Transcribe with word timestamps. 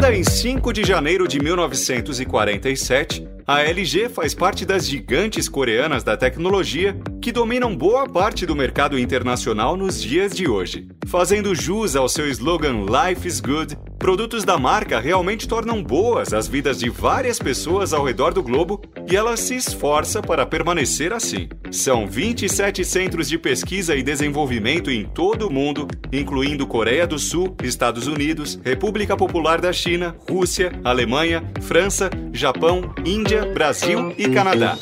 Fundada 0.00 0.16
em 0.16 0.24
5 0.24 0.72
de 0.72 0.82
janeiro 0.82 1.28
de 1.28 1.38
1947, 1.38 3.28
a 3.50 3.64
LG 3.64 4.08
faz 4.10 4.32
parte 4.32 4.64
das 4.64 4.86
gigantes 4.86 5.48
coreanas 5.48 6.04
da 6.04 6.16
tecnologia 6.16 6.96
que 7.20 7.32
dominam 7.32 7.76
boa 7.76 8.08
parte 8.08 8.46
do 8.46 8.54
mercado 8.54 8.96
internacional 8.96 9.76
nos 9.76 10.00
dias 10.00 10.32
de 10.32 10.48
hoje. 10.48 10.86
Fazendo 11.08 11.52
jus 11.52 11.96
ao 11.96 12.08
seu 12.08 12.28
slogan 12.28 12.86
Life 12.86 13.26
is 13.26 13.40
Good, 13.40 13.76
produtos 13.98 14.44
da 14.44 14.56
marca 14.56 15.00
realmente 15.00 15.48
tornam 15.48 15.82
boas 15.82 16.32
as 16.32 16.46
vidas 16.46 16.78
de 16.78 16.88
várias 16.88 17.40
pessoas 17.40 17.92
ao 17.92 18.04
redor 18.04 18.32
do 18.32 18.40
globo 18.40 18.80
e 19.10 19.16
ela 19.16 19.36
se 19.36 19.56
esforça 19.56 20.22
para 20.22 20.46
permanecer 20.46 21.12
assim. 21.12 21.48
São 21.72 22.06
27 22.06 22.84
centros 22.84 23.28
de 23.28 23.36
pesquisa 23.36 23.96
e 23.96 24.02
desenvolvimento 24.02 24.92
em 24.92 25.04
todo 25.04 25.48
o 25.48 25.52
mundo, 25.52 25.88
incluindo 26.12 26.66
Coreia 26.68 27.06
do 27.06 27.18
Sul, 27.18 27.56
Estados 27.64 28.06
Unidos, 28.06 28.60
República 28.64 29.16
Popular 29.16 29.60
da 29.60 29.72
China, 29.72 30.14
Rússia, 30.28 30.70
Alemanha, 30.84 31.42
França, 31.60 32.08
Japão, 32.32 32.94
Índia, 33.04 33.39
Brasil 33.46 34.14
e 34.16 34.28
Canadá. 34.28 34.76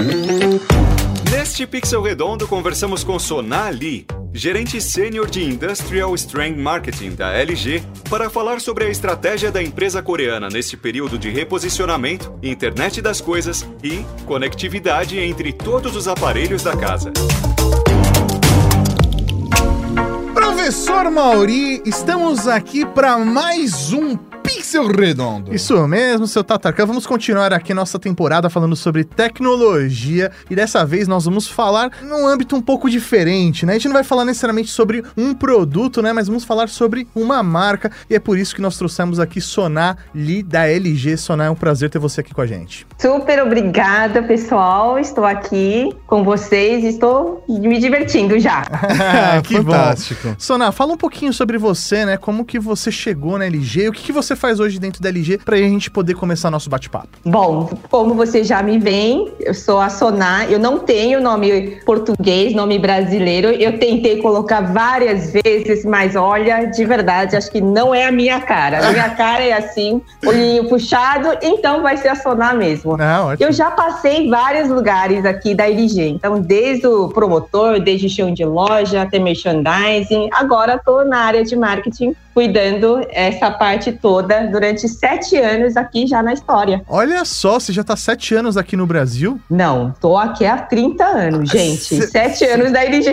Neste 1.31 1.67
Pixel 1.67 2.03
Redondo, 2.03 2.47
conversamos 2.49 3.05
com 3.05 3.19
Sonar 3.19 3.73
Lee, 3.73 4.07
gerente 4.33 4.81
sênior 4.81 5.29
de 5.29 5.43
Industrial 5.43 6.15
Strength 6.15 6.59
Marketing 6.59 7.11
da 7.11 7.33
LG, 7.33 7.83
para 8.09 8.31
falar 8.31 8.61
sobre 8.61 8.85
a 8.85 8.91
estratégia 8.91 9.51
da 9.51 9.63
empresa 9.63 10.03
coreana 10.03 10.49
neste 10.49 10.77
período 10.77 11.19
de 11.19 11.31
reposicionamento, 11.31 12.33
internet 12.43 13.03
das 13.03 13.21
coisas 13.21 13.69
e 13.83 14.05
conectividade 14.27 15.19
entre 15.19 15.53
todos 15.53 15.97
os 15.97 16.09
aparelhos 16.09 16.63
da 16.63 16.77
casa. 16.77 17.13
Professor 20.69 21.11
Mauri, 21.11 21.81
estamos 21.87 22.47
aqui 22.47 22.85
para 22.85 23.17
mais 23.17 23.91
um 23.91 24.19
Pixel 24.49 24.87
Redondo. 24.87 25.55
Isso 25.55 25.87
mesmo, 25.87 26.27
seu 26.27 26.43
Tatarkan. 26.43 26.87
Vamos 26.87 27.07
continuar 27.07 27.53
aqui 27.53 27.75
nossa 27.75 27.99
temporada 27.99 28.49
falando 28.49 28.75
sobre 28.75 29.05
tecnologia 29.05 30.31
e 30.51 30.57
dessa 30.57 30.87
vez 30.87 31.07
nós 31.07 31.27
vamos 31.27 31.47
falar 31.47 31.91
num 32.03 32.27
âmbito 32.27 32.57
um 32.57 32.61
pouco 32.61 32.89
diferente, 32.89 33.67
né? 33.67 33.73
A 33.73 33.75
gente 33.77 33.89
não 33.89 33.95
vai 33.95 34.05
falar 34.05 34.25
necessariamente 34.25 34.71
sobre 34.71 35.05
um 35.17 35.35
produto, 35.35 36.01
né? 36.01 36.15
Mas 36.15 36.29
vamos 36.29 36.45
falar 36.45 36.69
sobre 36.69 37.07
uma 37.15 37.43
marca 37.43 37.91
e 38.09 38.15
é 38.15 38.19
por 38.19 38.39
isso 38.39 38.55
que 38.55 38.63
nós 38.63 38.79
trouxemos 38.79 39.21
aqui 39.21 39.39
Sonar 39.39 39.99
Li 40.15 40.43
da 40.43 40.67
LG. 40.67 41.19
Sonar, 41.19 41.49
é 41.49 41.51
um 41.51 41.55
prazer 41.55 41.91
ter 41.91 41.99
você 41.99 42.23
aqui 42.23 42.33
com 42.33 42.41
a 42.41 42.47
gente. 42.47 42.87
Super 42.99 43.43
obrigada, 43.43 44.23
pessoal. 44.23 44.99
Estou 44.99 45.25
aqui 45.25 45.95
com 46.07 46.25
vocês 46.25 46.85
e 46.85 46.89
estou 46.89 47.45
me 47.49 47.79
divertindo 47.79 48.39
já. 48.39 48.63
que 49.45 49.57
Fantástico. 49.57 50.29
Bom. 50.29 50.35
Sonar, 50.59 50.73
fala 50.73 50.93
um 50.93 50.97
pouquinho 50.97 51.33
sobre 51.33 51.57
você, 51.57 52.05
né? 52.05 52.17
Como 52.17 52.45
que 52.45 52.59
você 52.59 52.91
chegou 52.91 53.39
na 53.39 53.47
LG, 53.47 53.89
o 53.89 53.93
que, 53.93 54.03
que 54.03 54.11
você 54.11 54.35
faz 54.35 54.59
hoje 54.59 54.81
dentro 54.81 55.01
da 55.01 55.09
LG 55.09 55.39
para 55.39 55.55
a 55.55 55.61
gente 55.61 55.89
poder 55.89 56.15
começar 56.15 56.51
nosso 56.51 56.69
bate-papo? 56.69 57.07
Bom, 57.25 57.71
como 57.89 58.15
você 58.15 58.43
já 58.43 58.61
me 58.61 58.77
vem, 58.77 59.33
eu 59.39 59.55
sou 59.55 59.79
a 59.79 59.89
Sonar, 59.89 60.51
eu 60.51 60.59
não 60.59 60.81
tenho 60.81 61.21
nome 61.21 61.79
português, 61.87 62.55
nome 62.55 62.77
brasileiro, 62.77 63.51
eu 63.51 63.79
tentei 63.79 64.21
colocar 64.21 64.61
várias 64.73 65.33
vezes, 65.33 65.85
mas 65.85 66.17
olha, 66.17 66.65
de 66.65 66.85
verdade, 66.85 67.37
acho 67.37 67.53
que 67.53 67.61
não 67.61 67.95
é 67.95 68.07
a 68.07 68.13
minha 68.13 68.41
cara. 68.41 68.89
A 68.89 68.91
minha 68.91 69.11
cara 69.15 69.45
é 69.45 69.53
assim, 69.53 70.03
olhinho 70.27 70.69
puxado, 70.69 71.39
então 71.41 71.83
vai 71.83 71.97
ser 71.97 72.09
a 72.09 72.17
Sonar 72.17 72.57
mesmo. 72.57 72.97
Não, 72.97 73.33
eu 73.39 73.53
já 73.53 73.71
passei 73.71 74.29
vários 74.29 74.69
lugares 74.69 75.25
aqui 75.25 75.55
da 75.55 75.69
LG, 75.69 76.09
então 76.09 76.41
desde 76.41 76.89
o 76.89 77.09
promotor, 77.11 77.79
desde 77.79 78.09
chão 78.09 78.35
de 78.35 78.45
loja 78.45 79.03
até 79.03 79.21
merchandising, 79.21 80.29
agora 80.33 80.48
estou 80.77 81.05
na 81.05 81.19
área 81.21 81.45
de 81.45 81.55
marketing 81.55 82.15
cuidando 82.39 83.05
essa 83.11 83.51
parte 83.51 83.91
toda 83.91 84.47
durante 84.47 84.87
sete 84.87 85.37
anos 85.37 85.77
aqui 85.77 86.07
já 86.07 86.23
na 86.23 86.33
história. 86.33 86.85
Olha 86.87 87.25
só, 87.25 87.59
você 87.59 87.73
já 87.73 87.81
está 87.81 87.97
sete 87.97 88.33
anos 88.33 88.57
aqui 88.57 88.77
no 88.77 88.87
Brasil? 88.87 89.41
Não, 89.51 89.93
tô 90.01 90.17
aqui 90.17 90.47
há 90.47 90.57
30 90.57 91.05
anos, 91.05 91.51
gente. 91.51 92.01
sete 92.07 92.45
anos 92.45 92.71
da 92.71 92.85
LG. 92.85 93.13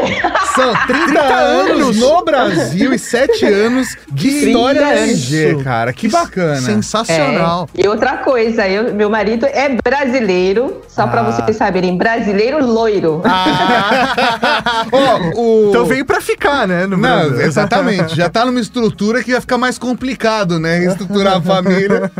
São 0.53 0.71
30, 0.85 1.05
30 1.07 1.21
anos 1.23 1.97
no 1.97 2.23
Brasil 2.23 2.93
e 2.93 2.99
sete 2.99 3.45
anos 3.49 3.97
de 4.11 4.27
história 4.27 4.79
da 4.79 4.95
LG, 4.95 5.63
cara. 5.63 5.91
Que 5.91 6.07
bacana. 6.07 6.61
Sensacional. 6.61 7.67
É. 7.75 7.83
E 7.83 7.87
outra 7.87 8.17
coisa, 8.17 8.67
eu, 8.67 8.93
meu 8.93 9.09
marido 9.09 9.47
é 9.47 9.75
brasileiro, 9.83 10.83
só 10.87 11.01
ah. 11.01 11.07
para 11.07 11.23
vocês 11.23 11.57
saberem, 11.57 11.97
brasileiro 11.97 12.63
loiro. 12.63 13.23
Ah. 13.25 14.85
oh, 15.33 15.41
o... 15.41 15.69
Então 15.71 15.85
veio 15.85 16.05
para 16.05 16.21
ficar, 16.21 16.67
né? 16.67 16.85
Não, 16.85 17.41
exatamente. 17.41 18.15
Já 18.15 18.29
tá 18.29 18.45
numa 18.45 18.59
estrutura 18.59 19.14
que 19.23 19.31
ia 19.31 19.41
ficar 19.41 19.57
mais 19.57 19.77
complicado, 19.77 20.59
né? 20.59 20.79
Reestruturar 20.79 21.37
a 21.37 21.41
família. 21.41 22.11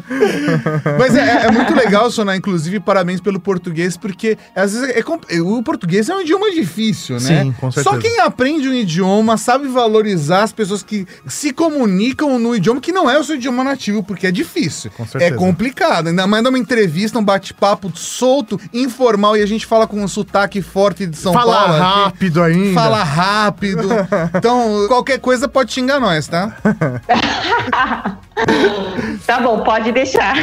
Mas 0.97 1.15
é, 1.15 1.45
é, 1.45 1.51
muito 1.51 1.73
legal, 1.73 2.09
Sonar, 2.11 2.35
inclusive, 2.35 2.79
parabéns 2.79 3.19
pelo 3.19 3.39
português, 3.39 3.97
porque 3.97 4.37
às 4.55 4.73
vezes 4.73 4.95
é, 4.95 5.39
o 5.41 5.61
português 5.63 6.09
é 6.09 6.15
um 6.15 6.21
idioma 6.21 6.51
difícil, 6.51 7.15
né? 7.15 7.43
Sim, 7.43 7.55
com 7.59 7.71
certeza. 7.71 7.95
Só 7.95 8.01
quem 8.01 8.19
aprende 8.19 8.67
um 8.67 8.73
idioma 8.73 9.37
sabe 9.37 9.67
valorizar 9.67 10.43
as 10.43 10.51
pessoas 10.51 10.83
que 10.83 11.07
se 11.27 11.51
comunicam 11.53 12.37
no 12.39 12.55
idioma 12.55 12.81
que 12.81 12.91
não 12.91 13.09
é 13.09 13.17
o 13.17 13.23
seu 13.23 13.35
idioma 13.35 13.63
nativo, 13.63 14.03
porque 14.03 14.27
é 14.27 14.31
difícil. 14.31 14.91
Com 14.91 15.05
certeza. 15.05 15.33
É 15.33 15.37
complicado. 15.37 16.07
Ainda 16.07 16.27
mais 16.27 16.43
numa 16.43 16.57
entrevista, 16.57 17.19
um 17.19 17.23
bate-papo 17.23 17.91
solto, 17.95 18.59
informal, 18.73 19.37
e 19.37 19.41
a 19.41 19.45
gente 19.45 19.65
fala 19.65 19.87
com 19.87 20.01
um 20.01 20.07
sotaque 20.07 20.61
forte 20.61 21.05
de 21.05 21.17
São 21.17 21.33
fala 21.33 21.53
Paulo. 21.53 21.73
Fala 21.73 22.03
rápido 22.03 22.43
ainda. 22.43 22.73
Fala 22.73 23.03
rápido. 23.03 23.89
Então, 24.35 24.87
qualquer 24.87 25.19
coisa 25.19 25.47
pode 25.47 25.71
xingar 25.71 25.99
nós, 25.99 26.27
tá? 26.27 26.55
tá 29.25 29.39
bom, 29.39 29.61
pode 29.61 29.91
deixar. 29.91 30.35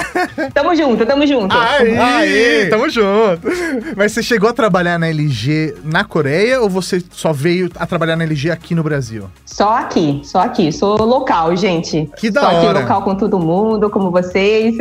tamo 0.54 0.74
junto, 0.74 1.04
tamo 1.06 1.26
junto. 1.26 1.56
Aê, 1.56 1.98
Aê, 1.98 2.66
tamo 2.66 2.88
junto. 2.88 3.48
Mas 3.96 4.12
você 4.12 4.22
chegou 4.22 4.48
a 4.48 4.52
trabalhar 4.52 4.98
na 4.98 5.08
LG 5.08 5.76
na 5.84 6.04
Coreia 6.04 6.60
ou 6.60 6.68
você 6.68 7.02
só 7.10 7.32
veio 7.32 7.70
a 7.76 7.86
trabalhar 7.86 8.16
na 8.16 8.24
LG 8.24 8.50
aqui 8.50 8.74
no 8.74 8.82
Brasil? 8.82 9.28
Só 9.44 9.76
aqui, 9.76 10.20
só 10.24 10.40
aqui. 10.40 10.72
Sou 10.72 10.96
local, 11.02 11.56
gente. 11.56 12.10
Que 12.16 12.30
da 12.30 12.42
só 12.42 12.46
hora. 12.48 12.60
Só 12.60 12.70
aqui 12.70 12.80
local 12.80 13.02
com 13.02 13.14
todo 13.14 13.38
mundo, 13.38 13.90
como 13.90 14.10
vocês. 14.10 14.76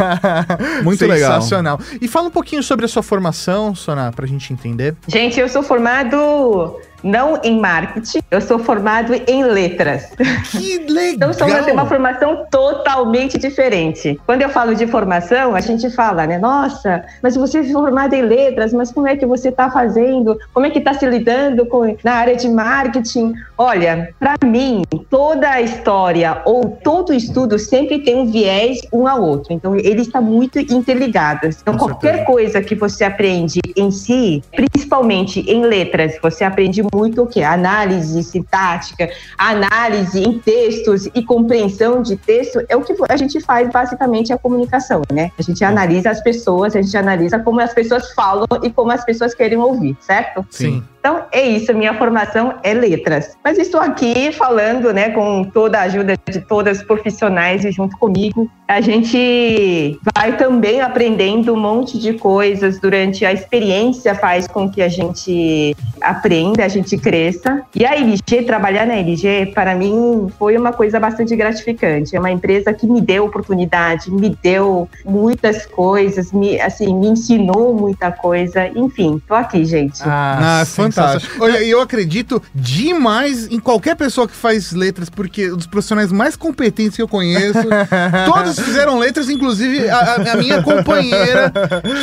Muito 0.84 1.06
legal. 1.06 1.34
Sensacional. 1.34 1.78
E 2.00 2.08
fala 2.08 2.28
um 2.28 2.30
pouquinho 2.30 2.62
sobre 2.62 2.84
a 2.84 2.88
sua 2.88 3.02
formação, 3.02 3.74
Sona, 3.74 4.12
pra 4.12 4.26
gente 4.26 4.52
entender. 4.52 4.94
Gente, 5.06 5.38
eu 5.38 5.48
sou 5.48 5.62
formado 5.62 6.76
não 7.02 7.40
em 7.42 7.58
marketing, 7.58 8.20
eu 8.30 8.40
sou 8.40 8.58
formado 8.58 9.12
em 9.26 9.44
letras. 9.44 10.12
Que 10.50 10.78
legal! 10.78 11.30
então, 11.30 11.32
somos 11.32 11.66
uma 11.66 11.86
formação 11.86 12.46
totalmente 12.50 13.38
diferente. 13.38 14.20
Quando 14.26 14.42
eu 14.42 14.48
falo 14.48 14.74
de 14.74 14.86
formação, 14.86 15.54
a 15.54 15.60
gente 15.60 15.90
fala, 15.90 16.26
né? 16.26 16.38
Nossa, 16.38 17.04
mas 17.22 17.36
você 17.36 17.58
é 17.58 17.64
formado 17.64 18.14
em 18.14 18.22
letras, 18.22 18.72
mas 18.72 18.90
como 18.90 19.06
é 19.06 19.16
que 19.16 19.26
você 19.26 19.48
está 19.48 19.70
fazendo? 19.70 20.38
Como 20.52 20.66
é 20.66 20.70
que 20.70 20.78
está 20.78 20.94
se 20.94 21.06
lidando 21.06 21.66
com, 21.66 21.96
na 22.02 22.12
área 22.12 22.36
de 22.36 22.48
marketing? 22.48 23.34
Olha, 23.56 24.14
para 24.18 24.36
mim, 24.46 24.82
toda 25.08 25.50
a 25.50 25.60
história 25.60 26.42
ou 26.44 26.78
todo 26.82 27.12
estudo 27.12 27.58
sempre 27.58 27.98
tem 27.98 28.16
um 28.16 28.30
viés 28.30 28.80
um 28.92 29.06
ao 29.06 29.22
outro. 29.22 29.52
Então, 29.52 29.76
ele 29.76 30.02
está 30.02 30.20
muito 30.20 30.58
interligado. 30.58 31.48
Então, 31.48 31.76
com 31.76 31.86
qualquer 31.86 32.16
certeza. 32.16 32.26
coisa 32.26 32.62
que 32.62 32.74
você 32.74 33.04
aprende 33.04 33.60
em 33.76 33.90
si, 33.90 34.42
principalmente 34.54 35.40
em 35.40 35.62
letras, 35.62 36.18
você 36.22 36.44
aprende 36.44 36.82
muito 36.94 37.22
o 37.22 37.26
que? 37.26 37.42
Análise 37.42 38.22
sintática, 38.22 39.10
análise 39.36 40.22
em 40.22 40.38
textos 40.38 41.06
e 41.14 41.22
compreensão 41.22 42.02
de 42.02 42.16
texto 42.16 42.64
é 42.68 42.76
o 42.76 42.82
que 42.82 42.94
a 43.08 43.16
gente 43.16 43.40
faz 43.40 43.70
basicamente 43.70 44.32
a 44.32 44.38
comunicação, 44.38 45.02
né? 45.12 45.30
A 45.38 45.42
gente 45.42 45.64
analisa 45.64 46.10
as 46.10 46.20
pessoas, 46.20 46.74
a 46.74 46.82
gente 46.82 46.96
analisa 46.96 47.38
como 47.38 47.60
as 47.60 47.72
pessoas 47.72 48.12
falam 48.12 48.46
e 48.62 48.70
como 48.70 48.90
as 48.90 49.04
pessoas 49.04 49.34
querem 49.34 49.58
ouvir, 49.58 49.96
certo? 50.00 50.46
Sim. 50.50 50.82
Então 51.00 51.24
é 51.32 51.42
isso, 51.42 51.74
minha 51.74 51.94
formação 51.94 52.54
é 52.62 52.74
letras. 52.74 53.36
Mas 53.42 53.58
estou 53.58 53.80
aqui 53.80 54.30
falando, 54.32 54.92
né, 54.92 55.10
com 55.10 55.44
toda 55.44 55.78
a 55.78 55.82
ajuda 55.82 56.14
de 56.28 56.40
todas 56.40 56.78
as 56.78 56.84
profissionais 56.86 57.64
e 57.64 57.72
junto 57.72 57.96
comigo, 57.96 58.50
a 58.68 58.80
gente 58.80 59.98
vai 60.14 60.36
também 60.36 60.80
aprendendo 60.80 61.54
um 61.54 61.58
monte 61.58 61.98
de 61.98 62.12
coisas 62.12 62.78
durante 62.78 63.24
a 63.24 63.32
experiência 63.32 64.14
faz 64.14 64.46
com 64.46 64.70
que 64.70 64.80
a 64.80 64.88
gente 64.88 65.74
aprenda, 66.00 66.64
a 66.64 66.68
gente 66.68 66.96
cresça. 66.96 67.62
E 67.74 67.84
a 67.84 67.96
LG, 67.96 68.44
trabalhar 68.44 68.86
na 68.86 68.94
LG, 68.94 69.52
para 69.54 69.74
mim 69.74 70.28
foi 70.38 70.56
uma 70.56 70.72
coisa 70.72 71.00
bastante 71.00 71.34
gratificante. 71.34 72.14
É 72.14 72.20
uma 72.20 72.30
empresa 72.30 72.72
que 72.72 72.86
me 72.86 73.00
deu 73.00 73.24
oportunidade, 73.24 74.10
me 74.10 74.36
deu 74.42 74.88
muitas 75.04 75.66
coisas, 75.66 76.30
me 76.30 76.60
assim, 76.60 76.94
me 76.94 77.08
ensinou 77.08 77.74
muita 77.74 78.12
coisa. 78.12 78.68
Enfim, 78.68 79.20
tô 79.26 79.34
aqui, 79.34 79.64
gente. 79.64 80.00
Ah, 80.04 80.60
ah 80.60 80.64
fantástico. 80.92 81.42
Olha, 81.44 81.62
e 81.62 81.70
eu 81.70 81.80
acredito 81.80 82.42
demais 82.54 83.46
em 83.50 83.58
qualquer 83.58 83.96
pessoa 83.96 84.26
que 84.28 84.34
faz 84.34 84.72
letras, 84.72 85.08
porque 85.10 85.50
os 85.50 85.66
profissionais 85.66 86.10
mais 86.12 86.36
competentes 86.36 86.96
que 86.96 87.02
eu 87.02 87.08
conheço, 87.08 87.58
todos 88.32 88.58
fizeram 88.58 88.98
letras, 88.98 89.28
inclusive 89.28 89.88
a, 89.88 90.14
a 90.32 90.36
minha 90.36 90.62
companheira, 90.62 91.52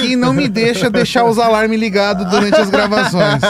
que 0.01 0.15
não 0.15 0.33
me 0.33 0.47
deixa 0.47 0.89
deixar 0.89 1.25
os 1.25 1.37
alarmes 1.39 1.79
ligados 1.79 2.29
durante 2.29 2.55
as 2.55 2.69
gravações. 2.69 3.41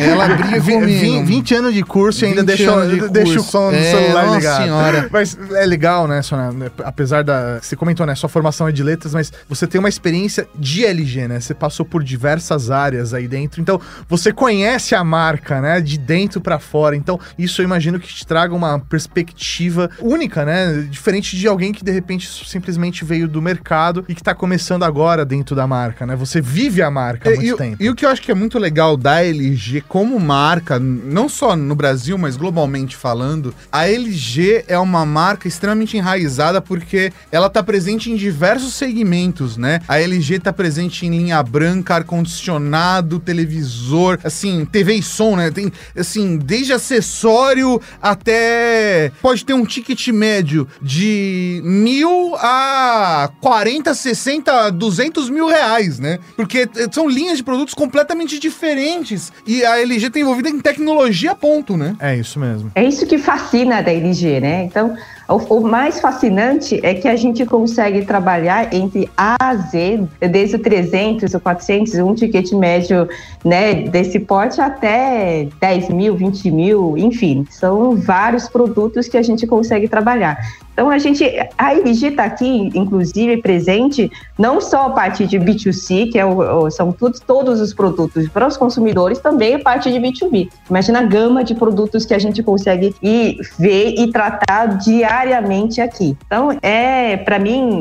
Ela 0.00 0.28
briga 0.28 0.60
comigo. 0.60 1.24
20 1.26 1.54
anos 1.54 1.74
de 1.74 1.82
curso 1.82 2.24
e 2.24 2.28
ainda 2.28 2.42
20 2.42 2.46
deixa, 2.56 2.86
de 2.86 3.08
deixa 3.08 3.32
o 3.32 3.34
curso. 3.36 3.50
som 3.50 3.70
do 3.70 3.76
É, 3.76 3.90
celular 3.90 4.24
nossa 4.26 4.36
ligado. 4.38 4.62
senhora. 4.62 5.08
Mas 5.10 5.38
é 5.52 5.66
legal, 5.66 6.06
né, 6.06 6.22
Sônia? 6.22 6.72
Apesar 6.84 7.22
da. 7.24 7.58
Você 7.60 7.76
comentou, 7.76 8.06
né? 8.06 8.14
Sua 8.14 8.28
formação 8.28 8.68
é 8.68 8.72
de 8.72 8.82
letras, 8.82 9.12
mas 9.14 9.32
você 9.48 9.66
tem 9.66 9.78
uma 9.78 9.88
experiência 9.88 10.48
de 10.54 10.84
LG, 10.84 11.28
né? 11.28 11.40
Você 11.40 11.54
passou 11.54 11.84
por 11.84 12.02
diversas 12.02 12.70
áreas 12.70 13.14
aí 13.14 13.26
dentro. 13.28 13.60
Então, 13.60 13.80
você 14.08 14.32
conhece 14.32 14.47
a 14.48 15.04
marca, 15.04 15.60
né? 15.60 15.80
De 15.80 15.98
dentro 15.98 16.40
pra 16.40 16.58
fora. 16.58 16.96
Então, 16.96 17.18
isso 17.38 17.60
eu 17.60 17.64
imagino 17.64 18.00
que 18.00 18.08
te 18.08 18.26
traga 18.26 18.54
uma 18.54 18.78
perspectiva 18.78 19.90
única, 20.00 20.44
né? 20.44 20.86
Diferente 20.90 21.36
de 21.36 21.46
alguém 21.46 21.72
que 21.72 21.84
de 21.84 21.92
repente 21.92 22.28
simplesmente 22.46 23.04
veio 23.04 23.28
do 23.28 23.42
mercado 23.42 24.04
e 24.08 24.14
que 24.14 24.22
tá 24.22 24.34
começando 24.34 24.82
agora 24.84 25.24
dentro 25.24 25.54
da 25.54 25.66
marca, 25.66 26.06
né? 26.06 26.16
Você 26.16 26.40
vive 26.40 26.82
a 26.82 26.90
marca 26.90 27.28
há 27.30 27.32
muito 27.34 27.46
e, 27.46 27.52
o- 27.52 27.56
tempo. 27.56 27.76
e 27.82 27.90
o 27.90 27.94
que 27.94 28.04
eu 28.06 28.08
acho 28.10 28.22
que 28.22 28.30
é 28.30 28.34
muito 28.34 28.58
legal 28.58 28.96
da 28.96 29.22
LG 29.22 29.82
como 29.88 30.18
marca, 30.18 30.78
não 30.78 31.28
só 31.28 31.54
no 31.56 31.74
Brasil, 31.74 32.16
mas 32.16 32.36
globalmente 32.36 32.96
falando, 32.96 33.54
a 33.70 33.86
LG 33.88 34.64
é 34.68 34.78
uma 34.78 35.04
marca 35.04 35.46
extremamente 35.48 35.96
enraizada 35.96 36.60
porque 36.60 37.12
ela 37.30 37.50
tá 37.50 37.62
presente 37.62 38.10
em 38.10 38.16
diversos 38.16 38.74
segmentos, 38.74 39.56
né? 39.56 39.80
A 39.88 40.00
LG 40.00 40.38
tá 40.38 40.52
presente 40.52 41.06
em 41.06 41.10
linha 41.10 41.42
branca, 41.42 41.96
ar-condicionado, 41.96 43.18
televisor, 43.18 44.18
assim, 44.38 44.64
TV 44.64 44.94
e 44.94 45.02
som, 45.02 45.36
né? 45.36 45.50
Tem, 45.50 45.72
assim, 45.96 46.38
desde 46.38 46.72
acessório 46.72 47.80
até... 48.00 49.10
Pode 49.20 49.44
ter 49.44 49.52
um 49.52 49.64
ticket 49.64 50.08
médio 50.08 50.66
de 50.80 51.60
mil 51.64 52.34
a 52.36 53.30
40, 53.40 53.92
60, 53.92 54.70
200 54.70 55.28
mil 55.30 55.46
reais, 55.48 55.98
né? 55.98 56.18
Porque 56.36 56.68
eh, 56.76 56.88
são 56.90 57.08
linhas 57.08 57.38
de 57.38 57.44
produtos 57.44 57.74
completamente 57.74 58.38
diferentes. 58.38 59.32
E 59.46 59.64
a 59.64 59.80
LG 59.80 60.10
tá 60.10 60.20
envolvida 60.20 60.48
em 60.48 60.60
tecnologia, 60.60 61.34
ponto, 61.34 61.76
né? 61.76 61.96
É 61.98 62.16
isso 62.16 62.38
mesmo. 62.38 62.70
É 62.74 62.84
isso 62.84 63.06
que 63.06 63.18
fascina 63.18 63.82
da 63.82 63.92
LG, 63.92 64.40
né? 64.40 64.64
Então, 64.64 64.96
o, 65.28 65.36
o 65.36 65.60
mais 65.60 66.00
fascinante 66.00 66.80
é 66.82 66.94
que 66.94 67.06
a 67.06 67.14
gente 67.14 67.44
consegue 67.44 68.04
trabalhar 68.04 68.72
entre 68.72 69.10
A 69.16 69.36
a 69.38 69.54
Z, 69.54 70.08
desde 70.20 70.56
o 70.56 70.58
300, 70.58 71.34
o 71.34 71.40
400, 71.40 71.94
um 71.96 72.14
ticket 72.14 72.52
médio 72.52 73.08
né, 73.44 73.74
desse 73.74 74.18
porte 74.18 74.60
até 74.60 75.48
10 75.60 75.90
mil, 75.90 76.16
20 76.16 76.50
mil, 76.50 76.98
enfim, 76.98 77.46
são 77.50 77.96
vários 77.96 78.48
produtos 78.48 79.06
que 79.06 79.16
a 79.16 79.22
gente 79.22 79.46
consegue 79.46 79.86
trabalhar. 79.86 80.38
Então, 80.78 80.90
a 80.90 80.98
gente, 80.98 81.24
a 81.58 81.74
LG 81.74 82.06
está 82.06 82.22
aqui, 82.22 82.70
inclusive, 82.72 83.38
presente, 83.38 84.08
não 84.38 84.60
só 84.60 84.86
a 84.86 84.90
parte 84.90 85.26
de 85.26 85.36
B2C, 85.36 86.12
que 86.12 86.16
é 86.16 86.24
o, 86.24 86.70
são 86.70 86.92
tudo, 86.92 87.18
todos 87.26 87.60
os 87.60 87.74
produtos 87.74 88.28
para 88.28 88.46
os 88.46 88.56
consumidores, 88.56 89.18
também 89.18 89.56
a 89.56 89.58
parte 89.58 89.90
de 89.90 89.98
B2B. 89.98 90.48
Imagina 90.70 91.00
a 91.00 91.02
gama 91.02 91.42
de 91.42 91.56
produtos 91.56 92.06
que 92.06 92.14
a 92.14 92.18
gente 92.20 92.44
consegue 92.44 92.94
ir 93.02 93.38
ver 93.58 93.94
e 93.98 94.12
tratar 94.12 94.66
diariamente 94.78 95.80
aqui. 95.80 96.16
Então, 96.24 96.56
é, 96.62 97.16
para 97.16 97.40
mim, 97.40 97.80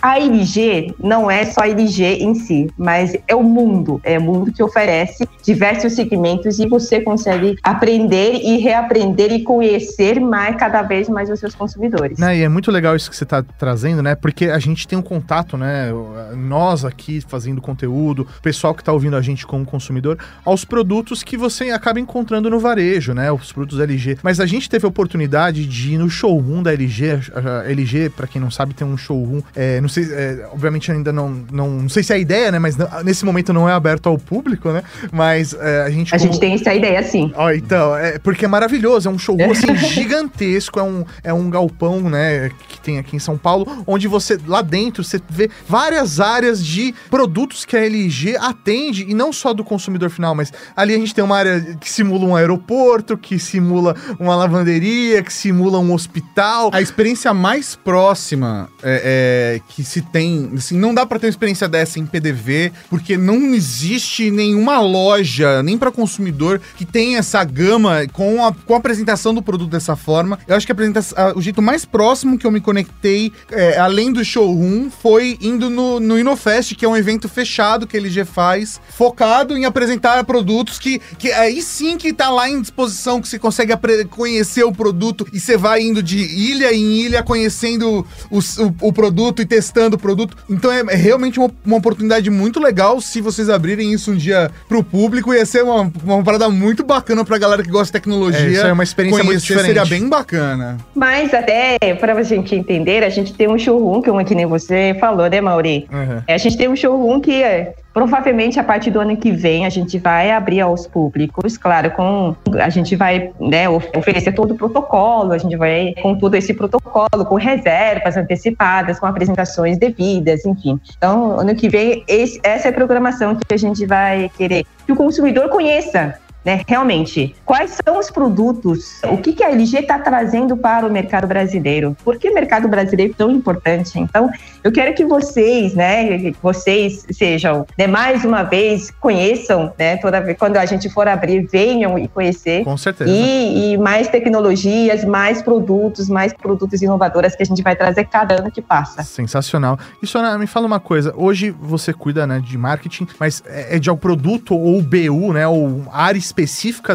a 0.00 0.16
LG 0.20 0.94
não 1.02 1.28
é 1.28 1.46
só 1.46 1.62
a 1.62 1.68
LG 1.68 2.22
em 2.22 2.36
si, 2.36 2.70
mas 2.78 3.16
é 3.26 3.34
o 3.34 3.42
mundo, 3.42 4.00
é 4.04 4.20
o 4.20 4.22
mundo 4.22 4.52
que 4.52 4.62
oferece 4.62 5.28
diversos 5.42 5.94
segmentos 5.94 6.60
e 6.60 6.68
você 6.68 7.00
consegue 7.00 7.56
aprender 7.64 8.34
e 8.34 8.58
reaprender 8.58 9.32
e 9.32 9.42
conhecer 9.42 10.20
mais 10.20 10.54
cada 10.54 10.82
vez 10.82 11.08
mais 11.08 11.28
os 11.28 11.40
seus 11.40 11.56
consumidores. 11.56 12.20
Né, 12.36 12.40
e 12.40 12.44
é 12.44 12.48
muito 12.48 12.70
legal 12.70 12.94
isso 12.94 13.10
que 13.10 13.16
você 13.16 13.24
tá 13.24 13.42
trazendo, 13.42 14.02
né? 14.02 14.14
Porque 14.14 14.46
a 14.46 14.58
gente 14.58 14.86
tem 14.86 14.98
um 14.98 15.02
contato, 15.02 15.56
né? 15.56 15.90
Nós 16.36 16.84
aqui 16.84 17.22
fazendo 17.26 17.60
conteúdo, 17.60 18.26
o 18.38 18.42
pessoal 18.42 18.74
que 18.74 18.84
tá 18.84 18.92
ouvindo 18.92 19.16
a 19.16 19.22
gente 19.22 19.46
como 19.46 19.64
consumidor, 19.64 20.18
aos 20.44 20.64
produtos 20.64 21.22
que 21.22 21.36
você 21.36 21.70
acaba 21.70 21.98
encontrando 22.00 22.50
no 22.50 22.58
varejo, 22.60 23.12
né? 23.14 23.30
Os 23.32 23.52
produtos 23.52 23.80
LG. 23.80 24.18
Mas 24.22 24.40
a 24.40 24.46
gente 24.46 24.68
teve 24.68 24.84
a 24.84 24.88
oportunidade 24.88 25.64
de 25.66 25.94
ir 25.94 25.98
no 25.98 26.08
showroom 26.10 26.62
da 26.62 26.72
LG. 26.72 27.06
A 27.34 27.46
a 27.46 27.70
LG, 27.70 28.10
pra 28.10 28.26
quem 28.26 28.40
não 28.40 28.50
sabe, 28.50 28.74
tem 28.74 28.86
um 28.86 28.96
showroom. 28.96 29.40
é, 29.54 29.80
não 29.80 29.88
sei, 29.88 30.04
é, 30.12 30.46
obviamente 30.52 30.90
ainda 30.90 31.12
não, 31.12 31.44
não. 31.52 31.70
Não 31.86 31.88
sei 31.88 32.02
se 32.02 32.12
é 32.12 32.16
a 32.16 32.18
ideia, 32.18 32.50
né? 32.52 32.58
Mas 32.58 32.76
nesse 33.04 33.24
momento 33.24 33.52
não 33.52 33.68
é 33.68 33.72
aberto 33.72 34.08
ao 34.08 34.18
público, 34.18 34.70
né? 34.72 34.82
Mas 35.12 35.54
é, 35.54 35.82
a 35.82 35.90
gente. 35.90 36.14
A 36.14 36.18
como- 36.18 36.32
gente 36.32 36.40
tem 36.40 36.54
essa 36.54 36.74
ideia, 36.74 37.02
sim. 37.02 37.32
Ó, 37.36 37.50
então, 37.50 37.96
é 37.96 38.18
porque 38.18 38.44
é 38.44 38.48
maravilhoso, 38.48 39.08
é 39.08 39.12
um 39.12 39.18
showroom 39.18 39.52
assim 39.52 39.74
gigantesco, 39.94 40.78
é 40.80 40.82
um, 40.82 41.04
é 41.22 41.32
um 41.32 41.48
galpão, 41.48 42.00
né, 42.10 42.25
que 42.68 42.80
tem 42.80 42.98
aqui 42.98 43.16
em 43.16 43.18
São 43.18 43.36
Paulo, 43.36 43.84
onde 43.86 44.06
você, 44.08 44.38
lá 44.46 44.62
dentro, 44.62 45.02
você 45.04 45.20
vê 45.28 45.50
várias 45.68 46.20
áreas 46.20 46.64
de 46.64 46.94
produtos 47.10 47.64
que 47.64 47.76
a 47.76 47.84
LG 47.84 48.36
atende, 48.36 49.04
e 49.08 49.14
não 49.14 49.32
só 49.32 49.52
do 49.52 49.64
consumidor 49.64 50.10
final, 50.10 50.34
mas 50.34 50.52
ali 50.76 50.94
a 50.94 50.98
gente 50.98 51.14
tem 51.14 51.24
uma 51.24 51.36
área 51.36 51.76
que 51.80 51.90
simula 51.90 52.24
um 52.24 52.36
aeroporto, 52.36 53.16
que 53.16 53.38
simula 53.38 53.94
uma 54.18 54.34
lavanderia, 54.36 55.22
que 55.22 55.32
simula 55.32 55.78
um 55.78 55.92
hospital. 55.92 56.70
A 56.72 56.80
experiência 56.80 57.32
mais 57.34 57.74
próxima 57.76 58.68
é, 58.82 59.56
é, 59.56 59.60
que 59.68 59.82
se 59.82 60.00
tem, 60.02 60.50
assim, 60.56 60.78
não 60.78 60.94
dá 60.94 61.04
pra 61.04 61.18
ter 61.18 61.26
uma 61.26 61.30
experiência 61.30 61.68
dessa 61.68 61.98
em 61.98 62.06
PDV, 62.06 62.72
porque 62.88 63.16
não 63.16 63.54
existe 63.54 64.30
nenhuma 64.30 64.78
loja, 64.80 65.62
nem 65.62 65.76
pra 65.76 65.90
consumidor, 65.90 66.60
que 66.76 66.84
tenha 66.84 67.18
essa 67.18 67.42
gama 67.44 68.06
com 68.12 68.44
a, 68.44 68.52
com 68.52 68.74
a 68.74 68.76
apresentação 68.78 69.34
do 69.34 69.42
produto 69.42 69.70
dessa 69.70 69.96
forma. 69.96 70.38
Eu 70.46 70.56
acho 70.56 70.66
que 70.66 70.72
a 70.72 70.74
apresentação, 70.74 71.18
a- 71.18 71.32
o 71.36 71.40
jeito 71.42 71.60
mais 71.60 71.84
próximo 71.84 72.15
que 72.38 72.46
eu 72.46 72.50
me 72.50 72.60
conectei, 72.60 73.32
é, 73.50 73.76
além 73.78 74.12
do 74.12 74.24
showroom, 74.24 74.88
foi 74.90 75.36
indo 75.40 75.68
no, 75.68 75.98
no 76.00 76.18
Inofest, 76.18 76.74
que 76.74 76.84
é 76.84 76.88
um 76.88 76.96
evento 76.96 77.28
fechado 77.28 77.86
que 77.86 77.96
a 77.96 78.00
LG 78.00 78.24
faz, 78.24 78.80
focado 78.90 79.56
em 79.56 79.64
apresentar 79.64 80.22
produtos 80.24 80.78
que, 80.78 80.98
que 81.18 81.30
aí 81.32 81.60
sim 81.62 81.96
que 81.96 82.12
tá 82.12 82.30
lá 82.30 82.48
em 82.48 82.60
disposição, 82.60 83.20
que 83.20 83.28
você 83.28 83.38
consegue 83.38 83.72
conhecer 84.10 84.64
o 84.64 84.72
produto 84.72 85.26
e 85.32 85.40
você 85.40 85.56
vai 85.56 85.82
indo 85.82 86.02
de 86.02 86.18
ilha 86.18 86.72
em 86.72 86.92
ilha 87.00 87.22
conhecendo 87.22 88.06
os- 88.30 88.58
o, 88.58 88.74
o 88.80 88.92
produto 88.92 89.42
e 89.42 89.46
testando 89.46 89.96
o 89.96 89.98
produto. 89.98 90.36
Então 90.48 90.70
é, 90.70 90.80
é 90.88 90.94
realmente 90.94 91.38
uma, 91.38 91.50
uma 91.64 91.76
oportunidade 91.76 92.30
muito 92.30 92.60
legal 92.60 93.00
se 93.00 93.20
vocês 93.20 93.48
abrirem 93.48 93.92
isso 93.92 94.10
um 94.12 94.16
dia 94.16 94.50
pro 94.68 94.82
público. 94.82 95.32
Ia 95.34 95.44
ser 95.46 95.62
uma, 95.64 95.90
uma 96.04 96.22
parada 96.22 96.48
muito 96.48 96.84
bacana 96.84 97.24
pra 97.24 97.38
galera 97.38 97.62
que 97.62 97.70
gosta 97.70 97.86
de 97.86 97.92
tecnologia. 97.92 98.40
É, 98.40 98.52
isso 98.52 98.66
é 98.66 98.72
uma 98.72 98.82
experiência 98.84 99.22
muito 99.24 99.36
Conhecer 99.40 99.46
diferente. 99.54 99.66
Seria 99.66 99.84
bem 99.84 100.08
bacana. 100.08 100.78
Mas 100.94 101.32
até 101.34 101.76
para 101.96 102.12
a 102.14 102.22
gente 102.22 102.54
entender, 102.54 103.02
a 103.02 103.08
gente 103.08 103.32
tem 103.34 103.48
um 103.48 103.58
showroom, 103.58 104.00
que, 104.02 104.10
é 104.10 104.24
que 104.24 104.34
nem 104.34 104.46
você 104.46 104.96
falou, 105.00 105.28
né, 105.28 105.40
Mauri? 105.40 105.88
Uhum. 105.92 106.22
A 106.28 106.38
gente 106.38 106.56
tem 106.56 106.68
um 106.68 106.76
showroom 106.76 107.20
que 107.20 107.42
é, 107.42 107.74
provavelmente 107.92 108.60
a 108.60 108.64
partir 108.64 108.90
do 108.90 109.00
ano 109.00 109.16
que 109.16 109.32
vem 109.32 109.64
a 109.64 109.68
gente 109.70 109.98
vai 109.98 110.30
abrir 110.30 110.60
aos 110.60 110.86
públicos, 110.86 111.56
claro, 111.56 111.90
com 111.92 112.34
a 112.60 112.68
gente 112.68 112.94
vai 112.94 113.30
né, 113.40 113.68
of- 113.68 113.88
oferecer 113.96 114.32
todo 114.32 114.52
o 114.52 114.56
protocolo, 114.56 115.32
a 115.32 115.38
gente 115.38 115.56
vai 115.56 115.94
com 116.02 116.14
todo 116.14 116.34
esse 116.34 116.52
protocolo, 116.52 117.24
com 117.24 117.34
reservas 117.36 118.16
antecipadas, 118.16 119.00
com 119.00 119.06
apresentações 119.06 119.78
devidas, 119.78 120.44
enfim. 120.44 120.78
Então, 120.96 121.40
ano 121.40 121.54
que 121.54 121.68
vem, 121.68 122.04
esse- 122.06 122.40
essa 122.42 122.68
é 122.68 122.70
a 122.70 122.74
programação 122.74 123.34
que 123.34 123.54
a 123.54 123.58
gente 123.58 123.86
vai 123.86 124.30
querer 124.36 124.64
que 124.84 124.92
o 124.92 124.96
consumidor 124.96 125.48
conheça 125.48 126.14
né, 126.46 126.62
realmente, 126.66 127.34
quais 127.44 127.78
são 127.84 127.98
os 127.98 128.10
produtos, 128.10 129.00
o 129.04 129.18
que, 129.18 129.32
que 129.32 129.44
a 129.44 129.50
LG 129.50 129.80
está 129.80 129.98
trazendo 129.98 130.56
para 130.56 130.86
o 130.86 130.90
mercado 130.90 131.26
brasileiro? 131.26 131.96
Por 132.04 132.18
que 132.18 132.30
o 132.30 132.34
mercado 132.34 132.68
brasileiro 132.68 133.12
é 133.12 133.16
tão 133.16 133.30
importante? 133.30 133.98
Então, 133.98 134.30
eu 134.64 134.72
quero 134.72 134.94
que 134.94 135.04
vocês, 135.04 135.74
né, 135.74 136.32
vocês 136.42 137.04
sejam, 137.12 137.66
né, 137.76 137.86
mais 137.86 138.24
uma 138.24 138.42
vez, 138.42 138.90
conheçam, 139.00 139.72
né, 139.78 139.96
toda 139.98 140.20
vez 140.20 140.38
quando 140.38 140.56
a 140.56 140.64
gente 140.64 140.88
for 140.88 141.06
abrir, 141.06 141.46
venham 141.46 141.98
e 141.98 142.08
conhecer. 142.08 142.64
Com 142.64 142.76
certeza. 142.76 143.10
E, 143.10 143.72
e 143.72 143.78
mais 143.78 144.08
tecnologias, 144.08 145.04
mais 145.04 145.42
produtos, 145.42 146.08
mais 146.08 146.32
produtos 146.32 146.80
inovadores 146.80 147.36
que 147.36 147.42
a 147.42 147.46
gente 147.46 147.62
vai 147.62 147.76
trazer 147.76 148.04
cada 148.04 148.36
ano 148.36 148.50
que 148.50 148.62
passa. 148.62 149.02
Sensacional. 149.02 149.78
E 150.02 150.06
Sônia, 150.06 150.38
me 150.38 150.46
fala 150.46 150.66
uma 150.66 150.80
coisa. 150.80 151.12
Hoje 151.16 151.50
você 151.50 151.92
cuida 151.92 152.26
né, 152.26 152.40
de 152.40 152.56
marketing, 152.56 153.06
mas 153.18 153.42
é 153.46 153.66
é 153.76 153.78
de 153.78 153.90
algum 153.90 154.00
produto 154.00 154.54
ou 154.54 154.82
BU, 154.82 155.32
né? 155.32 155.46
Ou 155.46 155.84
área 155.92 156.18
específica 156.18 156.35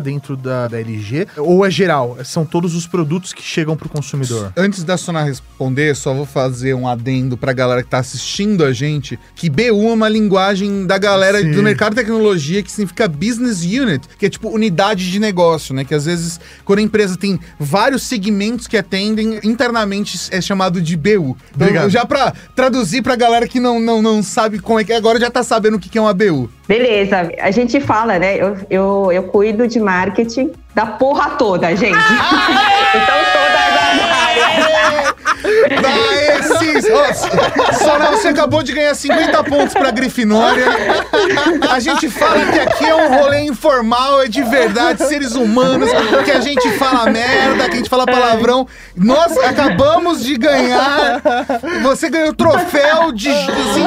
dentro 0.04 0.38
da, 0.38 0.68
da 0.68 0.80
LG? 0.80 1.28
Ou 1.38 1.66
é 1.66 1.72
geral? 1.72 2.18
São 2.24 2.46
todos 2.46 2.76
os 2.76 2.86
produtos 2.86 3.34
que 3.34 3.42
chegam 3.42 3.76
pro 3.76 3.90
consumidor? 3.90 4.54
Antes 4.56 4.84
da 4.84 4.98
Sona 4.98 5.24
responder, 5.24 5.96
só 5.96 6.14
vou 6.14 6.26
fazer 6.26 6.74
um 6.74 6.88
adendo 6.88 7.38
pra 7.38 7.54
galera 7.54 7.82
que 7.82 7.90
tá 7.90 8.00
assistindo 8.00 8.64
a 8.64 8.72
gente, 8.72 9.20
que 9.36 9.50
BU 9.50 9.62
é 9.64 9.94
uma 9.94 10.10
linguagem 10.10 10.86
da 10.86 10.98
galera 10.98 11.42
Sim. 11.42 11.52
do 11.52 11.64
mercado 11.64 11.96
de 11.96 12.02
tecnologia 12.02 12.62
que 12.62 12.72
significa 12.72 13.08
Business 13.08 13.64
Unit, 13.64 14.08
que 14.18 14.26
é 14.26 14.30
tipo 14.30 14.50
unidade 14.50 15.12
de 15.12 15.20
negócio, 15.20 15.74
né? 15.74 15.84
Que 15.84 15.96
às 15.96 16.06
vezes, 16.06 16.40
quando 16.64 16.80
a 16.80 16.84
empresa 16.84 17.18
tem 17.18 17.40
vários 17.60 18.04
segmentos 18.04 18.68
que 18.68 18.78
atendem, 18.78 19.40
internamente 19.44 20.18
é 20.32 20.42
chamado 20.42 20.82
de 20.82 20.96
BU. 20.96 21.12
Então, 21.12 21.38
Obrigado. 21.56 21.90
já 21.90 22.06
pra 22.06 22.34
traduzir 22.56 23.02
pra 23.02 23.16
galera 23.16 23.48
que 23.48 23.60
não, 23.60 23.80
não, 23.80 24.02
não 24.02 24.22
sabe 24.22 24.60
como 24.60 24.80
é 24.80 24.84
que 24.84 24.94
é, 24.94 24.96
agora 24.96 25.20
já 25.20 25.30
tá 25.30 25.44
sabendo 25.44 25.78
o 25.78 25.80
que 25.80 25.98
é 25.98 26.02
uma 26.02 26.14
BU. 26.14 26.50
Beleza, 26.72 27.30
a 27.42 27.52
gente 27.52 27.82
fala, 27.82 28.18
né? 28.18 28.38
Eu, 28.38 28.58
eu, 28.70 29.12
eu 29.12 29.24
cuido 29.24 29.68
de 29.68 29.78
marketing 29.78 30.54
da 30.74 30.86
porra 30.86 31.32
toda, 31.32 31.76
gente. 31.76 31.92
então, 31.92 33.18
todas 33.34 33.76
as 33.76 34.56
áreas. 34.56 34.71
Dá 35.82 36.36
esses. 36.38 36.86
Ó, 36.92 37.74
Sora, 37.74 38.12
você 38.12 38.30
acabou 38.30 38.64
de 38.64 38.74
ganhar 38.74 38.94
50 38.94 39.44
pontos 39.44 39.74
pra 39.74 39.92
Grifinória. 39.92 40.66
A 41.70 41.80
gente 41.80 42.10
fala 42.10 42.46
que 42.52 42.60
aqui 42.60 42.86
é 42.86 42.96
um 42.96 43.18
rolê 43.18 43.42
informal, 43.42 44.22
é 44.22 44.28
de 44.28 44.44
verdade, 44.44 45.06
seres 45.06 45.34
humanos, 45.34 45.90
que 46.24 46.32
a 46.32 46.40
gente 46.40 46.70
fala 46.72 47.10
merda, 47.10 47.66
que 47.66 47.74
a 47.74 47.78
gente 47.78 47.90
fala 47.90 48.06
palavrão. 48.06 48.68
Nós 48.96 49.38
acabamos 49.38 50.24
de 50.24 50.38
ganhar. 50.38 51.22
Você 51.84 52.10
ganhou 52.10 52.30
o 52.30 52.34
troféu 52.34 53.12
de. 53.12 53.30
Assim, 53.30 53.84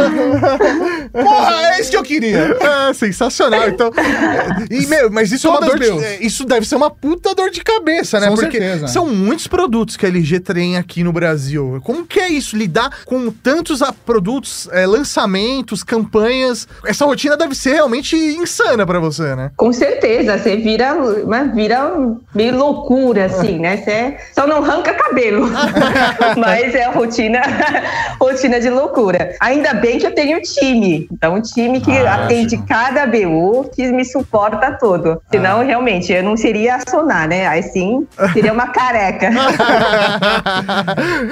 porra, 1.13 1.75
é 1.75 1.81
isso 1.81 1.91
que 1.91 1.97
eu 1.97 2.03
queria. 2.03 2.57
É, 2.89 2.93
sensacional. 2.95 3.69
Então, 3.69 3.91
e, 4.71 4.87
meu, 4.87 5.11
mas 5.11 5.33
isso 5.33 5.47
é 5.47 5.51
uma 5.51 5.61
dor 5.61 5.79
de, 5.79 6.25
Isso 6.25 6.45
deve 6.45 6.67
ser 6.67 6.77
uma 6.77 6.91
puta 6.91 7.35
dor 7.35 7.51
de 7.51 7.63
cabeça, 7.63 8.19
né? 8.21 8.29
Com 8.29 8.35
Porque 8.35 8.59
certeza. 8.59 8.89
são 8.89 9.07
muitos 9.07 9.47
produtos 9.47 9.97
que 9.97 10.07
a 10.07 10.09
LG 10.09 10.41
tem 10.41 10.77
aqui 10.77 11.03
no 11.03 11.13
Brasil. 11.13 11.44
Como 11.83 12.07
que 12.07 12.21
é 12.21 12.29
isso? 12.29 12.57
Lidar 12.57 12.91
com 13.05 13.31
tantos 13.31 13.83
ah, 13.83 13.93
produtos, 13.93 14.69
é, 14.73 14.87
lançamentos, 14.87 15.83
campanhas. 15.83 16.67
Essa 16.85 17.05
rotina 17.05 17.37
deve 17.37 17.55
ser 17.55 17.75
realmente 17.75 18.17
insana 18.17 18.87
pra 18.87 18.99
você, 18.99 19.35
né? 19.35 19.51
Com 19.57 19.73
certeza, 19.73 20.39
você 20.39 20.57
vira, 20.57 20.95
uma, 20.95 21.45
vira 21.45 21.93
meio 22.35 22.57
loucura, 22.57 23.27
assim, 23.27 23.59
né? 23.59 23.77
Você 23.79 24.17
só 24.35 24.47
não 24.47 24.59
arranca 24.59 24.95
cabelo. 24.95 25.49
Mas 26.37 26.75
é 26.75 26.85
a 26.85 26.91
rotina, 26.91 27.41
rotina 28.21 28.61
de 28.61 28.71
loucura. 28.71 29.35
Ainda 29.41 29.75
bem 29.75 29.99
que 29.99 30.07
eu 30.07 30.15
tenho 30.15 30.39
um 30.39 30.43
time. 30.43 31.09
Então, 31.13 31.35
um 31.35 31.43
time 31.43 31.81
que 31.81 31.93
Ah, 31.93 32.25
atende 32.25 32.57
cada 32.67 33.07
BU, 33.07 33.71
que 33.75 33.91
me 33.93 34.05
suporta 34.05 34.73
todo. 34.73 35.21
Senão, 35.31 35.65
realmente, 35.65 36.13
eu 36.13 36.23
não 36.23 36.37
seria 36.37 36.77
a 36.77 36.91
Sonar, 36.91 37.29
né? 37.29 37.47
Aí 37.47 37.63
sim, 37.63 38.07
seria 38.33 38.53
uma 38.53 38.69
careca. 38.73 39.31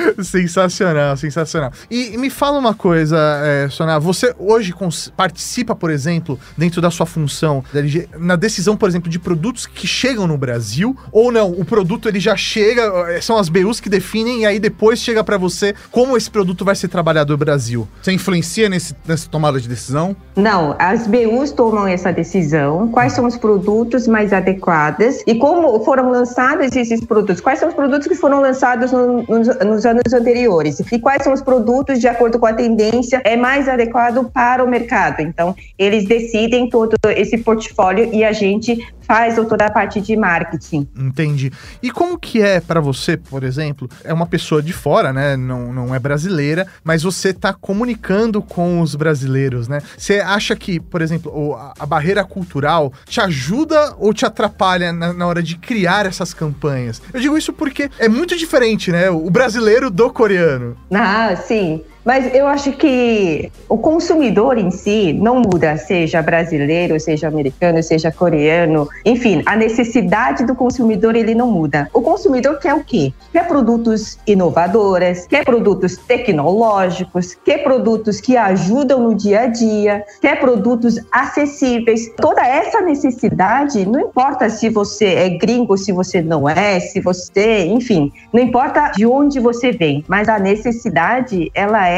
sensacional, 0.23 1.17
sensacional. 1.17 1.73
E 1.91 2.17
me 2.17 2.31
fala 2.31 2.59
uma 2.59 2.75
coisa, 2.75 3.17
é, 3.45 3.69
Sonar, 3.69 4.01
você 4.01 4.35
hoje 4.39 4.75
participa, 5.17 5.75
por 5.75 5.91
exemplo, 5.91 6.39
dentro 6.57 6.81
da 6.81 6.91
sua 6.91 7.07
função 7.07 7.65
da 7.73 7.81
LG, 7.81 8.09
na 8.19 8.37
decisão, 8.37 8.77
por 8.77 8.89
exemplo, 8.89 9.11
de 9.11 9.19
produtos 9.19 9.67
que 9.67 9.87
chegam 9.87 10.27
no 10.27 10.37
Brasil, 10.37 10.97
ou 11.11 11.31
não, 11.31 11.51
o 11.51 11.65
produto 11.65 12.09
ele 12.09 12.21
já 12.21 12.37
chega, 12.37 12.83
é, 13.11 13.21
são 13.21 13.37
as 13.39 13.49
BUs 13.49 13.81
que 13.81 13.89
definem, 13.89 14.43
e 14.43 14.47
aí 14.47 14.59
depois 14.59 14.99
chega 14.99 15.23
pra 15.23 15.37
você 15.37 15.75
como 15.91 16.17
esse 16.17 16.31
produto 16.31 16.65
vai 16.65 16.75
ser 16.75 16.89
trabalhado 16.89 17.33
no 17.33 17.37
Brasil. 17.39 17.87
Você 18.03 18.13
influencia 18.13 18.69
nesse, 18.69 18.95
nessa 19.07 19.29
tomada 19.29 19.61
de 19.61 19.69
decisão? 19.69 20.17
Não, 20.37 20.75
as 20.79 21.07
BUs 21.07 21.51
tomam 21.53 21.87
essa 21.87 22.13
decisão, 22.13 22.89
quais 22.89 23.13
são 23.13 23.27
os 23.27 23.37
produtos 23.37 24.07
mais 24.07 24.33
adequados 24.33 25.17
e 25.27 25.35
como 25.35 25.83
foram 25.85 26.11
lançados 26.11 26.75
esses 26.75 27.05
produtos, 27.05 27.41
quais 27.41 27.59
são 27.59 27.69
os 27.69 27.75
produtos 27.75 28.07
que 28.09 28.15
foram 28.15 28.41
lançados 28.41 28.93
no- 28.93 29.23
nos, 29.29 29.49
nos 29.65 29.85
anos 29.93 30.13
anteriores 30.13 30.81
e 30.91 30.99
quais 30.99 31.23
são 31.23 31.33
os 31.33 31.43
produtos 31.43 32.01
de 32.01 32.09
acordo 32.09 32.39
com 32.39 32.47
a 32.47 32.53
tendência 32.53 33.21
é 33.25 33.37
mais 33.37 33.69
adequado 33.69 34.31
para 34.33 34.65
o 34.65 34.69
mercado. 34.69 35.21
Então, 35.21 35.55
eles 35.79 36.05
decidem 36.07 36.69
todo 36.69 36.97
esse 37.17 37.39
portfólio 37.39 38.09
e 38.13 38.25
a 38.25 38.33
gente 38.33 38.79
faz 39.03 39.35
toda 39.35 39.67
a 39.67 39.71
parte 39.71 40.01
de 40.01 40.17
marketing. 40.17 40.89
Entendi. 40.97 41.53
E 41.83 41.91
como 41.91 42.19
que 42.19 42.41
é 42.41 42.61
pra 42.61 42.81
você, 42.81 43.17
por 43.17 43.43
exemplo, 43.43 43.89
é 44.05 44.13
uma 44.13 44.27
pessoa 44.27 44.63
de 44.63 44.73
fora, 44.73 45.13
né? 45.13 45.37
Não, 45.37 45.73
não 45.73 45.95
é 45.95 45.99
brasileira, 45.99 46.67
mas 46.83 47.03
você 47.03 47.33
tá 47.33 47.53
comunicando 47.53 48.41
com 48.41 48.81
os 48.81 48.95
brasileiros, 48.95 49.69
né? 49.69 49.81
Você 49.97 50.21
acha 50.21 50.57
que, 50.57 50.81
por 50.81 51.03
exemplo, 51.03 51.57
a 51.79 51.85
barreira 51.85 52.25
cultural 52.25 52.93
te 53.05 53.21
ajuda 53.21 53.95
ou 53.99 54.15
te 54.15 54.25
atrapalha 54.25 54.93
na, 54.93 55.13
na 55.13 55.27
hora 55.27 55.43
de 55.43 55.57
criar 55.57 56.07
essas 56.07 56.33
campanhas? 56.33 57.03
Eu 57.13 57.21
digo 57.21 57.37
isso 57.37 57.53
porque 57.53 57.91
é 57.99 58.09
muito 58.09 58.37
diferente, 58.37 58.91
né? 58.91 59.11
O 59.11 59.29
brasileiro 59.31 59.82
do 59.91 60.11
coreano. 60.13 60.77
Ah, 60.93 61.35
sim. 61.37 61.85
Mas 62.05 62.35
eu 62.35 62.47
acho 62.47 62.73
que 62.73 63.51
o 63.69 63.79
consumidor 63.79 64.59
em 64.59 64.71
si 64.71 65.13
não 65.13 65.37
muda, 65.37 65.77
seja 65.77 66.21
brasileiro, 66.21 66.99
seja 66.99 67.29
americano, 67.29 67.83
seja 67.83 68.11
coreano, 68.11 68.89
enfim, 69.05 69.43
a 69.47 69.57
necessidade 69.57 70.45
do 70.45 70.55
consumidor 70.55 71.15
ele 71.15 71.35
não 71.35 71.51
muda. 71.51 71.89
O 71.93 72.03
consumidor 72.03 72.59
quer 72.59 72.75
o 72.75 72.83
quê? 72.83 73.13
Quer 73.33 73.47
produtos 73.47 74.19
inovadores, 74.27 75.27
quer 75.27 75.45
produtos 75.45 75.97
tecnológicos, 75.97 77.37
quer 77.45 77.59
produtos 77.63 78.21
que 78.21 78.37
ajudam 78.37 79.01
no 79.01 79.15
dia 79.15 79.43
a 79.43 79.47
dia, 79.47 80.05
quer 80.21 80.41
produtos 80.41 80.99
acessíveis. 81.13 82.11
Toda 82.17 82.45
essa 82.45 82.81
necessidade, 82.81 83.87
não 83.87 84.01
importa 84.01 84.51
se 84.51 84.69
você 84.69 85.07
é 85.07 85.29
gringo, 85.29 85.77
se 85.77 85.93
você 85.93 86.21
não 86.21 86.49
é, 86.49 86.81
se 86.81 87.01
você, 87.01 87.67
enfim, 87.67 88.13
não 88.33 88.43
importa 88.43 88.89
de 88.89 89.07
onde 89.07 89.39
você 89.39 89.71
vem, 89.71 90.05
mas 90.09 90.29
a 90.29 90.39
necessidade, 90.39 91.51
ela 91.55 91.89
é 91.89 91.92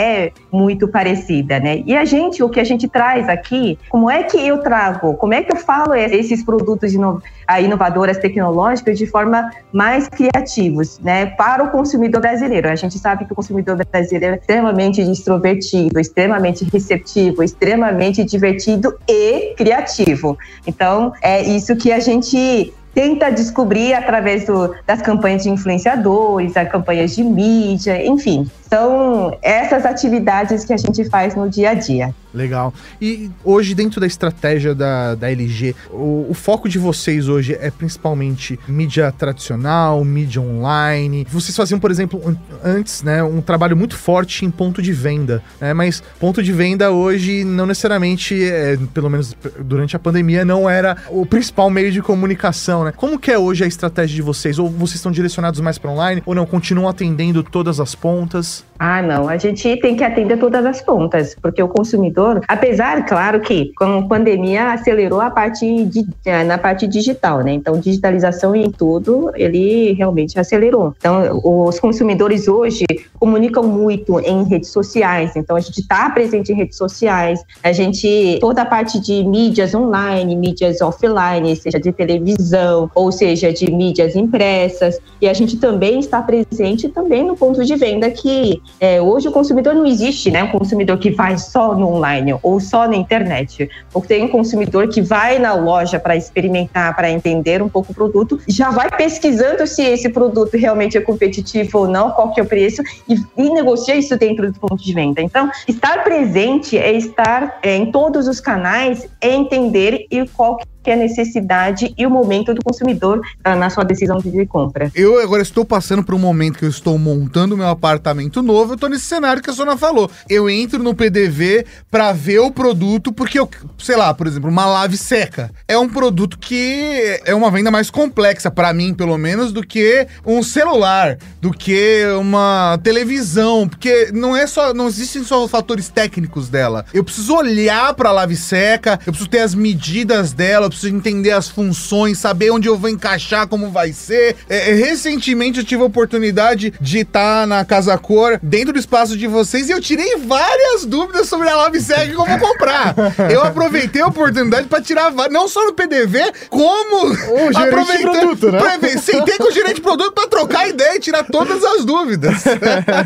muito 0.52 0.88
parecida, 0.88 1.58
né? 1.58 1.82
E 1.86 1.96
a 1.96 2.04
gente, 2.04 2.42
o 2.42 2.48
que 2.48 2.60
a 2.60 2.64
gente 2.64 2.88
traz 2.88 3.28
aqui, 3.28 3.78
como 3.88 4.10
é 4.10 4.22
que 4.22 4.38
eu 4.38 4.58
trago, 4.58 5.14
como 5.14 5.34
é 5.34 5.42
que 5.42 5.52
eu 5.52 5.56
falo 5.56 5.94
esses 5.94 6.44
produtos 6.44 6.92
ino 6.92 7.22
ah, 7.46 7.60
inovadoras 7.60 8.18
tecnológicas 8.18 8.98
de 8.98 9.06
forma 9.06 9.50
mais 9.72 10.08
criativos, 10.08 10.98
né? 11.00 11.26
Para 11.26 11.64
o 11.64 11.70
consumidor 11.70 12.20
brasileiro. 12.20 12.68
A 12.68 12.74
gente 12.74 12.98
sabe 12.98 13.24
que 13.24 13.32
o 13.32 13.36
consumidor 13.36 13.76
brasileiro 13.76 14.34
é 14.34 14.38
extremamente 14.38 15.00
extrovertido, 15.00 16.00
extremamente 16.00 16.64
receptivo, 16.64 17.42
extremamente 17.42 18.24
divertido 18.24 18.94
e 19.08 19.54
criativo. 19.56 20.38
Então, 20.66 21.12
é 21.22 21.42
isso 21.42 21.76
que 21.76 21.92
a 21.92 22.00
gente 22.00 22.72
tenta 22.94 23.30
descobrir 23.30 23.92
através 23.92 24.46
do, 24.46 24.74
das 24.86 25.02
campanhas 25.02 25.42
de 25.42 25.50
influenciadores, 25.50 26.56
as 26.56 26.68
campanhas 26.68 27.14
de 27.14 27.24
mídia, 27.24 28.06
enfim. 28.06 28.48
São 28.68 29.36
essas 29.42 29.84
atividades 29.84 30.64
que 30.64 30.72
a 30.72 30.76
gente 30.76 31.04
faz 31.10 31.34
no 31.34 31.48
dia 31.50 31.70
a 31.70 31.74
dia. 31.74 32.14
Legal. 32.34 32.74
E 33.00 33.30
hoje, 33.44 33.74
dentro 33.74 34.00
da 34.00 34.06
estratégia 34.06 34.74
da, 34.74 35.14
da 35.14 35.30
LG, 35.30 35.74
o, 35.92 36.26
o 36.30 36.34
foco 36.34 36.68
de 36.68 36.78
vocês 36.78 37.28
hoje 37.28 37.56
é 37.60 37.70
principalmente 37.70 38.58
mídia 38.66 39.12
tradicional, 39.12 40.04
mídia 40.04 40.42
online. 40.42 41.26
Vocês 41.30 41.56
faziam, 41.56 41.78
por 41.78 41.90
exemplo, 41.92 42.20
an- 42.26 42.36
antes, 42.64 43.02
né, 43.04 43.22
um 43.22 43.40
trabalho 43.40 43.76
muito 43.76 43.96
forte 43.96 44.44
em 44.44 44.50
ponto 44.50 44.82
de 44.82 44.92
venda, 44.92 45.42
né? 45.60 45.72
Mas 45.72 46.02
ponto 46.18 46.42
de 46.42 46.52
venda 46.52 46.90
hoje 46.90 47.44
não 47.44 47.66
necessariamente, 47.66 48.42
é, 48.42 48.76
pelo 48.92 49.08
menos 49.08 49.36
durante 49.60 49.94
a 49.94 49.98
pandemia, 49.98 50.44
não 50.44 50.68
era 50.68 50.96
o 51.10 51.24
principal 51.24 51.70
meio 51.70 51.92
de 51.92 52.02
comunicação, 52.02 52.82
né? 52.84 52.92
Como 52.96 53.18
que 53.18 53.30
é 53.30 53.38
hoje 53.38 53.62
a 53.62 53.66
estratégia 53.66 54.16
de 54.16 54.22
vocês? 54.22 54.58
Ou 54.58 54.68
vocês 54.68 54.96
estão 54.96 55.12
direcionados 55.12 55.60
mais 55.60 55.78
para 55.78 55.90
online? 55.90 56.22
Ou 56.26 56.34
não? 56.34 56.46
Continuam 56.46 56.88
atendendo 56.88 57.42
todas 57.44 57.78
as 57.78 57.94
pontas? 57.94 58.64
Ah, 58.78 59.00
não. 59.00 59.28
A 59.28 59.36
gente 59.36 59.76
tem 59.80 59.94
que 59.96 60.02
atender 60.02 60.38
todas 60.38 60.64
as 60.66 60.82
pontas, 60.82 61.36
porque 61.40 61.62
o 61.62 61.68
consumidor, 61.68 62.23
apesar, 62.48 63.04
claro 63.06 63.40
que 63.40 63.72
com 63.76 63.98
a 63.98 64.02
pandemia 64.02 64.72
acelerou 64.72 65.20
a 65.20 65.30
parte 65.30 65.84
de, 65.84 66.06
eh, 66.24 66.44
na 66.44 66.58
parte 66.58 66.86
digital, 66.86 67.40
né? 67.40 67.52
Então, 67.52 67.78
digitalização 67.78 68.54
em 68.54 68.70
tudo, 68.70 69.30
ele 69.34 69.92
realmente 69.92 70.38
acelerou. 70.38 70.94
Então, 70.98 71.40
os 71.42 71.78
consumidores 71.78 72.48
hoje 72.48 72.84
comunicam 73.18 73.64
muito 73.64 74.20
em 74.20 74.44
redes 74.44 74.70
sociais. 74.70 75.36
Então, 75.36 75.56
a 75.56 75.60
gente 75.60 75.80
está 75.80 76.10
presente 76.10 76.52
em 76.52 76.56
redes 76.56 76.76
sociais. 76.76 77.42
A 77.62 77.72
gente 77.72 78.38
toda 78.40 78.62
a 78.62 78.66
parte 78.66 79.00
de 79.00 79.24
mídias 79.24 79.74
online, 79.74 80.36
mídias 80.36 80.80
offline, 80.80 81.54
seja 81.56 81.80
de 81.80 81.92
televisão 81.92 82.90
ou 82.94 83.10
seja 83.10 83.52
de 83.52 83.70
mídias 83.70 84.14
impressas. 84.14 84.98
E 85.20 85.28
a 85.28 85.34
gente 85.34 85.56
também 85.56 85.98
está 85.98 86.20
presente 86.22 86.88
também 86.88 87.24
no 87.24 87.36
ponto 87.36 87.64
de 87.64 87.76
venda 87.76 88.10
que 88.10 88.60
é, 88.80 89.00
hoje 89.00 89.28
o 89.28 89.32
consumidor 89.32 89.74
não 89.74 89.86
existe, 89.86 90.30
né? 90.30 90.44
Um 90.44 90.58
consumidor 90.58 90.98
que 90.98 91.10
vai 91.10 91.38
só 91.38 91.74
no 91.74 91.88
online 91.88 92.13
ou 92.42 92.60
só 92.60 92.86
na 92.86 92.96
internet. 92.96 93.68
Ou 93.92 94.02
tem 94.02 94.24
um 94.24 94.28
consumidor 94.28 94.88
que 94.88 95.00
vai 95.00 95.38
na 95.38 95.54
loja 95.54 95.98
para 95.98 96.16
experimentar, 96.16 96.94
para 96.94 97.10
entender 97.10 97.62
um 97.62 97.68
pouco 97.68 97.92
o 97.92 97.94
produto, 97.94 98.40
já 98.48 98.70
vai 98.70 98.90
pesquisando 98.90 99.66
se 99.66 99.82
esse 99.82 100.08
produto 100.08 100.56
realmente 100.56 100.96
é 100.96 101.00
competitivo 101.00 101.78
ou 101.78 101.88
não, 101.88 102.10
qual 102.10 102.32
que 102.32 102.40
é 102.40 102.42
o 102.42 102.46
preço 102.46 102.82
e, 103.08 103.16
e 103.36 103.50
negocia 103.50 103.96
isso 103.96 104.16
dentro 104.16 104.50
do 104.52 104.58
ponto 104.58 104.82
de 104.82 104.92
venda. 104.92 105.20
Então, 105.20 105.50
estar 105.66 106.04
presente 106.04 106.76
é 106.76 106.92
estar 106.92 107.58
é, 107.62 107.76
em 107.76 107.90
todos 107.90 108.28
os 108.28 108.40
canais, 108.40 109.08
é 109.20 109.32
entender 109.34 110.06
e 110.10 110.26
qual 110.28 110.56
que 110.56 110.73
que 110.84 110.90
é 110.90 110.94
a 110.94 110.96
necessidade 110.96 111.92
e 111.96 112.06
o 112.06 112.10
momento 112.10 112.52
do 112.52 112.62
consumidor 112.62 113.22
na 113.42 113.70
sua 113.70 113.84
decisão 113.84 114.18
de 114.18 114.46
compra. 114.46 114.92
Eu 114.94 115.20
agora 115.20 115.42
estou 115.42 115.64
passando 115.64 116.04
por 116.04 116.14
um 116.14 116.18
momento 116.18 116.58
que 116.58 116.64
eu 116.64 116.68
estou 116.68 116.98
montando 116.98 117.56
meu 117.56 117.68
apartamento 117.68 118.42
novo, 118.42 118.72
eu 118.72 118.74
estou 118.74 118.90
nesse 118.90 119.06
cenário 119.06 119.42
que 119.42 119.48
a 119.48 119.52
Sona 119.52 119.76
falou. 119.76 120.10
Eu 120.28 120.48
entro 120.48 120.82
no 120.82 120.94
PDV 120.94 121.64
para 121.90 122.12
ver 122.12 122.40
o 122.40 122.50
produto, 122.50 123.12
porque 123.12 123.38
eu, 123.38 123.48
sei 123.78 123.96
lá, 123.96 124.12
por 124.12 124.26
exemplo, 124.26 124.50
uma 124.50 124.66
lave 124.66 124.96
seca. 124.96 125.50
É 125.66 125.78
um 125.78 125.88
produto 125.88 126.38
que 126.38 127.20
é 127.24 127.34
uma 127.34 127.50
venda 127.50 127.70
mais 127.70 127.90
complexa, 127.90 128.50
para 128.50 128.72
mim, 128.74 128.92
pelo 128.92 129.16
menos, 129.16 129.52
do 129.52 129.66
que 129.66 130.06
um 130.26 130.42
celular, 130.42 131.16
do 131.40 131.50
que 131.50 132.04
uma 132.18 132.78
televisão, 132.82 133.66
porque 133.66 134.10
não 134.12 134.36
é 134.36 134.46
só, 134.46 134.74
não 134.74 134.86
existem 134.86 135.24
só 135.24 135.48
fatores 135.48 135.88
técnicos 135.88 136.48
dela. 136.48 136.84
Eu 136.92 137.02
preciso 137.02 137.34
olhar 137.34 137.94
para 137.94 138.10
a 138.10 138.12
lave 138.12 138.36
seca, 138.36 138.98
eu 139.06 139.12
preciso 139.12 139.30
ter 139.30 139.38
as 139.38 139.54
medidas 139.54 140.32
dela, 140.32 140.68
preciso 140.74 140.94
entender 140.94 141.30
as 141.30 141.48
funções, 141.48 142.18
saber 142.18 142.50
onde 142.50 142.68
eu 142.68 142.76
vou 142.76 142.90
encaixar, 142.90 143.46
como 143.46 143.70
vai 143.70 143.92
ser. 143.92 144.36
É, 144.48 144.70
é 144.70 144.74
recentemente 144.74 145.58
eu 145.58 145.64
tive 145.64 145.82
a 145.82 145.86
oportunidade 145.86 146.72
de 146.80 146.98
estar 146.98 147.46
na 147.46 147.64
Casa 147.64 147.96
Cor, 147.96 148.38
dentro 148.42 148.72
do 148.72 148.78
espaço 148.78 149.16
de 149.16 149.26
vocês, 149.26 149.68
e 149.68 149.72
eu 149.72 149.80
tirei 149.80 150.16
várias 150.18 150.84
dúvidas 150.84 151.28
sobre 151.28 151.48
a 151.48 151.56
lave 151.56 151.80
seca 151.80 152.06
que 152.06 152.12
eu 152.12 152.24
vou 152.24 152.38
comprar. 152.38 152.94
eu 153.30 153.42
aproveitei 153.42 154.02
a 154.02 154.06
oportunidade 154.06 154.68
para 154.68 154.82
tirar 154.82 155.12
não 155.30 155.48
só 155.48 155.64
no 155.64 155.72
PDV, 155.72 156.32
como 156.48 157.06
o 157.06 157.52
gerente 157.52 157.96
de 157.96 158.02
produto, 158.02 158.52
né? 158.52 158.58
Pra, 158.58 158.88
sentei 159.00 159.38
com 159.38 159.48
o 159.48 159.52
gerente 159.52 159.76
de 159.76 159.80
produto 159.80 160.12
para 160.12 160.28
trocar 160.28 160.68
ideia 160.68 160.96
e 160.96 161.00
tirar 161.00 161.24
todas 161.24 161.62
as 161.62 161.84
dúvidas. 161.84 162.44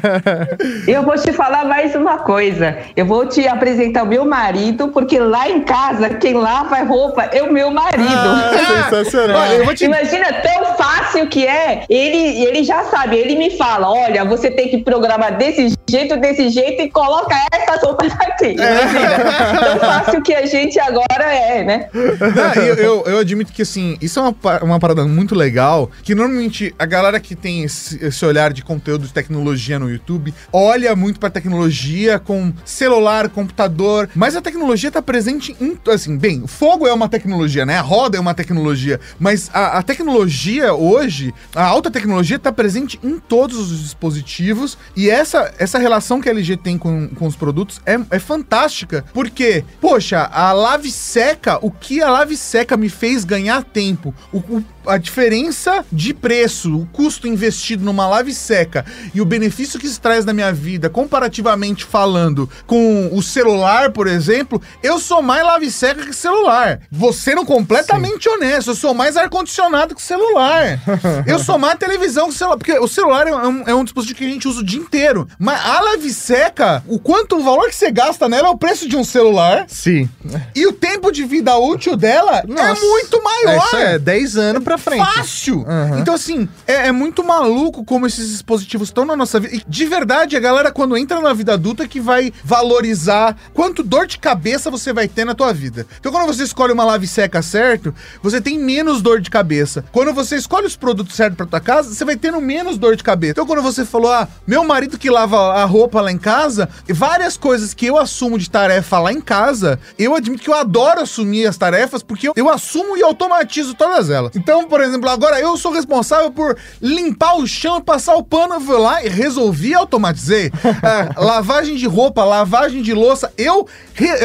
eu 0.86 1.02
vou 1.02 1.14
te 1.14 1.32
falar 1.32 1.64
mais 1.64 1.94
uma 1.94 2.18
coisa. 2.18 2.78
Eu 2.96 3.06
vou 3.06 3.26
te 3.26 3.46
apresentar 3.46 4.02
o 4.02 4.06
meu 4.06 4.24
marido, 4.24 4.88
porque 4.88 5.18
lá 5.18 5.48
em 5.48 5.62
casa, 5.62 6.10
quem 6.10 6.34
lava 6.34 6.76
a 6.76 6.82
roupa 6.82 7.24
é 7.24 7.42
o 7.42 7.52
meu 7.58 7.70
marido. 7.72 8.04
Ah, 8.08 8.88
sensacional. 8.90 9.40
Olha, 9.40 9.74
te... 9.74 9.84
Imagina 9.84 10.32
tão 10.34 10.76
fácil 10.76 11.26
que 11.26 11.44
é. 11.44 11.84
Ele, 11.88 12.44
ele 12.44 12.62
já 12.62 12.84
sabe, 12.84 13.16
ele 13.16 13.34
me 13.34 13.56
fala: 13.56 13.90
olha, 13.90 14.24
você 14.24 14.50
tem 14.50 14.68
que 14.68 14.78
programar 14.78 15.36
desse 15.36 15.74
jeito, 15.90 16.16
desse 16.16 16.50
jeito 16.50 16.82
e 16.82 16.90
coloca 16.90 17.34
essas 17.52 17.82
roupas 17.82 18.12
aqui. 18.12 18.56
É. 18.60 19.58
Tão 19.58 19.78
fácil 19.80 20.22
que 20.22 20.34
a 20.34 20.46
gente 20.46 20.78
agora 20.78 21.24
é, 21.24 21.64
né? 21.64 21.88
Não, 21.92 22.62
eu, 22.62 22.74
eu, 22.74 23.04
eu, 23.06 23.18
admito 23.18 23.52
que, 23.52 23.62
assim, 23.62 23.96
isso 24.00 24.20
é 24.20 24.22
uma, 24.22 24.34
uma 24.62 24.78
parada 24.78 25.04
muito 25.04 25.34
legal, 25.34 25.90
que 26.02 26.14
normalmente 26.14 26.74
a 26.78 26.86
galera 26.86 27.18
que 27.18 27.34
tem 27.34 27.64
esse, 27.64 28.04
esse 28.04 28.24
olhar 28.24 28.52
de 28.52 28.62
conteúdo 28.62 29.06
de 29.06 29.12
tecnologia 29.12 29.78
no 29.78 29.90
YouTube 29.90 30.32
olha 30.52 30.94
muito 30.94 31.18
pra 31.18 31.30
tecnologia 31.30 32.18
com 32.18 32.52
celular, 32.64 33.28
computador, 33.28 34.08
mas 34.14 34.36
a 34.36 34.40
tecnologia 34.40 34.90
tá 34.90 35.02
presente 35.02 35.56
em, 35.60 35.76
assim, 35.90 36.16
bem, 36.16 36.46
fogo 36.46 36.86
é 36.86 36.92
uma 36.92 37.08
tecnologia, 37.08 37.47
né? 37.64 37.78
A 37.78 37.82
roda 37.82 38.16
é 38.16 38.20
uma 38.20 38.34
tecnologia, 38.34 39.00
mas 39.18 39.50
a, 39.52 39.78
a 39.78 39.82
tecnologia 39.82 40.74
hoje, 40.74 41.34
a 41.54 41.64
alta 41.64 41.90
tecnologia 41.90 42.38
tá 42.38 42.52
presente 42.52 42.98
em 43.02 43.18
todos 43.18 43.58
os 43.58 43.82
dispositivos 43.82 44.78
e 44.96 45.08
essa, 45.10 45.52
essa 45.58 45.78
relação 45.78 46.20
que 46.20 46.28
a 46.28 46.32
LG 46.32 46.56
tem 46.56 46.78
com, 46.78 47.08
com 47.08 47.26
os 47.26 47.36
produtos 47.36 47.80
é, 47.86 47.98
é 48.10 48.18
fantástica, 48.18 49.04
porque, 49.12 49.64
poxa, 49.80 50.28
a 50.32 50.52
lave 50.52 50.90
seca, 50.90 51.58
o 51.64 51.70
que 51.70 52.02
a 52.02 52.10
lave 52.10 52.36
seca 52.36 52.76
me 52.76 52.88
fez 52.88 53.24
ganhar 53.24 53.62
tempo, 53.64 54.14
o, 54.32 54.38
o 54.38 54.64
a 54.88 54.98
diferença 54.98 55.84
de 55.92 56.14
preço, 56.14 56.76
o 56.76 56.86
custo 56.86 57.28
investido 57.28 57.84
numa 57.84 58.06
lave 58.06 58.34
seca 58.34 58.84
e 59.14 59.20
o 59.20 59.24
benefício 59.24 59.78
que 59.78 59.86
isso 59.86 60.00
traz 60.00 60.24
na 60.24 60.32
minha 60.32 60.52
vida, 60.52 60.88
comparativamente 60.88 61.84
falando 61.84 62.48
com 62.66 63.10
o 63.12 63.22
celular, 63.22 63.92
por 63.92 64.06
exemplo, 64.06 64.60
eu 64.82 64.98
sou 64.98 65.22
mais 65.22 65.44
lave 65.44 65.70
seca 65.70 66.04
que 66.04 66.14
celular. 66.14 66.80
Você 66.90 67.34
não 67.34 67.44
completamente 67.44 68.24
Sim. 68.24 68.30
honesto, 68.30 68.70
eu 68.70 68.74
sou 68.74 68.94
mais 68.94 69.16
ar-condicionado 69.16 69.94
que 69.94 70.02
celular. 70.02 70.80
eu 71.26 71.38
sou 71.38 71.58
mais 71.58 71.78
televisão 71.78 72.28
que 72.28 72.34
celular, 72.34 72.56
porque 72.56 72.78
o 72.78 72.88
celular 72.88 73.26
é 73.26 73.34
um, 73.34 73.62
é 73.68 73.74
um, 73.74 73.84
dispositivo 73.84 74.18
que 74.18 74.26
a 74.26 74.28
gente 74.28 74.48
usa 74.48 74.60
o 74.60 74.64
dia 74.64 74.80
inteiro. 74.80 75.28
Mas 75.38 75.60
a 75.64 75.80
lave 75.80 76.10
seca, 76.10 76.82
o 76.86 76.98
quanto 76.98 77.36
o 77.36 77.42
valor 77.42 77.68
que 77.68 77.76
você 77.76 77.90
gasta 77.90 78.28
nela 78.28 78.48
é 78.48 78.50
o 78.50 78.56
preço 78.56 78.88
de 78.88 78.96
um 78.96 79.04
celular. 79.04 79.66
Sim. 79.68 80.08
E 80.54 80.66
o 80.66 80.72
tempo 80.72 81.10
de 81.10 81.24
vida 81.24 81.56
útil 81.56 81.96
dela 81.96 82.38
é 82.38 82.46
Nossa. 82.46 82.62
é 82.62 82.86
muito 82.86 83.22
maior. 83.22 83.66
Isso 83.66 83.76
é 83.76 83.98
10 83.98 84.36
anos 84.36 84.64
pra 84.64 84.77
frente. 84.78 85.14
Fácil! 85.14 85.58
Uhum. 85.58 85.98
Então, 85.98 86.14
assim, 86.14 86.48
é, 86.66 86.88
é, 86.88 86.92
muito 86.92 87.24
maluco 87.24 87.84
como 87.84 88.06
esses 88.06 88.30
dispositivos 88.30 88.88
estão 88.88 89.04
na 89.04 89.16
nossa 89.16 89.38
vida. 89.40 89.56
E 89.56 89.62
de 89.66 89.84
verdade, 89.86 90.36
a 90.36 90.40
galera, 90.40 90.70
quando 90.70 90.96
entra 90.96 91.20
na 91.20 91.32
vida 91.32 91.54
adulta, 91.54 91.86
que 91.86 92.00
vai 92.00 92.32
valorizar 92.44 93.36
quanto 93.52 93.82
dor 93.82 94.06
de 94.06 94.18
cabeça 94.18 94.70
você 94.70 94.92
vai 94.92 95.08
ter 95.08 95.24
na 95.24 95.34
tua 95.34 95.52
vida. 95.52 95.86
Então, 95.98 96.12
quando 96.12 96.26
você 96.26 96.42
escolhe 96.42 96.72
uma 96.72 96.84
lave 96.84 97.06
seca 97.06 97.42
certo, 97.42 97.94
você 98.22 98.40
tem 98.40 98.58
menos 98.58 99.02
dor 99.02 99.20
de 99.20 99.30
cabeça. 99.30 99.84
Quando 99.92 100.12
você 100.12 100.36
escolhe 100.36 100.66
os 100.66 100.76
produtos 100.76 101.14
certos 101.14 101.36
pra 101.36 101.46
tua 101.46 101.60
casa, 101.60 101.94
você 101.94 102.04
vai 102.04 102.16
tendo 102.16 102.40
menos 102.40 102.78
dor 102.78 102.96
de 102.96 103.02
cabeça. 103.02 103.32
Então, 103.32 103.46
quando 103.46 103.62
você 103.62 103.84
falou, 103.84 104.12
ah, 104.12 104.28
meu 104.46 104.64
marido 104.64 104.98
que 104.98 105.10
lava 105.10 105.54
a 105.54 105.64
roupa 105.64 106.00
lá 106.00 106.10
em 106.10 106.18
casa, 106.18 106.68
várias 106.88 107.36
coisas 107.36 107.74
que 107.74 107.86
eu 107.86 107.98
assumo 107.98 108.38
de 108.38 108.50
tarefa 108.50 108.98
lá 108.98 109.12
em 109.12 109.20
casa, 109.20 109.78
eu 109.98 110.14
admito 110.14 110.42
que 110.42 110.50
eu 110.50 110.54
adoro 110.54 111.00
assumir 111.00 111.46
as 111.46 111.56
tarefas 111.56 112.02
porque 112.02 112.28
eu, 112.28 112.32
eu 112.36 112.48
assumo 112.48 112.96
e 112.96 113.02
automatizo 113.02 113.74
todas 113.74 114.10
elas. 114.10 114.34
Então, 114.34 114.57
por 114.66 114.80
exemplo, 114.80 115.08
agora 115.08 115.40
eu 115.40 115.56
sou 115.56 115.72
responsável 115.72 116.30
por 116.30 116.56
limpar 116.80 117.36
o 117.36 117.46
chão 117.46 117.78
e 117.78 117.82
passar 117.82 118.14
o 118.14 118.22
pano. 118.22 118.54
Eu 118.54 118.60
fui 118.60 118.78
lá 118.78 119.04
e 119.04 119.08
resolvi 119.08 119.74
automatizei. 119.74 120.50
É, 120.80 121.20
lavagem 121.20 121.76
de 121.76 121.86
roupa, 121.86 122.24
lavagem 122.24 122.82
de 122.82 122.94
louça. 122.94 123.32
Eu, 123.36 123.66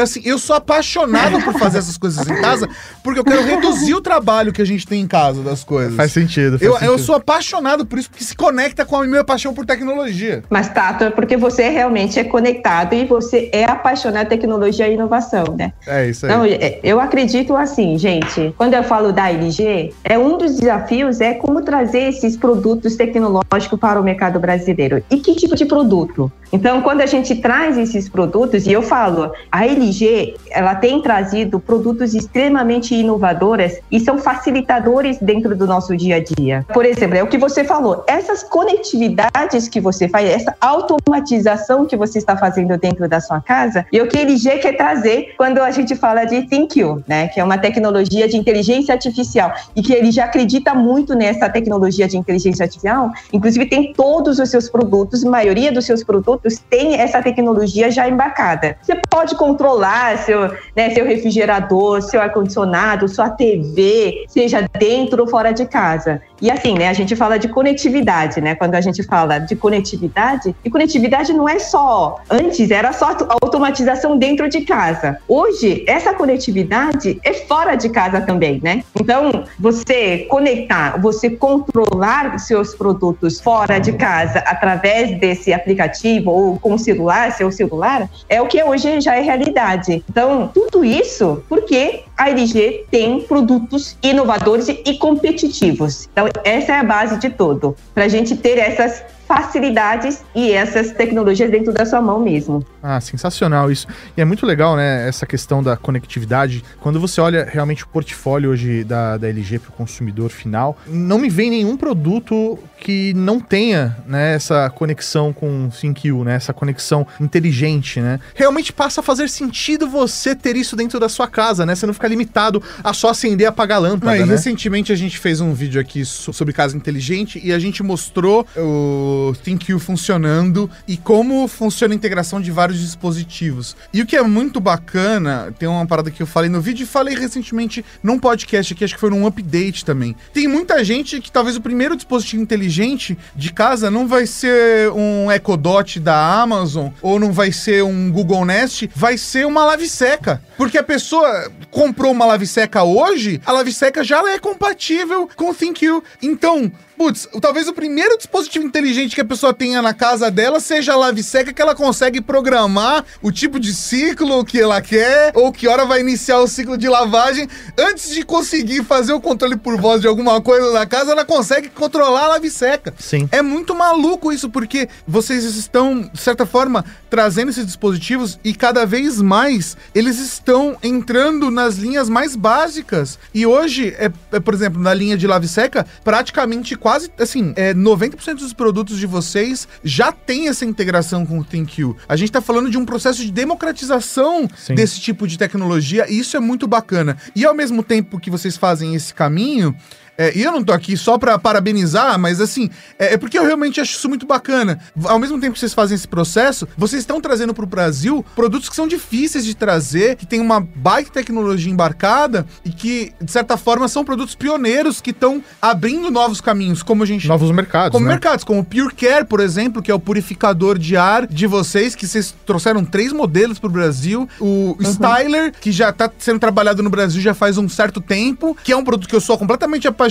assim, 0.00 0.22
eu 0.24 0.38
sou 0.38 0.54
apaixonado 0.54 1.42
por 1.42 1.58
fazer 1.58 1.78
essas 1.78 1.98
coisas 1.98 2.26
em 2.28 2.40
casa 2.40 2.68
porque 3.02 3.20
eu 3.20 3.24
quero 3.24 3.42
reduzir 3.44 3.94
o 3.94 4.00
trabalho 4.00 4.52
que 4.52 4.62
a 4.62 4.64
gente 4.64 4.86
tem 4.86 5.02
em 5.02 5.06
casa 5.06 5.42
das 5.42 5.62
coisas. 5.62 5.94
Faz 5.94 6.12
sentido. 6.12 6.58
Faz 6.58 6.62
eu, 6.62 6.72
sentido. 6.72 6.90
eu 6.90 6.98
sou 6.98 7.16
apaixonado 7.16 7.84
por 7.84 7.98
isso, 7.98 8.08
porque 8.08 8.24
se 8.24 8.34
conecta 8.34 8.84
com 8.84 8.96
a 8.96 9.04
minha 9.04 9.24
paixão 9.24 9.52
por 9.52 9.66
tecnologia. 9.66 10.42
Mas, 10.48 10.68
Tato, 10.68 11.04
é 11.04 11.10
porque 11.10 11.36
você 11.36 11.68
realmente 11.68 12.18
é 12.18 12.24
conectado 12.24 12.94
e 12.94 13.04
você 13.04 13.50
é 13.52 13.64
apaixonado 13.64 14.26
por 14.26 14.30
tecnologia 14.30 14.88
e 14.88 14.94
inovação, 14.94 15.44
né? 15.58 15.72
É 15.86 16.08
isso 16.08 16.24
aí. 16.26 16.32
Então, 16.32 16.46
eu 16.82 17.00
acredito 17.00 17.54
assim, 17.56 17.98
gente, 17.98 18.54
quando 18.56 18.74
eu 18.74 18.82
falo 18.82 19.12
da 19.12 19.30
LG, 19.30 19.92
é 20.02 20.18
um 20.18 20.23
dos 20.32 20.56
desafios 20.56 21.20
é 21.20 21.34
como 21.34 21.62
trazer 21.62 22.08
esses 22.08 22.36
produtos 22.36 22.96
tecnológicos 22.96 23.78
para 23.78 24.00
o 24.00 24.04
mercado 24.04 24.40
brasileiro. 24.40 25.02
E 25.10 25.18
que 25.18 25.34
tipo 25.34 25.54
de 25.54 25.64
produto? 25.64 26.30
Então, 26.52 26.82
quando 26.82 27.00
a 27.00 27.06
gente 27.06 27.34
traz 27.34 27.76
esses 27.76 28.08
produtos, 28.08 28.64
e 28.64 28.72
eu 28.72 28.80
falo, 28.80 29.32
a 29.50 29.66
LG, 29.66 30.36
ela 30.50 30.76
tem 30.76 31.02
trazido 31.02 31.58
produtos 31.58 32.14
extremamente 32.14 32.94
inovadoras 32.94 33.80
e 33.90 33.98
são 33.98 34.18
facilitadores 34.18 35.18
dentro 35.20 35.56
do 35.56 35.66
nosso 35.66 35.96
dia 35.96 36.16
a 36.16 36.20
dia. 36.22 36.64
Por 36.72 36.86
exemplo, 36.86 37.16
é 37.16 37.22
o 37.24 37.26
que 37.26 37.38
você 37.38 37.64
falou, 37.64 38.04
essas 38.06 38.44
conectividades 38.44 39.68
que 39.68 39.80
você 39.80 40.08
faz, 40.08 40.28
essa 40.28 40.54
automatização 40.60 41.86
que 41.86 41.96
você 41.96 42.18
está 42.18 42.36
fazendo 42.36 42.78
dentro 42.78 43.08
da 43.08 43.20
sua 43.20 43.40
casa, 43.40 43.84
e 43.92 44.00
o 44.00 44.06
que 44.06 44.16
a 44.16 44.20
LG 44.20 44.58
quer 44.58 44.76
trazer 44.76 45.34
quando 45.36 45.58
a 45.58 45.72
gente 45.72 45.96
fala 45.96 46.24
de 46.24 46.42
ThinQ, 46.42 47.02
né, 47.08 47.26
que 47.28 47.40
é 47.40 47.44
uma 47.44 47.58
tecnologia 47.58 48.28
de 48.28 48.36
inteligência 48.36 48.94
artificial, 48.94 49.52
e 49.74 49.82
que 49.82 49.92
ele 49.92 50.12
já 50.14 50.24
acredita 50.24 50.74
muito 50.74 51.14
nessa 51.14 51.48
tecnologia 51.48 52.06
de 52.06 52.16
inteligência 52.16 52.64
artificial, 52.64 53.10
inclusive 53.32 53.66
tem 53.66 53.92
todos 53.92 54.38
os 54.38 54.48
seus 54.50 54.68
produtos, 54.68 55.24
maioria 55.24 55.72
dos 55.72 55.84
seus 55.84 56.02
produtos 56.02 56.58
têm 56.70 56.94
essa 56.94 57.22
tecnologia 57.22 57.90
já 57.90 58.08
embarcada. 58.08 58.76
Você 58.82 59.00
pode 59.10 59.34
controlar 59.34 60.18
seu, 60.18 60.50
né, 60.76 60.90
seu 60.90 61.04
refrigerador, 61.04 62.02
seu 62.02 62.20
ar-condicionado, 62.20 63.08
sua 63.08 63.30
TV, 63.30 64.24
seja 64.28 64.68
dentro 64.78 65.22
ou 65.22 65.28
fora 65.28 65.52
de 65.52 65.66
casa. 65.66 66.20
E 66.40 66.50
assim, 66.50 66.74
né, 66.74 66.88
a 66.88 66.92
gente 66.92 67.16
fala 67.16 67.38
de 67.38 67.48
conectividade, 67.48 68.40
né? 68.40 68.54
Quando 68.54 68.74
a 68.74 68.80
gente 68.80 69.02
fala 69.02 69.38
de 69.38 69.56
conectividade, 69.56 70.54
e 70.64 70.70
conectividade 70.70 71.32
não 71.32 71.48
é 71.48 71.58
só, 71.58 72.20
antes 72.30 72.70
era 72.70 72.92
só 72.92 73.16
automatização 73.42 74.18
dentro 74.18 74.48
de 74.48 74.60
casa. 74.60 75.18
Hoje, 75.26 75.84
essa 75.86 76.12
conectividade 76.12 77.18
é 77.24 77.32
fora 77.32 77.74
de 77.74 77.88
casa 77.88 78.20
também, 78.20 78.60
né? 78.62 78.84
Então, 79.00 79.44
você 79.58 80.03
conectar, 80.28 81.00
você 81.00 81.30
controlar 81.30 82.38
seus 82.38 82.74
produtos 82.74 83.40
fora 83.40 83.78
de 83.78 83.92
casa 83.92 84.38
através 84.40 85.18
desse 85.18 85.52
aplicativo 85.52 86.30
ou 86.30 86.58
com 86.58 86.74
o 86.74 86.78
celular, 86.78 87.32
seu 87.32 87.50
celular, 87.50 88.08
é 88.28 88.40
o 88.40 88.46
que 88.46 88.62
hoje 88.62 89.00
já 89.00 89.16
é 89.16 89.20
realidade. 89.20 90.04
Então, 90.08 90.50
tudo 90.52 90.84
isso 90.84 91.42
porque 91.48 92.04
a 92.16 92.30
LG 92.30 92.86
tem 92.90 93.20
produtos 93.22 93.96
inovadores 94.02 94.68
e 94.68 94.98
competitivos. 94.98 96.08
Então, 96.12 96.28
essa 96.44 96.72
é 96.72 96.78
a 96.78 96.84
base 96.84 97.18
de 97.18 97.30
tudo. 97.30 97.76
Para 97.94 98.04
a 98.04 98.08
gente 98.08 98.36
ter 98.36 98.58
essas 98.58 99.02
facilidades 99.26 100.22
e 100.34 100.52
essas 100.52 100.92
tecnologias 100.92 101.50
dentro 101.50 101.72
da 101.72 101.84
sua 101.84 102.00
mão 102.00 102.20
mesmo. 102.20 102.64
Ah, 102.82 103.00
sensacional 103.00 103.70
isso. 103.70 103.86
E 104.16 104.20
é 104.20 104.24
muito 104.24 104.44
legal, 104.44 104.76
né, 104.76 105.08
essa 105.08 105.26
questão 105.26 105.62
da 105.62 105.76
conectividade. 105.76 106.62
Quando 106.80 107.00
você 107.00 107.20
olha 107.20 107.48
realmente 107.50 107.84
o 107.84 107.88
portfólio 107.88 108.50
hoje 108.50 108.84
da, 108.84 109.16
da 109.16 109.28
LG 109.28 109.58
para 109.58 109.70
o 109.70 109.72
consumidor 109.72 110.30
final, 110.30 110.76
não 110.86 111.18
me 111.18 111.30
vem 111.30 111.50
nenhum 111.50 111.76
produto 111.76 112.58
que 112.78 113.14
não 113.14 113.40
tenha, 113.40 113.96
né, 114.06 114.34
essa 114.34 114.68
conexão 114.68 115.32
com 115.32 115.70
ThinQ, 115.70 116.24
né, 116.24 116.34
essa 116.34 116.52
conexão 116.52 117.06
inteligente, 117.18 118.00
né. 118.00 118.20
Realmente 118.34 118.72
passa 118.72 119.00
a 119.00 119.02
fazer 119.02 119.28
sentido 119.28 119.88
você 119.88 120.34
ter 120.34 120.54
isso 120.54 120.76
dentro 120.76 121.00
da 121.00 121.08
sua 121.08 121.26
casa, 121.26 121.64
né, 121.64 121.74
você 121.74 121.86
não 121.86 121.94
fica 121.94 122.03
limitado 122.08 122.62
a 122.82 122.92
só 122.92 123.10
acender 123.10 123.44
e 123.44 123.48
apagar 123.48 123.78
a 123.78 123.80
lâmpada, 123.80 124.16
e 124.16 124.20
né? 124.20 124.26
recentemente 124.26 124.92
a 124.92 124.96
gente 124.96 125.18
fez 125.18 125.40
um 125.40 125.52
vídeo 125.54 125.80
aqui 125.80 126.04
so- 126.04 126.32
sobre 126.32 126.52
casa 126.52 126.76
inteligente 126.76 127.40
e 127.42 127.52
a 127.52 127.58
gente 127.58 127.82
mostrou 127.82 128.46
o 128.56 129.34
ThinQ 129.42 129.78
funcionando 129.78 130.70
e 130.86 130.96
como 130.96 131.46
funciona 131.48 131.94
a 131.94 131.96
integração 131.96 132.40
de 132.40 132.50
vários 132.50 132.78
dispositivos. 132.80 133.76
E 133.92 134.02
o 134.02 134.06
que 134.06 134.16
é 134.16 134.22
muito 134.22 134.60
bacana, 134.60 135.52
tem 135.58 135.68
uma 135.68 135.86
parada 135.86 136.10
que 136.10 136.22
eu 136.22 136.26
falei 136.26 136.50
no 136.50 136.60
vídeo 136.60 136.84
e 136.84 136.86
falei 136.86 137.14
recentemente 137.14 137.84
num 138.02 138.18
podcast 138.18 138.72
aqui, 138.72 138.84
acho 138.84 138.94
que 138.94 139.00
foi 139.00 139.10
num 139.10 139.26
update 139.26 139.84
também. 139.84 140.14
Tem 140.32 140.46
muita 140.48 140.82
gente 140.84 141.20
que 141.20 141.30
talvez 141.30 141.56
o 141.56 141.60
primeiro 141.60 141.96
dispositivo 141.96 142.42
inteligente 142.42 143.16
de 143.34 143.52
casa 143.52 143.90
não 143.90 144.06
vai 144.06 144.26
ser 144.26 144.90
um 144.92 145.30
Echo 145.30 145.56
Dot 145.56 146.00
da 146.00 146.42
Amazon 146.42 146.88
ou 147.00 147.18
não 147.18 147.32
vai 147.32 147.52
ser 147.52 147.82
um 147.84 148.10
Google 148.10 148.44
Nest, 148.44 148.88
vai 148.94 149.16
ser 149.16 149.46
uma 149.46 149.64
lave 149.64 149.88
seca. 149.88 150.42
Porque 150.56 150.78
a 150.78 150.82
pessoa 150.82 151.50
comprou 151.70 151.93
uma 152.02 152.26
lave 152.26 152.46
seca 152.46 152.82
hoje, 152.82 153.40
a 153.44 153.52
lave 153.52 153.72
seca 153.72 154.02
já 154.02 154.22
é 154.30 154.38
compatível 154.38 155.28
com 155.36 155.50
o 155.50 155.54
ThinQ. 155.54 156.02
Então, 156.22 156.70
putz, 156.96 157.28
talvez 157.40 157.68
o 157.68 157.72
primeiro 157.72 158.16
dispositivo 158.16 158.64
inteligente 158.64 159.14
que 159.14 159.20
a 159.20 159.24
pessoa 159.24 159.52
tenha 159.52 159.82
na 159.82 159.92
casa 159.92 160.30
dela 160.30 160.60
seja 160.60 160.92
a 160.92 160.96
lave 160.96 161.22
seca 161.22 161.52
que 161.52 161.60
ela 161.60 161.74
consegue 161.74 162.20
programar 162.20 163.04
o 163.22 163.30
tipo 163.30 163.58
de 163.58 163.74
ciclo 163.74 164.44
que 164.44 164.60
ela 164.60 164.80
quer 164.80 165.32
ou 165.34 165.52
que 165.52 165.68
hora 165.68 165.84
vai 165.84 166.00
iniciar 166.00 166.38
o 166.38 166.46
ciclo 166.46 166.76
de 166.76 166.88
lavagem. 166.88 167.48
Antes 167.78 168.10
de 168.10 168.22
conseguir 168.22 168.84
fazer 168.84 169.12
o 169.12 169.20
controle 169.20 169.56
por 169.56 169.76
voz 169.80 170.00
de 170.00 170.06
alguma 170.06 170.40
coisa 170.40 170.72
na 170.72 170.86
casa, 170.86 171.12
ela 171.12 171.24
consegue 171.24 171.68
controlar 171.68 172.24
a 172.24 172.28
lave 172.28 172.50
seca. 172.50 172.94
Sim. 172.98 173.28
É 173.32 173.42
muito 173.42 173.74
maluco 173.74 174.32
isso, 174.32 174.48
porque 174.48 174.88
vocês 175.06 175.44
estão, 175.44 176.02
de 176.02 176.20
certa 176.20 176.46
forma, 176.46 176.84
trazendo 177.10 177.50
esses 177.50 177.66
dispositivos 177.66 178.38
e 178.44 178.54
cada 178.54 178.84
vez 178.84 179.20
mais 179.20 179.76
eles 179.94 180.18
estão 180.18 180.76
entrando 180.82 181.50
nas 181.50 181.76
linhas 181.76 182.08
mais 182.08 182.34
básicas. 182.36 183.18
E 183.32 183.46
hoje, 183.46 183.94
é, 183.98 184.10
é, 184.32 184.40
por 184.40 184.54
exemplo, 184.54 184.80
na 184.80 184.92
linha 184.92 185.16
de 185.16 185.26
lave 185.26 185.48
seca, 185.48 185.86
praticamente 186.02 186.76
quase, 186.84 187.10
assim, 187.18 187.54
é, 187.56 187.72
90% 187.72 188.34
dos 188.34 188.52
produtos 188.52 188.98
de 188.98 189.06
vocês 189.06 189.66
já 189.82 190.12
tem 190.12 190.48
essa 190.48 190.66
integração 190.66 191.24
com 191.24 191.38
o 191.38 191.42
ThinQ. 191.42 191.94
A 192.06 192.14
gente 192.14 192.30
tá 192.30 192.42
falando 192.42 192.70
de 192.70 192.76
um 192.76 192.84
processo 192.84 193.24
de 193.24 193.32
democratização 193.32 194.46
Sim. 194.54 194.74
desse 194.74 195.00
tipo 195.00 195.26
de 195.26 195.38
tecnologia 195.38 196.04
e 196.10 196.18
isso 196.18 196.36
é 196.36 196.40
muito 196.40 196.66
bacana. 196.66 197.16
E 197.34 197.46
ao 197.46 197.54
mesmo 197.54 197.82
tempo 197.82 198.20
que 198.20 198.30
vocês 198.30 198.58
fazem 198.58 198.94
esse 198.94 199.14
caminho, 199.14 199.74
é, 200.16 200.36
e 200.36 200.42
eu 200.42 200.52
não 200.52 200.62
tô 200.62 200.72
aqui 200.72 200.96
só 200.96 201.18
pra 201.18 201.38
parabenizar, 201.38 202.18
mas 202.18 202.40
assim, 202.40 202.70
é, 202.98 203.14
é 203.14 203.16
porque 203.16 203.38
eu 203.38 203.44
realmente 203.44 203.80
acho 203.80 203.96
isso 203.96 204.08
muito 204.08 204.26
bacana. 204.26 204.78
Ao 205.04 205.18
mesmo 205.18 205.40
tempo 205.40 205.54
que 205.54 205.58
vocês 205.58 205.74
fazem 205.74 205.94
esse 205.94 206.06
processo, 206.06 206.68
vocês 206.76 207.02
estão 207.02 207.20
trazendo 207.20 207.52
pro 207.52 207.66
Brasil 207.66 208.24
produtos 208.34 208.68
que 208.68 208.76
são 208.76 208.86
difíceis 208.86 209.44
de 209.44 209.54
trazer, 209.54 210.16
que 210.16 210.26
tem 210.26 210.40
uma 210.40 210.60
baita 210.60 211.10
tecnologia 211.10 211.72
embarcada 211.72 212.46
e 212.64 212.70
que, 212.70 213.12
de 213.20 213.30
certa 213.30 213.56
forma, 213.56 213.88
são 213.88 214.04
produtos 214.04 214.34
pioneiros 214.34 215.00
que 215.00 215.10
estão 215.10 215.42
abrindo 215.60 216.10
novos 216.10 216.40
caminhos, 216.40 216.82
como 216.82 217.02
a 217.02 217.06
gente 217.06 217.26
Novos 217.26 217.50
mercados, 217.50 217.92
como 217.92 218.06
né? 218.06 218.12
mercados, 218.12 218.44
como 218.44 218.60
o 218.60 218.64
Pure 218.64 218.94
Care, 218.94 219.24
por 219.24 219.40
exemplo, 219.40 219.82
que 219.82 219.90
é 219.90 219.94
o 219.94 219.98
purificador 219.98 220.78
de 220.78 220.96
ar 220.96 221.26
de 221.26 221.46
vocês, 221.46 221.94
que 221.94 222.06
vocês 222.06 222.34
trouxeram 222.46 222.84
três 222.84 223.12
modelos 223.12 223.58
pro 223.58 223.70
Brasil. 223.70 224.28
O 224.40 224.76
Styler, 224.80 225.52
que 225.60 225.72
já 225.72 225.92
tá 225.92 226.10
sendo 226.18 226.38
trabalhado 226.38 226.82
no 226.82 226.90
Brasil 226.90 227.20
já 227.20 227.34
faz 227.34 227.58
um 227.58 227.68
certo 227.68 228.00
tempo, 228.00 228.56
que 228.62 228.72
é 228.72 228.76
um 228.76 228.84
produto 228.84 229.08
que 229.08 229.14
eu 229.14 229.20
sou 229.20 229.36
completamente 229.38 229.88
apaixonado. 229.88 230.03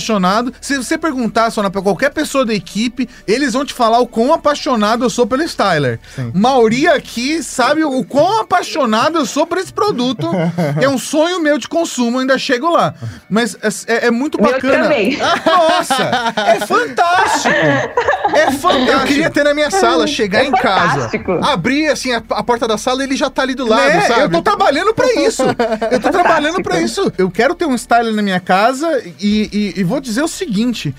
Se 0.60 0.76
você 0.76 0.96
perguntar, 0.98 1.50
Sona, 1.50 1.70
pra 1.70 1.82
qualquer 1.82 2.10
pessoa 2.10 2.44
da 2.44 2.54
equipe, 2.54 3.08
eles 3.26 3.52
vão 3.52 3.64
te 3.64 3.72
falar 3.74 3.98
o 4.00 4.06
quão 4.06 4.32
apaixonado 4.32 5.04
eu 5.04 5.10
sou 5.10 5.26
pelo 5.26 5.42
Styler. 5.42 5.98
Mauri 6.32 6.86
aqui 6.88 7.42
sabe 7.42 7.84
o 7.84 8.04
quão 8.04 8.40
apaixonado 8.40 9.18
eu 9.18 9.26
sou 9.26 9.46
por 9.46 9.58
esse 9.58 9.72
produto, 9.72 10.28
é 10.80 10.88
um 10.88 10.98
sonho 10.98 11.40
meu 11.40 11.58
de 11.58 11.68
consumo, 11.68 12.18
ainda 12.18 12.38
chego 12.38 12.70
lá. 12.70 12.94
Mas 13.28 13.56
é, 13.86 14.06
é 14.06 14.10
muito 14.10 14.40
Meu 14.40 14.52
bacana. 14.52 14.84
também. 14.84 15.18
Nossa, 15.18 16.34
é 16.46 16.60
fantástico. 16.66 17.54
É 18.34 18.50
fantástico. 18.52 18.92
Eu 18.92 19.00
queria 19.06 19.30
ter 19.30 19.44
na 19.44 19.54
minha 19.54 19.70
sala, 19.70 20.06
chegar 20.06 20.40
É 20.44 20.46
em 20.46 20.52
casa, 20.52 20.94
fantástico. 20.94 21.32
abrir 21.42 21.88
assim 21.88 22.12
a, 22.12 22.22
a 22.30 22.42
porta 22.42 22.66
da 22.66 22.76
sala 22.78 23.02
e 23.02 23.06
ele 23.06 23.16
já 23.16 23.30
tá 23.30 23.42
ali 23.42 23.54
do 23.54 23.66
lado, 23.66 23.88
Né? 23.88 24.00
sabe? 24.02 24.22
Eu 24.22 24.30
tô 24.30 24.42
trabalhando 24.42 24.94
pra 24.94 25.06
isso. 25.14 25.42
Eu 25.90 26.00
tô 26.00 26.10
trabalhando 26.10 26.62
pra 26.62 26.80
isso. 26.80 27.12
Eu 27.18 27.30
quero 27.30 27.54
ter 27.54 27.66
um 27.66 27.74
style 27.76 28.12
na 28.12 28.22
minha 28.22 28.40
casa 28.40 29.02
e, 29.20 29.48
e- 29.52 29.80
e 29.80 29.83
vou 29.86 30.00
dizer 30.00 30.22
o 30.22 30.28
seguinte: 30.28 30.94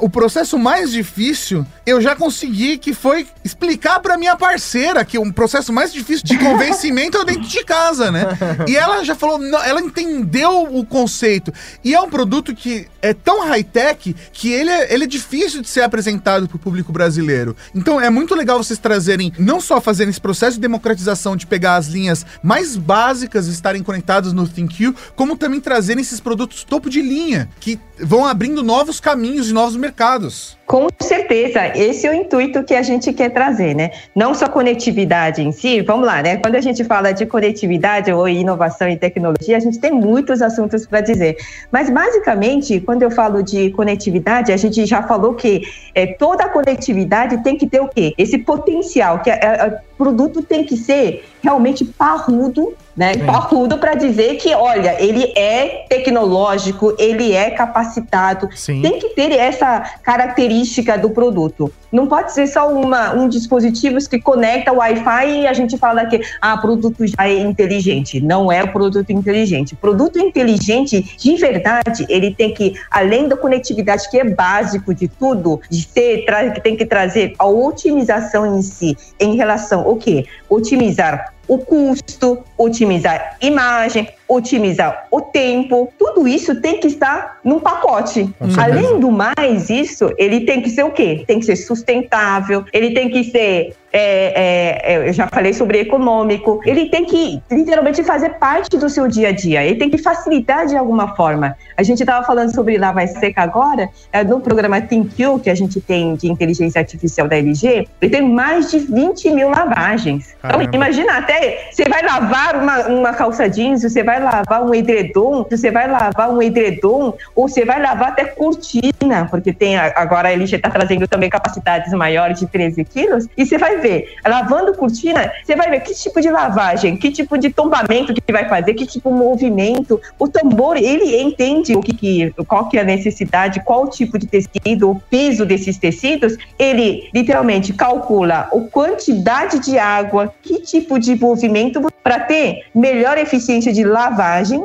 o 0.00 0.08
processo 0.08 0.58
mais 0.58 0.90
difícil 0.90 1.66
eu 1.84 2.00
já 2.00 2.16
consegui, 2.16 2.78
que 2.78 2.92
foi 2.92 3.26
explicar 3.44 4.00
pra 4.00 4.18
minha 4.18 4.36
parceira 4.36 5.04
que 5.04 5.18
um 5.18 5.30
processo 5.30 5.72
mais 5.72 5.92
difícil 5.92 6.24
de 6.26 6.38
convencimento 6.38 7.18
é 7.18 7.24
dentro 7.24 7.48
de 7.48 7.64
casa, 7.64 8.10
né? 8.10 8.26
E 8.66 8.76
ela 8.76 9.04
já 9.04 9.14
falou, 9.14 9.40
ela 9.64 9.80
entendeu 9.80 10.64
o 10.64 10.84
conceito. 10.84 11.52
E 11.84 11.94
é 11.94 12.00
um 12.00 12.10
produto 12.10 12.54
que 12.54 12.86
é 13.00 13.14
tão 13.14 13.46
high-tech 13.46 14.14
que 14.32 14.52
ele 14.52 14.70
é, 14.70 14.92
ele 14.92 15.04
é 15.04 15.06
difícil 15.06 15.62
de 15.62 15.68
ser 15.68 15.82
apresentado 15.82 16.48
pro 16.48 16.58
público 16.58 16.92
brasileiro. 16.92 17.56
Então 17.74 18.00
é 18.00 18.10
muito 18.10 18.34
legal 18.34 18.62
vocês 18.62 18.78
trazerem, 18.78 19.32
não 19.38 19.60
só 19.60 19.80
fazerem 19.80 20.10
esse 20.10 20.20
processo 20.20 20.56
de 20.56 20.60
democratização 20.60 21.36
de 21.36 21.46
pegar 21.46 21.76
as 21.76 21.86
linhas 21.86 22.26
mais 22.42 22.76
básicas 22.76 23.46
estarem 23.46 23.82
conectadas 23.82 24.32
no 24.32 24.46
ThinQ, 24.48 24.94
como 25.14 25.36
também 25.36 25.60
trazerem 25.60 26.02
esses 26.02 26.20
produtos 26.20 26.64
topo 26.64 26.90
de 26.90 27.00
linha, 27.00 27.48
que 27.60 27.78
vão 28.00 28.25
abrindo 28.26 28.62
novos 28.62 29.00
caminhos 29.00 29.48
e 29.48 29.52
novos 29.52 29.76
mercados. 29.76 30.56
Com 30.66 30.88
certeza, 30.98 31.68
esse 31.76 32.08
é 32.08 32.10
o 32.10 32.14
intuito 32.14 32.64
que 32.64 32.74
a 32.74 32.82
gente 32.82 33.12
quer 33.12 33.30
trazer, 33.30 33.72
né? 33.72 33.92
Não 34.12 34.34
só 34.34 34.48
conectividade 34.48 35.40
em 35.40 35.52
si, 35.52 35.80
vamos 35.80 36.04
lá, 36.04 36.20
né? 36.20 36.38
Quando 36.38 36.56
a 36.56 36.60
gente 36.60 36.82
fala 36.82 37.12
de 37.12 37.24
conectividade 37.24 38.12
ou 38.12 38.28
inovação 38.28 38.88
e 38.88 38.96
tecnologia, 38.96 39.56
a 39.56 39.60
gente 39.60 39.78
tem 39.78 39.92
muitos 39.92 40.42
assuntos 40.42 40.84
para 40.84 41.00
dizer. 41.00 41.36
Mas, 41.70 41.88
basicamente, 41.88 42.80
quando 42.80 43.02
eu 43.02 43.12
falo 43.12 43.44
de 43.44 43.70
conectividade, 43.70 44.50
a 44.50 44.56
gente 44.56 44.84
já 44.86 45.04
falou 45.04 45.34
que 45.34 45.62
é, 45.94 46.04
toda 46.04 46.44
a 46.44 46.48
conectividade 46.48 47.44
tem 47.44 47.56
que 47.56 47.68
ter 47.68 47.80
o 47.80 47.86
quê? 47.86 48.12
Esse 48.18 48.36
potencial, 48.36 49.20
que 49.20 49.30
o 49.30 49.96
produto 49.96 50.42
tem 50.42 50.64
que 50.64 50.76
ser 50.76 51.24
realmente 51.42 51.84
parrudo, 51.84 52.74
né? 52.96 53.16
Parrudo 53.18 53.78
para 53.78 53.94
dizer 53.94 54.36
que, 54.36 54.52
olha, 54.52 54.96
ele 55.00 55.32
é 55.36 55.84
tecnológico, 55.88 56.94
ele 56.98 57.32
é 57.32 57.50
capacitado, 57.50 58.48
Sim. 58.56 58.82
tem 58.82 58.98
que 58.98 59.10
ter 59.10 59.32
essa 59.32 59.80
característica 60.02 60.55
do 61.00 61.10
produto. 61.10 61.72
Não 61.90 62.06
pode 62.06 62.32
ser 62.32 62.46
só 62.46 62.72
uma, 62.72 63.12
um 63.14 63.28
dispositivo 63.28 63.96
que 64.08 64.20
conecta 64.20 64.72
o 64.72 64.76
Wi-Fi 64.76 65.40
e 65.40 65.46
a 65.46 65.52
gente 65.52 65.78
fala 65.78 66.06
que 66.06 66.20
ah, 66.40 66.56
produto 66.56 67.06
já 67.06 67.28
é 67.28 67.38
inteligente. 67.38 68.20
Não 68.20 68.50
é 68.50 68.62
o 68.62 68.72
produto 68.72 69.10
inteligente. 69.10 69.74
Produto 69.76 70.18
inteligente, 70.18 71.02
de 71.16 71.36
verdade, 71.36 72.06
ele 72.08 72.34
tem 72.34 72.52
que, 72.52 72.74
além 72.90 73.28
da 73.28 73.36
conectividade, 73.36 74.10
que 74.10 74.18
é 74.18 74.24
básico 74.24 74.94
de 74.94 75.08
tudo, 75.08 75.60
de 75.70 75.86
ter, 75.86 76.24
que 76.54 76.60
tem 76.60 76.76
que 76.76 76.86
trazer 76.86 77.34
a 77.38 77.46
otimização 77.46 78.58
em 78.58 78.62
si, 78.62 78.96
em 79.18 79.36
relação 79.36 79.80
ao 79.80 79.96
quê? 79.96 80.26
Otimizar 80.48 81.32
o 81.48 81.58
custo, 81.58 82.42
otimizar 82.58 83.36
imagem, 83.40 84.08
otimizar 84.28 85.06
o 85.10 85.20
tempo, 85.20 85.92
tudo 85.98 86.26
isso 86.26 86.60
tem 86.60 86.80
que 86.80 86.88
estar 86.88 87.38
num 87.44 87.60
pacote. 87.60 88.28
Além 88.58 88.98
do 88.98 89.10
mais, 89.10 89.70
isso 89.70 90.12
ele 90.18 90.40
tem 90.40 90.60
que 90.60 90.70
ser 90.70 90.84
o 90.84 90.90
quê? 90.90 91.24
Tem 91.26 91.38
que 91.38 91.46
ser 91.46 91.56
sustentável, 91.56 92.64
ele 92.72 92.92
tem 92.92 93.08
que 93.08 93.24
ser, 93.24 93.74
é, 93.92 94.82
é, 94.94 95.08
eu 95.08 95.12
já 95.12 95.28
falei 95.28 95.52
sobre 95.52 95.80
econômico, 95.80 96.60
ele 96.64 96.86
tem 96.86 97.04
que 97.04 97.40
literalmente 97.50 98.02
fazer 98.02 98.30
parte 98.30 98.76
do 98.76 98.88
seu 98.88 99.06
dia 99.08 99.28
a 99.28 99.32
dia, 99.32 99.64
ele 99.64 99.76
tem 99.76 99.88
que 99.88 99.98
facilitar 99.98 100.66
de 100.66 100.76
alguma 100.76 101.14
forma. 101.14 101.56
A 101.76 101.82
gente 101.82 102.00
estava 102.00 102.26
falando 102.26 102.54
sobre 102.54 102.76
lava 102.76 103.06
seca 103.06 103.42
agora, 103.42 103.88
é, 104.12 104.24
no 104.24 104.40
programa 104.40 104.80
ThinQ 104.80 105.40
que 105.42 105.50
a 105.50 105.54
gente 105.54 105.80
tem 105.80 106.14
de 106.16 106.30
inteligência 106.30 106.80
artificial 106.80 107.28
da 107.28 107.36
LG, 107.36 107.88
ele 108.00 108.10
tem 108.10 108.22
mais 108.22 108.70
de 108.70 108.78
20 108.78 109.30
mil 109.30 109.50
lavagens. 109.50 110.34
Então, 110.38 110.58
Caramba. 110.58 110.76
imagina 110.76 111.18
até, 111.18 111.68
você 111.70 111.84
vai 111.84 112.02
lavar 112.02 112.56
uma, 112.56 112.86
uma 112.88 113.12
calça 113.12 113.48
jeans, 113.48 113.82
você 113.82 114.02
vai 114.02 114.15
lavar 114.20 114.62
um 114.64 114.74
edredom, 114.74 115.46
você 115.48 115.70
vai 115.70 115.90
lavar 115.90 116.30
um 116.30 116.42
edredom, 116.42 117.14
ou 117.34 117.48
você 117.48 117.64
vai 117.64 117.80
lavar 117.80 118.08
até 118.08 118.24
cortina, 118.24 119.26
porque 119.30 119.52
tem 119.52 119.76
agora 119.76 120.28
a 120.28 120.32
LG 120.32 120.56
está 120.56 120.70
trazendo 120.70 121.06
também 121.06 121.30
capacidades 121.30 121.92
maiores 121.92 122.38
de 122.38 122.46
13 122.46 122.84
quilos, 122.84 123.26
e 123.36 123.46
você 123.46 123.58
vai 123.58 123.78
ver, 123.78 124.14
lavando 124.24 124.74
cortina, 124.74 125.32
você 125.44 125.56
vai 125.56 125.70
ver 125.70 125.80
que 125.80 125.94
tipo 125.94 126.20
de 126.20 126.30
lavagem, 126.30 126.96
que 126.96 127.10
tipo 127.10 127.38
de 127.38 127.50
tombamento 127.50 128.14
que 128.14 128.32
vai 128.32 128.48
fazer, 128.48 128.74
que 128.74 128.86
tipo 128.86 129.10
de 129.10 129.16
movimento, 129.16 130.00
o 130.18 130.28
tambor, 130.28 130.76
ele 130.76 131.20
entende 131.20 131.76
o 131.76 131.80
que, 131.80 131.94
que 131.94 132.34
qual 132.46 132.68
que 132.68 132.78
é 132.78 132.80
a 132.80 132.84
necessidade, 132.84 133.62
qual 133.64 133.88
tipo 133.88 134.18
de 134.18 134.26
tecido, 134.26 134.90
o 134.90 135.00
peso 135.10 135.44
desses 135.44 135.78
tecidos, 135.78 136.36
ele 136.58 137.08
literalmente 137.14 137.72
calcula 137.72 138.48
a 138.52 138.60
quantidade 138.70 139.58
de 139.60 139.78
água, 139.78 140.32
que 140.42 140.60
tipo 140.60 140.98
de 140.98 141.14
movimento 141.16 141.80
para 142.02 142.20
ter 142.20 142.66
melhor 142.74 143.18
eficiência 143.18 143.72
de 143.72 143.82
lavagem. 143.82 144.05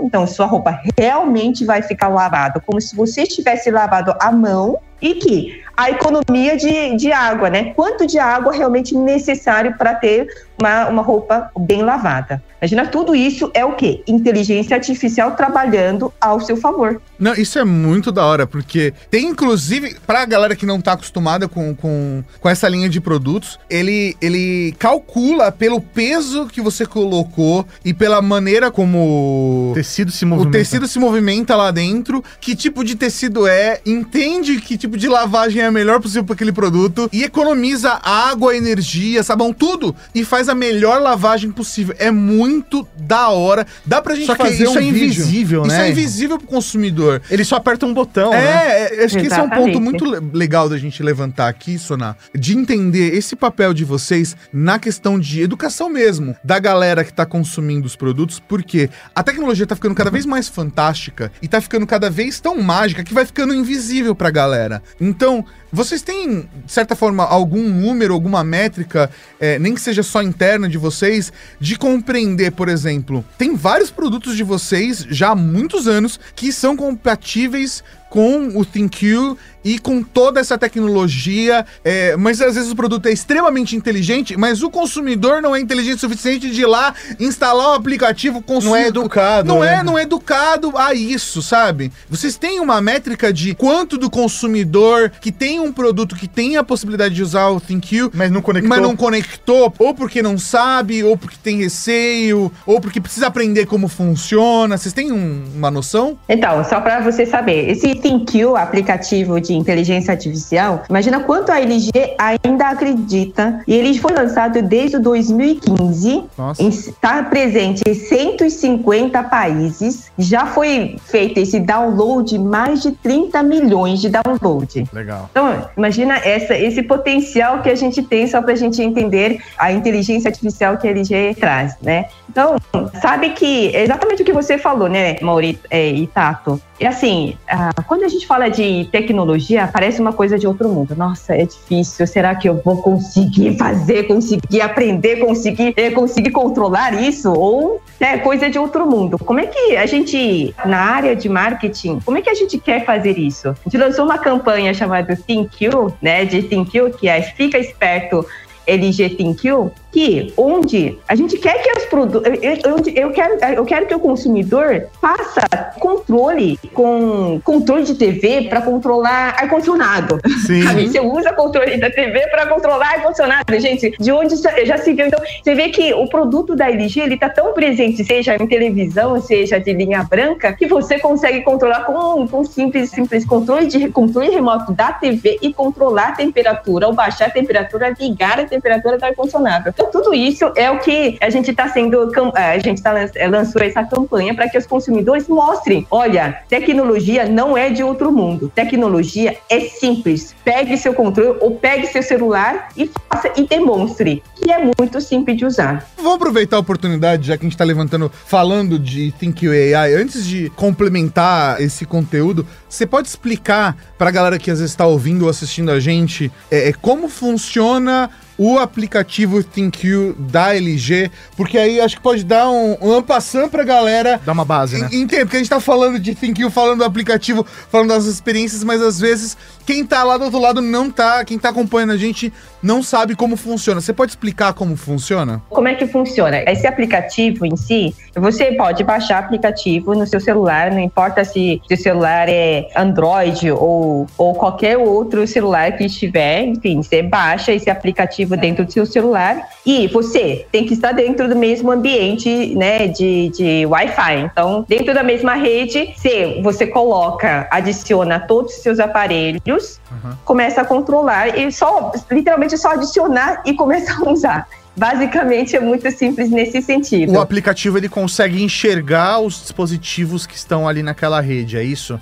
Então, 0.04 0.28
sua 0.28 0.46
roupa 0.46 0.82
realmente 0.98 1.66
vai 1.66 1.82
ficar 1.82 2.08
lavada, 2.08 2.60
como 2.60 2.80
se 2.80 2.96
você 2.96 3.24
tivesse 3.24 3.72
lavado 3.72 4.14
à 4.20 4.32
mão. 4.32 4.80
E 5.02 5.16
que 5.16 5.62
a 5.76 5.90
economia 5.90 6.56
de, 6.56 6.96
de 6.96 7.12
água, 7.12 7.50
né? 7.50 7.74
Quanto 7.74 8.06
de 8.06 8.20
água 8.20 8.54
realmente 8.54 8.96
necessário 8.96 9.76
para 9.78 9.96
ter 9.96 10.28
uma, 10.60 10.88
uma 10.88 11.02
roupa 11.02 11.50
bem 11.58 11.82
lavada. 11.82 12.42
Imagina, 12.62 12.86
tudo 12.86 13.16
isso 13.16 13.50
é 13.56 13.66
o 13.66 13.74
quê? 13.74 14.04
Inteligência 14.08 14.76
artificial 14.76 15.32
trabalhando 15.32 16.14
ao 16.22 16.40
seu 16.40 16.56
favor. 16.56 17.02
Não, 17.18 17.34
isso 17.34 17.58
é 17.58 17.66
muito 17.66 18.12
da 18.12 18.24
hora, 18.24 18.46
porque 18.46 18.94
tem 19.10 19.30
inclusive, 19.30 19.96
pra 20.06 20.26
galera 20.26 20.56
que 20.56 20.66
não 20.66 20.80
tá 20.80 20.94
acostumada 20.94 21.48
com, 21.48 21.74
com, 21.74 22.24
com 22.40 22.50
essa 22.50 22.70
linha 22.70 22.88
de 22.88 23.02
produtos, 23.02 23.60
ele, 23.68 24.16
ele 24.22 24.76
calcula 24.78 25.52
pelo 25.52 25.82
peso 25.82 26.46
que 26.46 26.62
você 26.62 26.86
colocou 26.86 27.66
e 27.84 27.96
pela 27.96 28.22
maneira 28.22 28.70
como 28.70 29.72
O 29.72 29.74
tecido 29.74 30.12
se 30.12 30.24
o 30.24 30.28
movimenta. 30.28 30.60
tecido 30.60 30.88
se 30.88 31.00
movimenta 31.00 31.56
lá 31.56 31.72
dentro, 31.72 32.24
que 32.40 32.56
tipo 32.56 32.84
de 32.84 32.96
tecido 32.96 33.48
é, 33.48 33.82
entende 33.84 34.62
que 34.62 34.78
tipo 34.78 34.91
de 34.92 35.08
lavagem 35.08 35.62
é 35.62 35.66
a 35.66 35.72
melhor 35.72 36.00
possível 36.00 36.24
para 36.24 36.34
aquele 36.36 36.52
produto 36.52 37.10
e 37.12 37.24
economiza 37.24 38.00
água, 38.04 38.56
energia, 38.56 39.24
sabão, 39.24 39.54
tudo 39.54 39.96
e 40.14 40.24
faz 40.24 40.50
a 40.50 40.56
melhor 40.56 41.02
lavagem 41.02 41.52
possível. 41.52 41.96
É 41.98 42.12
muito 42.12 42.88
da 42.98 43.30
hora. 43.30 43.66
Dá 43.86 44.02
pra 44.02 44.16
gente 44.16 44.26
Só 44.28 44.36
que 44.36 44.44
fazer 44.44 44.64
isso 44.64 44.74
um 44.74 44.78
é 44.78 44.82
vídeo. 44.82 45.06
invisível, 45.06 45.62
Isso 45.66 45.76
né? 45.76 45.88
é 45.88 45.92
invisível 45.92 46.38
pro 46.38 46.48
consumidor. 46.48 47.22
Ele 47.30 47.44
só 47.44 47.56
aperta 47.58 47.86
um 47.86 47.94
botão, 47.94 48.32
né? 48.32 48.40
É, 48.40 49.02
é, 49.02 49.06
acho 49.06 49.18
que 49.18 49.26
esse 49.28 49.36
é 49.40 49.42
um 49.42 49.50
ponto 49.50 49.70
Exatamente. 49.70 49.82
muito 49.82 50.06
le- 50.06 50.20
legal 50.34 50.68
da 50.70 50.78
gente 50.78 51.02
levantar 51.04 51.48
aqui, 51.48 51.78
Soná, 51.78 52.16
de 52.34 52.58
entender 52.58 53.14
esse 53.16 53.36
papel 53.36 53.74
de 53.74 53.84
vocês 53.86 54.36
na 54.52 54.80
questão 54.80 55.20
de 55.20 55.42
educação 55.42 55.90
mesmo, 55.90 56.36
da 56.44 56.60
galera 56.60 57.04
que 57.04 57.14
tá 57.14 57.26
consumindo 57.26 57.86
os 57.86 57.96
produtos, 57.96 58.40
porque 58.40 58.90
a 59.16 59.24
tecnologia 59.24 59.66
tá 59.66 59.76
ficando 59.76 59.96
cada 59.96 60.10
vez 60.12 60.26
mais 60.26 60.48
fantástica 60.48 61.32
e 61.42 61.48
tá 61.48 61.60
ficando 61.62 61.86
cada 61.88 62.10
vez 62.10 62.40
tão 62.40 62.62
mágica 62.62 63.04
que 63.04 63.14
vai 63.14 63.26
ficando 63.26 63.54
invisível 63.54 64.16
pra 64.16 64.30
galera. 64.30 64.81
Então, 65.00 65.46
vocês 65.72 66.02
têm, 66.02 66.50
de 66.66 66.72
certa 66.72 66.96
forma, 66.96 67.24
algum 67.24 67.70
número, 67.70 68.14
alguma 68.14 68.44
métrica, 68.44 69.10
é, 69.40 69.58
nem 69.58 69.74
que 69.74 69.82
seja 69.82 70.04
só 70.04 70.22
interna 70.22 70.68
de 70.68 70.78
vocês, 70.78 71.32
de 71.60 71.78
compreender, 71.78 72.52
por 72.52 72.68
exemplo, 72.68 73.24
tem 73.38 73.56
vários 73.56 73.90
produtos 73.90 74.36
de 74.36 74.44
vocês 74.44 75.06
já 75.10 75.30
há 75.30 75.36
muitos 75.36 75.88
anos 75.88 76.20
que 76.36 76.52
são 76.52 76.76
compatíveis 76.76 77.84
com 78.12 78.60
o 78.60 78.66
ThinQ 78.66 79.38
e 79.64 79.80
com 79.80 80.04
toda 80.04 80.42
essa 80.42 80.58
tecnologia, 80.58 81.66
é, 81.82 82.18
mas 82.18 82.42
às 82.42 82.56
vezes 82.56 82.70
o 82.70 82.76
produto 82.76 83.06
é 83.06 83.12
extremamente 83.14 83.74
inteligente, 83.74 84.36
mas 84.36 84.62
o 84.62 84.70
consumidor 84.70 85.42
não 85.42 85.56
é 85.56 85.62
inteligente 85.62 85.96
o 85.96 86.00
suficiente 86.02 86.50
de 86.50 86.62
ir 86.62 86.66
lá 86.66 86.94
instalar 87.18 87.70
o 87.70 87.74
aplicativo 87.74 88.44
Não 88.62 88.76
é 88.76 88.88
educado, 88.88 89.48
Não 89.48 89.62
né? 89.62 89.76
é, 89.76 89.84
não 89.84 89.98
é 89.98 90.02
educado 90.02 90.78
a 90.78 90.94
isso, 90.94 91.42
sabe? 91.42 91.90
Vocês 92.10 92.36
têm 92.36 92.60
uma 92.60 92.82
métrica 92.82 93.32
de 93.32 93.56
quanto 93.56 93.98
do 93.98 94.10
consumidor 94.10 95.10
que 95.22 95.32
tem 95.32 95.61
um 95.64 95.72
produto 95.74 96.16
que 96.16 96.28
tem 96.28 96.58
a 96.58 96.64
possibilidade 96.64 97.14
de 97.16 97.24
usar 97.24 97.48
o 97.50 97.60
ThinQ, 97.60 98.12
Mas 98.14 98.32
não 98.32 98.42
conectou. 98.42 98.70
mas 98.70 98.82
não 98.82 98.96
conectou, 98.96 99.74
ou 99.80 99.94
porque 99.94 100.22
não 100.22 100.38
sabe, 100.38 101.04
ou 101.04 101.16
porque 101.18 101.38
tem 101.42 101.58
receio, 101.58 102.52
ou 102.66 102.80
porque 102.82 103.00
precisa 103.02 103.28
aprender 103.28 103.66
como 103.66 103.88
funciona. 103.88 104.78
Vocês 104.78 104.94
têm 104.94 105.12
um- 105.12 105.44
uma 105.56 105.70
noção? 105.72 106.18
Então, 106.28 106.64
só 106.64 106.80
para 106.82 107.00
você 107.02 107.26
saber, 107.26 107.70
esse 107.70 107.94
ThinQ, 107.96 108.56
aplicativo 108.58 109.40
de 109.40 109.54
inteligência 109.54 110.12
artificial, 110.12 110.84
imagina 110.90 111.20
quanto 111.22 111.52
a 111.52 111.60
LG 111.60 111.92
ainda 112.18 112.70
acredita. 112.70 113.62
E 113.68 113.74
ele 113.74 113.98
foi 114.00 114.14
lançado 114.14 114.62
desde 114.62 114.98
o 114.98 115.00
2015. 115.02 116.24
Nossa. 116.38 116.64
Está 116.64 117.24
presente 117.24 117.82
em 117.88 117.94
150 117.94 119.24
países. 119.24 120.12
Já 120.18 120.46
foi 120.46 120.96
feito 121.06 121.40
esse 121.40 121.60
download, 121.60 122.38
mais 122.40 122.82
de 122.82 122.92
30 122.92 123.44
milhões 123.44 124.00
de 124.02 124.10
download. 124.10 124.86
Legal. 124.94 125.30
Então, 125.32 125.51
imagina 125.78 126.18
essa, 126.18 126.58
esse 126.58 126.84
potencial 126.84 127.62
que 127.62 127.70
a 127.70 127.76
gente 127.76 128.02
tem 128.04 128.28
só 128.28 128.42
para 128.42 128.54
a 128.54 128.56
gente 128.56 128.82
entender 128.82 129.42
a 129.58 129.72
inteligência 129.72 130.30
artificial 130.30 130.78
que 130.78 130.88
a 130.88 130.92
LG 130.92 131.36
traz, 131.40 131.78
né? 131.82 132.06
Então, 132.30 132.56
sabe 133.02 133.32
que 133.32 133.76
é 133.76 133.84
exatamente 133.84 134.22
o 134.22 134.26
que 134.26 134.34
você 134.34 134.58
falou, 134.58 134.88
né, 134.88 135.18
Mauri 135.22 135.60
é, 135.70 135.90
e 135.90 136.08
Tato? 136.08 136.62
É 136.82 136.88
assim, 136.88 137.38
ah, 137.48 137.70
quando 137.88 138.04
a 138.04 138.08
gente 138.08 138.26
fala 138.26 138.50
de 138.50 138.86
tecnologia, 138.92 139.70
parece 139.72 140.02
uma 140.02 140.12
coisa 140.12 140.40
de 140.40 140.48
outro 140.48 140.68
mundo. 140.68 140.96
Nossa, 140.96 141.36
é 141.36 141.46
difícil. 141.46 142.08
Será 142.08 142.34
que 142.34 142.50
eu 142.50 142.60
vou 142.66 142.82
conseguir 142.82 143.56
fazer, 143.56 144.08
conseguir 144.08 144.62
aprender, 144.62 145.18
conseguir, 145.18 145.76
eh, 145.78 145.92
conseguir 145.92 146.32
controlar 146.32 147.00
isso? 147.00 147.32
Ou 147.32 147.80
é 148.00 148.18
coisa 148.18 148.50
de 148.50 148.58
outro 148.58 148.90
mundo? 148.90 149.20
Como 149.20 149.40
é 149.40 149.46
que 149.46 149.78
a 149.78 149.86
gente, 149.86 150.56
na 150.66 150.80
área 150.80 151.16
de 151.16 151.30
marketing, 151.30 152.00
como 152.00 152.18
é 152.18 152.22
que 152.24 152.32
a 152.32 152.34
gente 152.34 152.58
quer 152.58 152.84
fazer 152.84 153.16
isso? 153.16 153.50
A 153.50 153.56
gente 153.66 153.78
lançou 153.78 154.04
uma 154.04 154.18
campanha 154.18 154.74
chamada 154.74 155.16
ThinQ, 155.16 155.94
né, 156.02 156.26
de 156.26 156.42
ThinQ, 156.42 156.94
que 157.00 157.08
é 157.08 157.22
Fica 157.22 157.60
Esperto 157.60 158.26
LG 158.66 159.10
ThinQ, 159.10 159.72
que 159.92 160.34
onde 160.38 160.98
a 161.08 161.16
gente 161.16 161.38
quer 161.38 161.62
que 161.62 161.72
os 161.78 161.86
produtos, 161.86 162.32
eu, 162.42 162.54
eu- 162.64 162.94
eu 162.96 163.12
quero, 163.12 163.38
eu 163.56 163.66
quero 163.66 163.86
que 163.88 163.94
o 163.96 164.00
consumidor 164.00 164.88
faça 165.02 165.42
controle 165.80 166.58
com 166.74 167.40
controle 167.44 167.84
de 167.84 167.96
TV 167.96 168.44
para 168.50 168.62
controlar 168.62 169.36
ar 169.38 169.50
condicionado. 169.50 170.20
Sim. 170.46 170.64
Sabe? 170.64 170.88
Você 170.88 171.00
usa 171.00 171.34
controle 171.34 171.78
da 171.78 171.90
TV 171.90 172.28
para 172.28 172.46
controlar 172.48 172.88
ar 172.94 173.04
condicionado, 173.04 173.60
gente. 173.60 173.92
De 174.00 174.12
onde 174.12 174.36
já 174.38 174.78
se 174.78 174.94
viu? 174.94 175.08
Então, 175.08 175.20
você 175.44 175.56
vê 175.56 175.70
que 175.70 175.94
o 175.94 176.08
produto 176.08 176.56
da 176.56 176.70
LG 176.70 177.00
ele 177.02 177.18
tá 177.18 177.30
tão 177.30 177.54
presente, 177.54 178.04
seja 178.04 178.36
em 178.36 178.48
televisão, 178.48 179.20
seja 179.22 179.60
de 179.60 179.74
linha 179.74 180.04
branca, 180.04 180.54
que 180.54 180.68
você 180.68 181.00
consegue 181.00 181.42
controlar 181.42 181.82
com, 181.86 182.28
com 182.28 182.44
simples, 182.46 182.90
simples 182.90 183.26
controle 183.26 183.68
de 183.68 183.90
controle 183.90 184.30
remoto 184.30 184.72
da 184.72 184.92
TV 184.94 185.38
e 185.42 185.54
controlar 185.54 186.10
a 186.10 186.12
temperatura, 186.14 186.88
ou 186.88 186.94
baixar 186.94 187.26
a 187.28 187.30
temperatura, 187.32 187.94
ligar 188.00 188.40
a 188.40 188.46
temperatura 188.46 188.98
do 188.98 189.04
ar 189.04 189.14
condicionado. 189.16 189.70
Então, 189.70 189.81
tudo 189.92 190.14
isso 190.14 190.52
é 190.56 190.70
o 190.70 190.80
que 190.80 191.18
a 191.22 191.30
gente 191.30 191.52
está 191.52 191.68
sendo, 191.70 192.10
cam- 192.12 192.32
a 192.36 192.58
gente 192.60 192.82
tá, 192.82 192.92
lan- 192.92 193.10
lançou 193.30 193.62
essa 193.62 193.84
campanha 193.84 194.34
para 194.34 194.50
que 194.50 194.58
os 194.58 194.66
consumidores 194.66 195.28
mostrem, 195.28 195.88
olha, 195.90 196.42
tecnologia 196.50 197.26
não 197.28 197.58
é 197.58 197.70
de 197.70 197.84
outro 197.84 198.12
mundo. 198.12 198.52
Tecnologia 198.54 199.38
é 199.50 199.60
simples. 199.62 200.36
Pegue 200.44 200.78
seu 200.78 200.94
controle 200.94 201.38
ou 201.40 201.56
pegue 201.56 201.88
seu 201.88 202.04
celular 202.04 202.70
e 202.76 202.90
faça 203.10 203.32
e 203.38 203.46
demonstre 203.48 204.22
que 204.36 204.52
é 204.52 204.58
muito 204.78 205.00
simples 205.02 205.38
de 205.38 205.46
usar. 205.46 205.88
Vamos 205.98 206.16
aproveitar 206.16 206.58
a 206.58 206.60
oportunidade, 206.60 207.28
já 207.28 207.38
que 207.38 207.46
a 207.46 207.50
gente 207.50 207.58
tá 207.58 207.64
levantando, 207.64 208.12
falando 208.26 208.78
de 208.80 209.12
Think 209.14 209.48
AI, 209.48 209.94
antes 209.94 210.26
de 210.26 210.50
complementar 210.56 211.62
esse 211.62 211.86
conteúdo, 211.86 212.46
você 212.68 212.86
pode 212.86 213.08
explicar 213.08 213.78
pra 213.98 214.12
galera 214.12 214.38
que 214.40 214.50
às 214.52 214.60
vezes 214.60 214.76
tá 214.76 214.86
ouvindo 214.86 215.24
ou 215.24 215.30
assistindo 215.30 215.72
a 215.72 215.80
gente 215.80 216.32
é, 216.50 216.70
é, 216.70 216.74
como 216.74 217.08
funciona 217.08 218.10
o 218.38 218.58
aplicativo 218.58 219.44
ThinQ 219.44 220.16
da 220.18 220.56
LG, 220.56 221.12
porque 221.36 221.58
aí 221.58 221.80
acho 221.80 221.98
que 221.98 222.02
pode 222.02 222.24
dar 222.24 222.50
um, 222.50 222.78
um 222.82 222.94
ampassant 222.94 223.50
pra 223.50 223.64
galera 223.64 224.20
Dá 224.26 224.32
uma 224.32 224.46
base, 224.46 224.80
né? 224.80 224.90
Entendo, 224.92 225.22
porque 225.22 225.38
a 225.38 225.40
gente 225.40 225.50
tá 225.50 225.60
falando 225.60 226.00
de 226.00 226.14
ThinQ, 226.16 226.50
falando 226.50 226.80
do 226.80 226.86
aplicativo, 226.86 227.46
falando 227.70 227.90
das 227.90 228.06
experiências, 228.06 228.64
mas 228.64 228.82
às 228.82 229.00
vezes 229.00 229.38
quem 229.66 229.86
tá 229.86 230.04
lá 230.04 230.18
do 230.18 230.26
outro 230.26 230.40
lado 230.40 230.62
não 230.62 230.90
tá, 230.90 231.24
quem 231.24 231.38
tá 231.38 231.50
acompanhando 231.50 231.92
a 231.92 231.98
gente 231.98 232.32
não 232.62 232.84
sabe 232.84 233.16
como 233.16 233.36
funciona. 233.36 233.82
Você 233.82 233.94
pode 233.94 234.12
explicar 234.12 234.54
como 234.54 234.76
funciona? 234.76 235.42
Como 235.50 235.68
é 235.68 235.76
que 235.76 235.88
funciona? 235.88 236.44
Esse 236.48 236.68
aplicativo 236.68 237.46
em 237.46 237.56
si, 237.56 237.96
você 238.16 238.52
pode 238.54 238.84
baixar 238.84 239.20
aplicativo 239.20 239.94
no 239.96 240.06
seu 240.06 240.20
celular, 240.20 240.72
não 240.72 240.80
importa 240.80 241.24
se 241.24 241.62
seu 241.68 241.78
celular 241.78 242.28
é 242.30 242.68
Android 242.76 243.52
ou, 243.52 244.08
ou 244.18 244.36
qualquer 244.36 244.78
outro 244.78 245.26
celular 245.26 245.72
que 245.74 245.86
estiver, 245.86 246.44
enfim, 246.44 246.82
você 246.82 247.02
baixa 247.02 247.52
esse 247.52 247.70
aplicativo 247.70 248.21
dentro 248.26 248.66
do 248.66 248.72
seu 248.72 248.86
celular 248.86 249.48
e 249.66 249.88
você 249.88 250.46
tem 250.52 250.66
que 250.66 250.74
estar 250.74 250.92
dentro 250.92 251.28
do 251.28 251.36
mesmo 251.36 251.72
ambiente, 251.72 252.56
né, 252.56 252.88
de, 252.88 253.30
de 253.30 253.66
Wi-Fi. 253.66 254.20
Então, 254.20 254.66
dentro 254.68 254.94
da 254.94 255.04
mesma 255.04 255.36
rede, 255.36 255.94
você, 255.96 256.40
você 256.42 256.68
coloca, 256.68 257.48
adiciona 257.52 258.20
todos 258.20 258.56
os 258.56 258.62
seus 258.62 258.80
aparelhos, 258.80 259.80
começa 260.24 260.62
a 260.62 260.66
controlar 260.66 261.38
e 261.38 261.52
só, 261.52 261.92
literalmente, 262.10 262.58
só 262.58 262.72
adicionar 262.72 263.42
e 263.46 263.54
começar 263.54 263.98
a 264.06 264.10
usar. 264.10 264.48
Basicamente 264.76 265.56
é 265.56 265.60
muito 265.60 265.90
simples 265.92 266.30
nesse 266.30 266.62
sentido. 266.62 267.12
O 267.14 267.20
aplicativo 267.20 267.78
ele 267.78 267.90
consegue 267.90 268.42
enxergar 268.42 269.20
os 269.20 269.42
dispositivos 269.42 270.26
que 270.26 270.36
estão 270.36 270.68
ali 270.68 270.82
naquela 270.82 271.20
rede, 271.20 271.58
é 271.58 271.64
isso? 271.64 272.00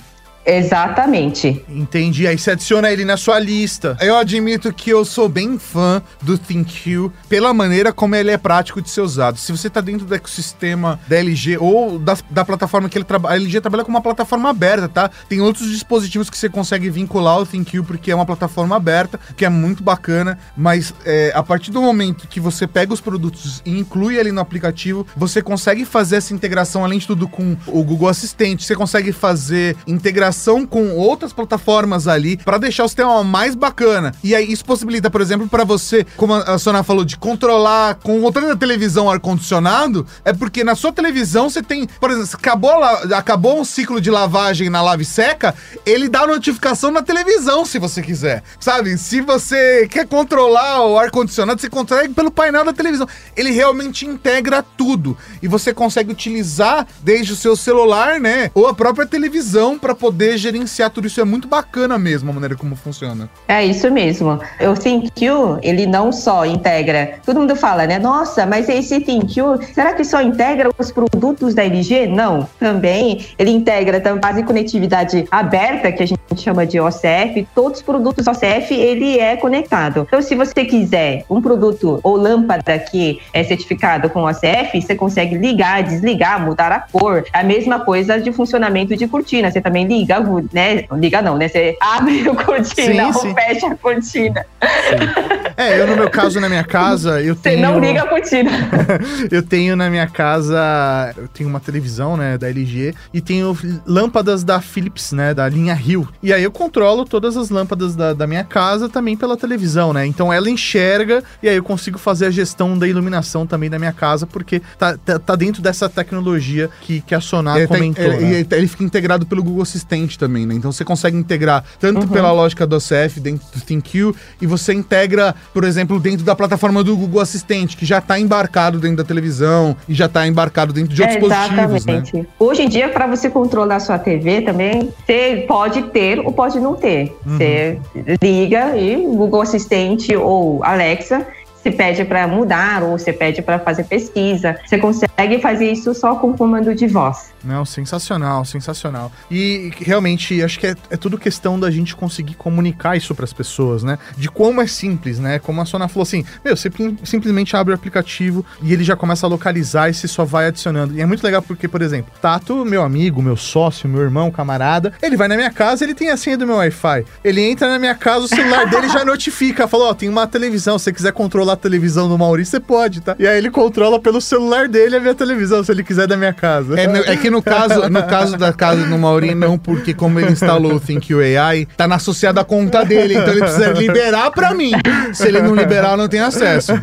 Exatamente. 0.50 1.64
Entendi. 1.70 2.28
Aí 2.28 2.38
você 2.38 2.52
adiciona 2.52 2.92
ele 2.92 3.06
na 3.06 3.18
sua 3.18 3.38
lista. 3.40 3.96
Eu 4.02 4.18
admito 4.18 4.74
que 4.74 4.90
eu 4.90 5.06
sou 5.06 5.30
bem 5.30 5.60
fã 5.60 6.02
do 6.22 6.38
ThinQ 6.40 7.12
pela 7.28 7.54
maneira 7.54 7.94
como 7.94 8.16
ele 8.16 8.32
é 8.32 8.38
prático 8.38 8.82
de 8.82 8.90
ser 8.90 9.02
usado. 9.02 9.38
Se 9.38 9.52
você 9.52 9.70
tá 9.70 9.80
dentro 9.80 10.08
do 10.08 10.16
ecossistema 10.16 11.00
da 11.08 11.18
LG 11.18 11.58
ou 11.60 12.00
da, 12.00 12.18
da 12.32 12.44
plataforma 12.44 12.90
que 12.90 12.98
ele 12.98 13.06
trabalha, 13.06 13.36
a 13.36 13.38
LG 13.38 13.62
trabalha 13.62 13.84
com 13.84 13.92
uma 13.92 14.02
plataforma 14.02 14.50
aberta, 14.50 14.90
tá? 14.90 15.12
Tem 15.28 15.40
outros 15.40 15.70
dispositivos 15.70 16.30
que 16.32 16.38
você 16.38 16.50
consegue 16.50 16.90
vincular 16.90 17.36
ao 17.36 17.46
ThinQ 17.46 17.84
porque 17.84 18.12
é 18.12 18.16
uma 18.16 18.26
plataforma 18.26 18.76
aberta, 18.76 19.20
que 19.38 19.46
é 19.46 19.50
muito 19.50 19.84
bacana, 19.84 20.40
mas 20.58 20.94
é, 21.06 21.32
a 21.36 21.44
partir 21.44 21.70
do 21.70 21.82
momento 21.82 22.28
que 22.28 22.40
você 22.40 22.66
pega 22.66 22.92
os 22.92 23.02
produtos 23.02 23.62
e 23.64 23.78
inclui 23.78 24.20
ali 24.20 24.32
no 24.32 24.42
aplicativo, 24.42 25.06
você 25.16 25.44
consegue 25.44 25.86
fazer 25.86 26.16
essa 26.16 26.34
integração, 26.34 26.84
além 26.84 26.98
de 26.98 27.06
tudo, 27.06 27.28
com 27.28 27.56
o 27.68 27.84
Google 27.84 28.10
Assistente, 28.10 28.64
você 28.64 28.76
consegue 28.76 29.12
fazer 29.12 29.78
integração 29.86 30.39
integração 30.40 30.66
com 30.66 30.96
outras 30.96 31.34
plataformas 31.34 32.08
ali 32.08 32.38
para 32.38 32.58
deixar 32.58 32.86
o 32.86 32.88
sistema 32.88 33.24
mais 33.24 33.56
bacana. 33.56 34.14
E 34.24 34.34
aí 34.34 34.50
isso 34.52 34.64
possibilita, 34.64 35.10
por 35.10 35.20
exemplo, 35.20 35.48
para 35.48 35.66
você, 35.66 36.06
como 36.16 36.34
a 36.34 36.58
Sona 36.58 36.82
falou, 36.82 37.04
de 37.04 37.18
controlar 37.18 37.96
com 37.96 38.20
o 38.20 38.22
controle 38.22 38.48
da 38.48 38.56
televisão 38.56 39.10
ar-condicionado, 39.10 40.08
é 40.24 40.32
porque 40.32 40.64
na 40.64 40.76
sua 40.76 40.92
televisão 40.92 41.50
você 41.50 41.62
tem, 41.62 41.88
por 42.00 42.10
exemplo, 42.10 42.30
acabou, 42.34 42.84
acabou 43.16 43.60
um 43.60 43.66
ciclo 43.66 44.00
de 44.00 44.10
lavagem 44.10 44.70
na 44.70 44.82
lave 44.82 45.04
seca, 45.04 45.54
ele 45.86 46.08
dá 46.08 46.26
notificação 46.26 46.92
na 46.92 47.02
televisão 47.02 47.66
se 47.66 47.78
você 47.78 48.02
quiser. 48.02 48.44
Sabe? 48.60 48.98
Se 48.98 49.22
você 49.22 49.88
quer 49.88 50.08
controlar 50.08 50.86
o 50.86 50.98
ar-condicionado, 50.98 51.60
você 51.60 51.70
controla 51.70 52.08
pelo 52.10 52.32
painel 52.32 52.64
da 52.64 52.74
televisão. 52.74 53.08
Ele 53.36 53.52
realmente 53.52 54.06
integra 54.06 54.64
tudo. 54.64 55.18
E 55.42 55.48
você 55.48 55.74
consegue 55.74 56.12
utilizar 56.12 56.88
desde 57.02 57.34
o 57.34 57.36
seu 57.36 57.56
celular, 57.56 58.20
né? 58.20 58.52
Ou 58.54 58.68
a 58.68 58.74
própria 58.74 59.06
televisão 59.06 59.78
para 59.78 59.96
poder 59.96 60.19
gerenciar 60.38 60.90
tudo 60.90 61.08
isso. 61.08 61.22
É 61.22 61.26
muito 61.26 61.48
bacana 61.48 61.98
mesmo 61.98 62.30
a 62.30 62.34
maneira 62.34 62.56
como 62.56 62.76
funciona. 62.76 63.30
É 63.48 63.66
isso 63.66 63.90
mesmo. 63.92 64.40
O 64.62 64.74
ThinQ, 64.74 65.60
ele 65.62 65.86
não 65.86 66.12
só 66.12 66.46
integra. 66.46 67.20
Todo 67.26 67.40
mundo 67.40 67.56
fala, 67.56 67.86
né? 67.86 68.00
Nossa, 68.00 68.46
mas 68.46 68.70
esse 68.70 69.00
ThinQ, 69.00 69.74
será 69.74 69.94
que 69.94 70.04
só 70.04 70.22
integra 70.22 70.70
os 70.78 70.92
produtos 70.92 71.54
da 71.54 71.64
LG? 71.64 72.08
Não. 72.08 72.48
Também 72.60 73.26
ele 73.38 73.52
integra 73.52 74.02
a 74.10 74.16
base 74.16 74.42
de 74.42 74.48
conectividade 74.48 75.26
aberta, 75.32 75.92
que 75.92 76.04
a 76.04 76.06
gente 76.06 76.20
chama 76.38 76.66
de 76.66 76.80
OCF. 76.80 77.48
Todos 77.54 77.80
os 77.80 77.86
produtos 77.86 78.28
OCF, 78.28 78.74
ele 78.74 79.20
é 79.20 79.36
conectado. 79.36 80.06
Então, 80.08 80.22
se 80.22 80.36
você 80.36 80.66
quiser 80.66 81.26
um 81.30 81.42
produto 81.42 82.00
ou 82.04 82.16
lâmpada 82.16 82.78
que 82.80 83.20
é 83.34 83.44
certificado 83.44 84.10
com 84.10 84.24
OCF, 84.24 84.82
você 84.82 84.96
consegue 84.96 85.38
ligar, 85.38 85.84
desligar, 85.84 86.44
mudar 86.44 86.72
a 86.72 86.80
cor. 86.80 87.24
A 87.34 87.44
mesma 87.44 87.80
coisa 87.80 88.20
de 88.20 88.32
funcionamento 88.32 88.96
de 88.96 89.08
cortina. 89.08 89.52
Você 89.52 89.62
também 89.62 89.86
liga, 89.86 90.09
né? 90.52 90.86
Liga 90.94 91.22
não, 91.22 91.38
né? 91.38 91.48
Você 91.48 91.78
abre 91.82 92.28
a 92.28 92.36
cortina 92.36 92.94
sim, 92.94 93.02
ou 93.02 93.14
sim. 93.14 93.34
fecha 93.34 93.68
a 93.68 93.76
cortina. 93.76 94.46
Sim. 94.62 95.39
É, 95.60 95.82
eu 95.82 95.88
no 95.88 95.96
meu 95.96 96.10
caso, 96.10 96.40
na 96.40 96.48
minha 96.48 96.64
casa, 96.64 97.22
eu 97.22 97.36
tenho... 97.36 97.58
Você 97.58 97.62
não 97.62 97.80
liga 97.80 98.04
a 98.04 98.08
cortina. 98.08 98.52
eu 99.30 99.44
tenho 99.44 99.76
na 99.76 99.90
minha 99.90 100.08
casa, 100.08 101.14
eu 101.18 101.28
tenho 101.28 101.50
uma 101.50 101.60
televisão, 101.60 102.16
né, 102.16 102.38
da 102.38 102.48
LG, 102.50 102.96
e 103.14 103.20
tenho 103.20 103.58
lâmpadas 103.86 104.44
da 104.44 104.62
Philips, 104.62 105.12
né, 105.12 105.34
da 105.34 105.50
linha 105.50 105.74
Rio. 105.74 106.08
E 106.24 106.32
aí 106.32 106.44
eu 106.44 106.52
controlo 106.52 107.04
todas 107.04 107.36
as 107.36 107.50
lâmpadas 107.50 107.96
da, 107.96 108.14
da 108.14 108.26
minha 108.26 108.44
casa 108.44 108.88
também 108.88 109.18
pela 109.18 109.36
televisão, 109.36 109.92
né? 109.92 110.06
Então 110.06 110.32
ela 110.32 110.50
enxerga 110.50 111.24
e 111.44 111.50
aí 111.50 111.56
eu 111.56 111.64
consigo 111.64 111.98
fazer 111.98 112.28
a 112.28 112.32
gestão 112.32 112.78
da 112.78 112.88
iluminação 112.88 113.46
também 113.46 113.70
da 113.70 113.78
minha 113.78 113.92
casa, 113.92 114.26
porque 114.26 114.62
tá, 114.78 114.98
tá, 114.98 115.20
tá 115.20 115.36
dentro 115.36 115.62
dessa 115.62 115.90
tecnologia 115.90 116.70
que, 116.82 117.02
que 117.02 117.14
a 117.14 117.20
Sonar 117.20 117.58
é, 117.58 117.68
comentou. 117.68 118.06
Tá, 118.06 118.18
né? 118.18 118.46
ele, 118.52 118.68
fica 118.68 118.84
integrado 118.84 119.26
pelo 119.26 119.44
Google 119.44 119.64
Assistente 119.64 120.18
também, 120.18 120.46
né? 120.46 120.54
Então 120.56 120.72
você 120.72 120.86
consegue 120.86 121.18
integrar 121.18 121.64
tanto 121.80 122.02
uhum. 122.02 122.08
pela 122.08 122.32
lógica 122.32 122.66
do 122.66 122.76
OCF 122.76 123.20
dentro 123.20 123.46
do 123.54 123.62
ThinQ 123.62 124.14
e 124.42 124.48
você 124.48 124.74
integra, 124.74 125.36
por 125.54 125.64
exemplo, 125.64 126.00
dentro 126.00 126.26
da 126.26 126.36
plataforma 126.36 126.84
do 126.84 126.96
Google 126.96 127.22
Assistente, 127.22 127.76
que 127.76 127.86
já 127.86 128.00
está 128.00 128.20
embarcado 128.20 128.80
dentro 128.80 128.98
da 128.98 129.04
televisão 129.04 129.76
e 129.88 129.94
já 129.94 130.06
está 130.06 130.28
embarcado 130.28 130.74
dentro 130.74 130.94
de 130.94 131.02
outros 131.02 131.18
é, 131.18 131.20
dispositivos. 131.20 132.14
Né? 132.14 132.26
Hoje 132.38 132.64
em 132.64 132.70
dia, 132.70 132.90
para 132.90 133.08
você 133.08 133.30
controlar 133.30 133.78
a 133.78 133.80
sua 133.80 134.00
TV 134.00 134.42
também, 134.42 134.90
você 135.06 135.46
pode 135.48 135.84
ter 135.84 136.20
ou 136.20 136.32
pode 136.32 136.60
não 136.60 136.76
ter. 136.76 137.16
Uhum. 137.26 137.38
Você 137.38 137.80
liga 138.22 138.78
e 138.78 138.96
Google 138.96 139.42
Assistente 139.42 140.16
ou 140.16 140.64
Alexa 140.64 141.26
se 141.62 141.72
pede 141.72 142.06
para 142.06 142.28
mudar 142.28 142.84
ou 142.84 142.98
você 142.98 143.12
pede 143.12 143.42
para 143.42 143.60
fazer 143.60 143.84
pesquisa. 143.84 144.58
Você 144.66 144.78
consegue 144.78 145.40
fazer 145.42 145.72
isso 145.72 145.94
só 145.94 146.16
com 146.16 146.34
comando 146.34 146.74
de 146.74 146.88
voz. 146.88 147.34
Não, 147.44 147.66
sensacional, 147.66 148.44
sensacional. 148.46 149.12
E 149.30 149.72
realmente 149.78 150.42
acho 150.44 150.60
que 150.60 150.68
é, 150.68 150.76
é 150.90 150.98
tudo 150.98 151.18
questão 151.18 151.60
da 151.60 151.72
gente 151.72 151.96
conseguir 151.96 152.36
comunicar 152.36 152.98
isso 152.98 153.16
para 153.16 153.26
as 153.26 153.34
pessoas, 153.34 153.84
né? 153.84 153.98
De 154.18 154.30
como 154.30 154.62
é 154.62 154.68
simples, 154.68 155.20
né? 155.20 155.40
Como 155.40 155.62
a 155.62 155.66
Sona 155.66 155.88
falou 155.88 156.04
assim: 156.04 156.26
meu, 156.44 156.56
você 156.56 156.70
simplesmente 157.04 157.56
abre 157.56 157.74
o 157.74 157.76
aplicativo 157.76 158.46
e 158.62 158.74
ele 158.74 158.84
já 158.84 158.96
começa 158.96 159.26
a 159.26 159.30
localizar 159.30 159.90
e 159.90 159.94
você 159.94 160.08
só 160.08 160.26
vai 160.26 160.48
adicionando. 160.48 160.96
E 160.96 161.02
é 161.02 161.06
muito 161.06 161.24
legal 161.24 161.42
porque, 161.42 161.68
por 161.68 161.82
exemplo, 161.82 162.12
Tato, 162.22 162.66
meu 162.66 162.84
amigo, 162.84 163.22
meu 163.22 163.38
sócio, 163.38 163.88
meu 163.88 164.02
irmão, 164.02 164.32
camarada, 164.32 164.94
ele 165.02 165.16
vai 165.16 165.28
na 165.28 165.36
minha 165.36 165.52
casa, 165.52 165.84
ele 165.84 165.94
tem 165.94 166.10
a 166.10 166.18
senha 166.18 166.38
do 166.38 166.46
meu 166.46 166.58
Wi-Fi. 166.58 167.06
Ele 167.24 167.42
entra 167.42 167.68
na 167.68 167.80
minha 167.80 167.96
casa, 167.96 168.26
o 168.26 168.28
celular 168.28 168.68
dele 168.70 168.90
já 168.90 169.06
notifica, 169.06 169.68
falou: 169.68 169.88
ó, 169.88 169.92
oh, 169.92 169.96
tem 169.96 170.10
uma 170.10 170.28
televisão, 170.28 170.78
se 170.78 170.86
você 170.86 170.94
quiser 170.94 171.14
controlar 171.14 171.49
a 171.52 171.56
televisão 171.56 172.08
do 172.08 172.18
Maurício, 172.18 172.52
você 172.52 172.60
pode, 172.60 173.02
tá? 173.02 173.16
E 173.20 173.28
aí 173.28 173.38
ele 173.38 173.50
controla 173.50 174.00
pelo 174.00 174.22
celular 174.22 174.68
dele 174.68 174.98
a 174.98 175.00
minha 175.00 175.16
televisão, 175.16 175.64
se 175.64 175.72
ele 175.72 175.84
quiser 175.84 176.08
da 176.08 176.18
minha 176.18 176.34
casa. 176.34 176.80
É, 176.80 177.14
é 177.14 177.16
que 177.18 177.30
no 177.30 177.42
caso, 177.42 177.90
no 177.90 178.04
caso 178.04 178.38
da 178.38 178.54
casa 178.54 178.86
do 178.86 178.98
Maurinho, 178.98 179.36
não, 179.36 179.58
porque 179.58 179.94
como 179.94 180.20
ele 180.20 180.32
instalou 180.32 180.74
o 180.74 180.80
Think 180.80 181.14
AI, 181.14 181.68
tá 181.78 181.86
associado 181.94 182.40
à 182.40 182.44
conta 182.44 182.84
dele, 182.84 183.16
então 183.16 183.30
ele 183.30 183.42
precisa 183.42 183.72
liberar 183.72 184.32
pra 184.32 184.54
mim. 184.54 184.72
Se 185.14 185.28
ele 185.28 185.42
não 185.42 185.56
liberar, 185.56 185.92
eu 185.92 185.98
não 185.98 186.08
tenho 186.08 186.26
acesso. 186.26 186.74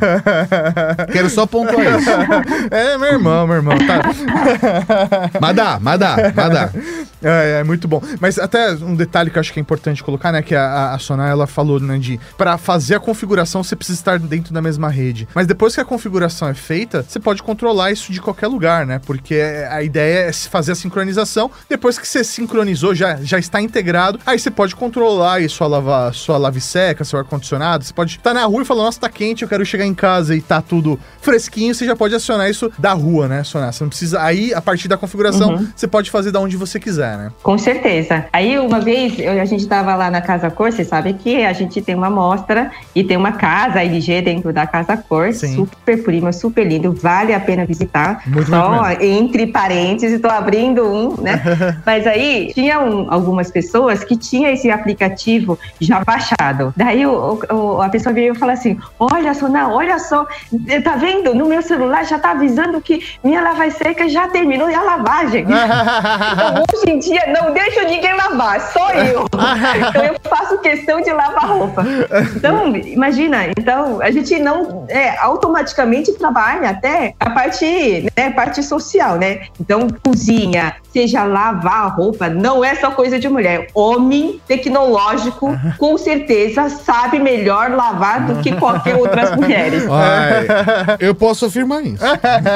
Quero 1.13 1.31
só 1.31 1.47
pontuar 1.47 1.99
isso. 1.99 2.11
É, 2.71 2.99
meu 2.99 3.13
irmão, 3.13 3.47
meu 3.47 3.57
irmão, 3.57 3.77
tá. 3.79 4.03
Mas 5.41 5.57
dá, 5.57 5.79
mas 5.81 5.99
dá, 5.99 6.17
mas 6.35 6.51
dá. 6.51 6.71
É, 7.27 7.61
é, 7.61 7.65
muito 7.65 7.89
bom. 7.89 8.01
Mas 8.21 8.39
até 8.39 8.73
um 8.73 8.95
detalhe 8.95 9.31
que 9.31 9.39
eu 9.39 9.41
acho 9.41 9.53
que 9.53 9.59
é 9.59 9.63
importante 9.63 10.03
colocar, 10.03 10.31
né? 10.31 10.43
Que 10.43 10.55
a, 10.55 10.95
a 10.95 10.99
Sonar, 10.99 11.29
ela 11.29 11.47
falou, 11.47 11.81
né, 11.81 11.99
de... 11.99 12.21
Pra 12.39 12.57
fazer 12.57 12.95
a 12.95 13.01
configuração, 13.01 13.65
você 13.65 13.75
precisa 13.75 13.99
estar 13.99 14.19
dentro 14.19 14.55
da 14.55 14.63
mesma 14.63 14.89
rede. 14.89 15.29
Mas 15.35 15.47
depois 15.47 15.75
que 15.75 15.81
a 15.81 15.85
configuração 15.85 16.49
é 16.49 16.55
feita, 16.55 17.05
você 17.07 17.19
pode 17.19 17.43
controlar 17.43 17.91
isso 17.91 18.13
de 18.13 18.21
qualquer 18.21 18.47
lugar, 18.47 18.87
né? 18.87 19.01
Porque 19.05 19.41
a 19.71 19.83
ideia 19.83 20.29
é 20.29 20.33
fazer 20.33 20.73
a 20.73 20.75
sincronização. 20.75 21.51
Depois 21.69 21.99
que 21.99 22.07
você 22.07 22.23
sincronizou, 22.23 22.95
já, 22.95 23.17
já 23.17 23.39
está 23.39 23.61
integrado, 23.61 24.21
aí 24.25 24.39
você 24.39 24.51
pode 24.51 24.77
controlar 24.77 25.35
aí 25.35 25.49
sua 25.49 25.67
lava, 25.67 26.13
sua 26.13 26.39
lave 26.39 26.61
seca, 26.61 27.05
seu 27.05 27.19
ar-condicionado. 27.19 27.85
Você 27.85 27.93
pode 27.93 28.13
estar 28.13 28.31
tá 28.31 28.35
na 28.35 28.45
rua 28.45 28.63
e 28.63 28.65
falar, 28.65 28.85
nossa, 28.85 29.01
tá 29.01 29.09
quente, 29.09 29.43
eu 29.43 29.49
quero 29.49 29.67
chegar 29.67 29.85
em 29.85 29.95
casa 29.95 30.35
e 30.35 30.41
tá 30.41 30.63
tudo 30.63 30.99
fresquinho. 31.21 31.75
Você 31.75 31.85
já 31.85 31.97
pode 31.97 32.15
acionar 32.15 32.49
isso 32.49 32.71
da 32.79 32.93
rua, 32.93 33.27
né, 33.27 33.43
Sonar? 33.43 33.73
Você 33.73 33.83
não 33.83 33.89
precisa... 33.89 34.23
Aí, 34.23 34.55
a 34.55 34.63
partir 34.63 34.89
da 34.89 34.97
configuração, 34.97 35.55
uhum. 35.55 35.69
você 35.75 35.87
pode 35.87 36.11
fazer 36.11 36.31
da 36.31 36.41
onde 36.41 36.57
você 36.57 36.79
quiser, 36.79 37.16
né? 37.17 37.33
Com 37.43 37.57
certeza. 37.59 38.27
Aí, 38.33 38.59
uma 38.59 38.81
vez, 38.81 39.19
eu, 39.19 39.41
a 39.41 39.45
gente 39.45 39.61
estava 39.61 39.95
lá 39.95 40.11
na 40.11 40.21
Casa 40.21 40.51
Cor, 40.51 40.73
você 40.73 40.85
sabe 40.85 41.15
que 41.15 41.45
a 41.45 41.53
gente 41.53 41.81
tem 41.83 41.95
uma 41.95 42.11
mostra 42.11 42.71
e 42.95 43.03
tem 43.05 43.17
uma 43.17 43.33
casa 43.33 43.83
LG 43.83 44.23
dentro 44.23 44.53
da 44.53 44.67
Casa 44.67 44.97
Cor, 44.97 45.33
Sim. 45.33 45.55
super 45.55 46.03
prima, 46.03 46.33
super 46.33 46.67
lindo, 46.67 46.93
vale 46.93 47.35
a 47.35 47.41
pena 47.41 47.65
visitar. 47.65 48.23
Muito 48.27 48.51
Só 48.51 48.85
muito 48.85 49.03
entre 49.03 49.47
parênteses, 49.47 50.17
estou 50.17 50.31
abrindo 50.31 50.87
um, 50.87 51.21
né? 51.21 51.43
Mas 51.85 52.07
aí, 52.07 52.53
tinha 52.55 52.81
um, 52.81 53.13
algumas 53.13 53.51
pessoas 53.51 54.05
que 54.05 54.17
tinham 54.17 54.53
esse 54.53 54.71
aplicativo 54.71 55.59
já 55.81 56.03
baixado. 56.05 56.73
Daí, 56.77 57.07
o, 57.07 57.41
o, 57.51 57.81
a 57.81 57.89
pessoa 57.89 58.13
veio 58.13 58.35
e 58.35 58.39
falou 58.39 58.53
assim, 58.53 58.79
olha 58.99 59.35
só, 59.35 59.49
não, 59.49 59.73
olha 59.73 59.99
só, 59.99 60.27
tá 60.83 60.97
vendo? 60.97 61.35
No 61.35 61.47
meu 61.47 61.63
celular 61.63 62.05
já 62.05 62.19
tá 62.19 62.31
avisando 62.31 62.81
que 62.81 63.05
minha 63.23 63.41
lava 63.41 63.71
seca 63.71 64.09
já 64.09 64.29
terminou 64.29 64.69
a 64.69 64.83
lavagem. 64.83 65.47
então, 65.47 66.65
hoje 66.73 66.91
em 66.91 66.96
dia, 66.99 67.27
não 67.27 67.53
deixo 67.53 67.83
ninguém 67.85 68.15
lavar, 68.15 68.61
só 68.73 68.91
eu. 68.93 69.27
então 69.89 70.05
eu 70.05 70.17
faço 70.29 70.59
questão 70.59 71.01
de 71.01 71.13
lavar 71.13 71.49
roupa. 71.49 71.85
Então, 72.35 72.75
imagina, 72.77 73.47
então 73.59 74.01
a 74.01 74.11
gente 74.11 74.39
não 74.39 74.87
é, 74.89 75.17
automaticamente 75.19 76.13
trabalha 76.13 76.71
até 76.71 77.15
a 77.19 77.31
parte, 77.31 78.07
né, 78.17 78.31
parte 78.31 78.63
social, 78.63 79.17
né? 79.17 79.47
Então, 79.61 79.89
cozinha, 80.05 80.77
seja 80.93 81.25
lavar 81.25 81.85
a 81.85 81.89
roupa, 81.89 82.29
não 82.29 82.65
é 82.65 82.75
só 82.75 82.91
coisa 82.91 83.19
de 83.19 83.29
mulher. 83.29 83.69
Homem 83.75 84.41
tecnológico, 84.47 85.55
com 85.79 85.99
certeza, 85.99 86.69
sabe 86.71 87.19
melhor 87.19 87.71
lavar 87.71 88.27
do 88.27 88.43
que 88.43 88.55
qualquer 88.57 88.97
outras 88.97 89.35
mulheres. 89.37 89.85
Ai, 89.91 90.97
eu 91.01 91.15
posso 91.15 91.47
afirmar 91.47 91.85
isso. 91.85 92.03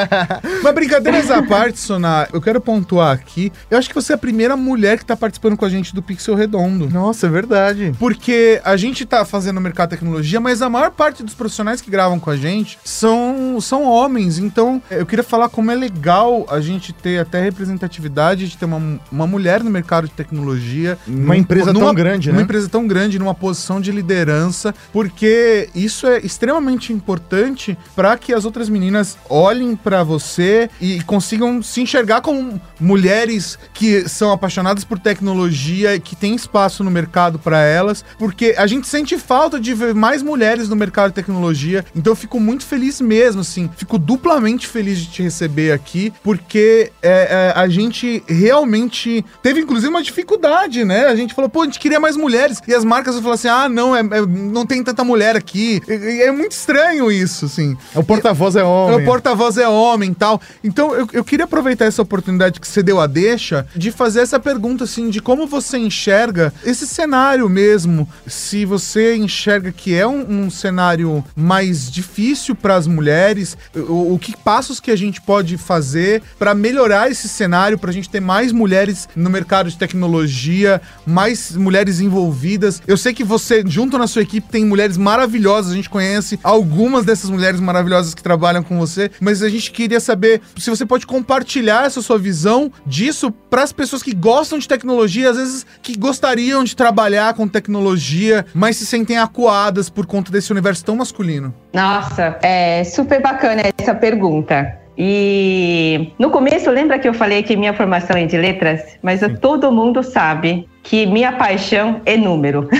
Mas 0.62 0.74
brincadeiras 0.74 1.30
à 1.30 1.42
parte, 1.42 1.78
Sonar, 1.78 2.28
eu 2.32 2.40
quero 2.40 2.60
pontuar 2.60 3.12
aqui. 3.12 3.52
Eu 3.70 3.78
acho 3.78 3.88
que 3.88 3.94
você 3.94 4.12
é 4.12 4.16
a 4.16 4.18
primeira 4.30 4.56
mulher 4.56 4.96
que 4.96 5.04
tá 5.04 5.16
participando 5.16 5.56
com 5.56 5.64
a 5.64 5.68
gente 5.68 5.92
do 5.92 6.00
Pixel 6.00 6.36
Redondo. 6.36 6.88
Nossa, 6.88 7.26
é 7.26 7.28
verdade. 7.28 7.92
Porque 7.98 8.60
a 8.64 8.76
gente 8.76 9.04
tá 9.04 9.24
fazendo 9.24 9.58
o 9.58 9.60
mercado 9.60 9.88
de 9.88 9.96
tecnologia, 9.96 10.38
mas 10.38 10.62
a 10.62 10.68
maior 10.70 10.92
parte 10.92 11.24
dos 11.24 11.34
profissionais 11.34 11.80
que 11.80 11.90
gravam 11.90 12.20
com 12.20 12.30
a 12.30 12.36
gente 12.36 12.78
são, 12.84 13.60
são 13.60 13.82
homens. 13.82 14.38
Então, 14.38 14.80
eu 14.88 15.04
queria 15.04 15.24
falar 15.24 15.48
como 15.48 15.68
é 15.72 15.74
legal 15.74 16.46
a 16.48 16.60
gente 16.60 16.92
ter 16.92 17.18
até 17.18 17.42
representatividade 17.42 18.48
de 18.48 18.56
ter 18.56 18.66
uma, 18.66 19.00
uma 19.10 19.26
mulher 19.26 19.64
no 19.64 19.70
mercado 19.70 20.06
de 20.06 20.14
tecnologia. 20.14 20.96
Uma 21.08 21.36
empresa 21.36 21.72
numa, 21.72 21.86
tão 21.86 21.94
grande, 21.94 22.28
né? 22.28 22.38
Uma 22.38 22.42
empresa 22.42 22.68
tão 22.68 22.86
grande, 22.86 23.18
numa 23.18 23.34
posição 23.34 23.80
de 23.80 23.90
liderança, 23.90 24.72
porque 24.92 25.68
isso 25.74 26.06
é 26.06 26.20
extremamente 26.20 26.92
importante 26.92 27.76
para 27.96 28.16
que 28.16 28.32
as 28.32 28.44
outras 28.44 28.68
meninas 28.68 29.18
olhem 29.28 29.74
para 29.74 30.04
você 30.04 30.70
e 30.80 31.02
consigam 31.02 31.60
se 31.60 31.80
enxergar 31.80 32.20
como 32.20 32.60
mulheres 32.78 33.58
que 33.74 34.08
são 34.20 34.32
apaixonadas 34.32 34.84
por 34.84 34.98
tecnologia 34.98 35.96
e 35.96 36.00
que 36.00 36.14
tem 36.14 36.34
espaço 36.34 36.84
no 36.84 36.90
mercado 36.90 37.38
para 37.38 37.62
elas, 37.62 38.04
porque 38.18 38.54
a 38.58 38.66
gente 38.66 38.86
sente 38.86 39.16
falta 39.16 39.58
de 39.58 39.72
ver 39.72 39.94
mais 39.94 40.22
mulheres 40.22 40.68
no 40.68 40.76
mercado 40.76 41.08
de 41.08 41.14
tecnologia. 41.14 41.86
Então 41.96 42.12
eu 42.12 42.16
fico 42.16 42.38
muito 42.38 42.66
feliz 42.66 43.00
mesmo, 43.00 43.40
assim, 43.40 43.70
fico 43.78 43.98
duplamente 43.98 44.66
feliz 44.66 44.98
de 44.98 45.06
te 45.06 45.22
receber 45.22 45.72
aqui, 45.72 46.12
porque 46.22 46.92
é, 47.00 47.52
é, 47.54 47.58
a 47.58 47.66
gente 47.66 48.22
realmente 48.28 49.24
teve 49.42 49.60
inclusive 49.60 49.88
uma 49.88 50.02
dificuldade, 50.02 50.84
né? 50.84 51.06
A 51.06 51.16
gente 51.16 51.32
falou, 51.32 51.48
pô, 51.48 51.62
a 51.62 51.64
gente 51.64 51.78
queria 51.78 51.98
mais 51.98 52.14
mulheres 52.14 52.60
e 52.68 52.74
as 52.74 52.84
marcas 52.84 53.14
falaram 53.14 53.32
assim, 53.32 53.48
ah, 53.48 53.70
não, 53.70 53.96
é, 53.96 54.00
é 54.00 54.26
não 54.26 54.66
tem 54.66 54.84
tanta 54.84 55.02
mulher 55.02 55.34
aqui. 55.34 55.80
E, 55.88 56.20
é 56.20 56.30
muito 56.30 56.52
estranho 56.52 57.10
isso, 57.10 57.46
assim. 57.46 57.74
O 57.94 58.04
porta-voz 58.04 58.54
é 58.54 58.64
homem. 58.64 59.00
O 59.00 59.04
porta-voz 59.06 59.56
é 59.56 59.66
homem, 59.66 60.12
tal. 60.12 60.42
Então 60.62 60.94
eu, 60.94 61.08
eu 61.10 61.24
queria 61.24 61.46
aproveitar 61.46 61.86
essa 61.86 62.02
oportunidade 62.02 62.60
que 62.60 62.68
você 62.68 62.82
deu 62.82 63.00
a 63.00 63.06
deixa 63.06 63.66
de 63.74 63.90
fazer 63.90 64.09
essa 64.16 64.38
pergunta, 64.38 64.84
assim, 64.84 65.10
de 65.10 65.20
como 65.20 65.46
você 65.46 65.78
enxerga 65.78 66.52
esse 66.64 66.86
cenário 66.86 67.48
mesmo. 67.48 68.08
Se 68.26 68.64
você 68.64 69.16
enxerga 69.16 69.72
que 69.72 69.94
é 69.94 70.06
um, 70.06 70.44
um 70.44 70.50
cenário 70.50 71.24
mais 71.34 71.90
difícil 71.90 72.54
para 72.54 72.76
as 72.76 72.86
mulheres, 72.86 73.56
o, 73.74 74.14
o, 74.14 74.18
que 74.18 74.36
passos 74.36 74.80
que 74.80 74.90
a 74.90 74.96
gente 74.96 75.20
pode 75.20 75.56
fazer 75.56 76.22
para 76.38 76.54
melhorar 76.54 77.10
esse 77.10 77.28
cenário, 77.28 77.78
para 77.78 77.90
a 77.90 77.92
gente 77.92 78.08
ter 78.08 78.20
mais 78.20 78.52
mulheres 78.52 79.08
no 79.14 79.30
mercado 79.30 79.70
de 79.70 79.76
tecnologia, 79.76 80.80
mais 81.06 81.56
mulheres 81.56 82.00
envolvidas. 82.00 82.82
Eu 82.86 82.96
sei 82.96 83.12
que 83.12 83.24
você, 83.24 83.62
junto 83.66 83.98
na 83.98 84.06
sua 84.06 84.22
equipe, 84.22 84.48
tem 84.50 84.64
mulheres 84.64 84.96
maravilhosas, 84.96 85.72
a 85.72 85.76
gente 85.76 85.90
conhece 85.90 86.38
algumas 86.42 87.04
dessas 87.04 87.30
mulheres 87.30 87.60
maravilhosas 87.60 88.14
que 88.14 88.22
trabalham 88.22 88.62
com 88.62 88.78
você, 88.78 89.10
mas 89.20 89.42
a 89.42 89.48
gente 89.48 89.70
queria 89.70 90.00
saber 90.00 90.40
se 90.56 90.70
você 90.70 90.84
pode 90.84 91.06
compartilhar 91.06 91.86
essa 91.86 92.02
sua 92.02 92.18
visão 92.18 92.72
disso 92.86 93.30
para 93.30 93.62
as 93.62 93.72
pessoas 93.72 93.99
que 94.02 94.14
gostam 94.14 94.58
de 94.58 94.66
tecnologia, 94.66 95.30
às 95.30 95.36
vezes 95.36 95.66
que 95.82 95.96
gostariam 95.96 96.64
de 96.64 96.74
trabalhar 96.74 97.34
com 97.34 97.46
tecnologia, 97.46 98.44
mas 98.54 98.76
se 98.76 98.86
sentem 98.86 99.18
acuadas 99.18 99.88
por 99.88 100.06
conta 100.06 100.30
desse 100.30 100.52
universo 100.52 100.84
tão 100.84 100.96
masculino. 100.96 101.54
Nossa, 101.72 102.38
é 102.42 102.84
super 102.84 103.20
bacana 103.22 103.62
essa 103.78 103.94
pergunta. 103.94 104.78
E 105.02 106.12
no 106.18 106.30
começo, 106.30 106.70
lembra 106.70 106.98
que 106.98 107.08
eu 107.08 107.14
falei 107.14 107.42
que 107.42 107.56
minha 107.56 107.72
formação 107.72 108.16
é 108.16 108.26
de 108.26 108.36
letras? 108.36 108.82
Mas 109.02 109.20
todo 109.40 109.72
mundo 109.72 110.02
sabe 110.02 110.68
que 110.82 111.06
minha 111.06 111.32
paixão 111.32 112.02
é 112.04 112.16
número. 112.18 112.68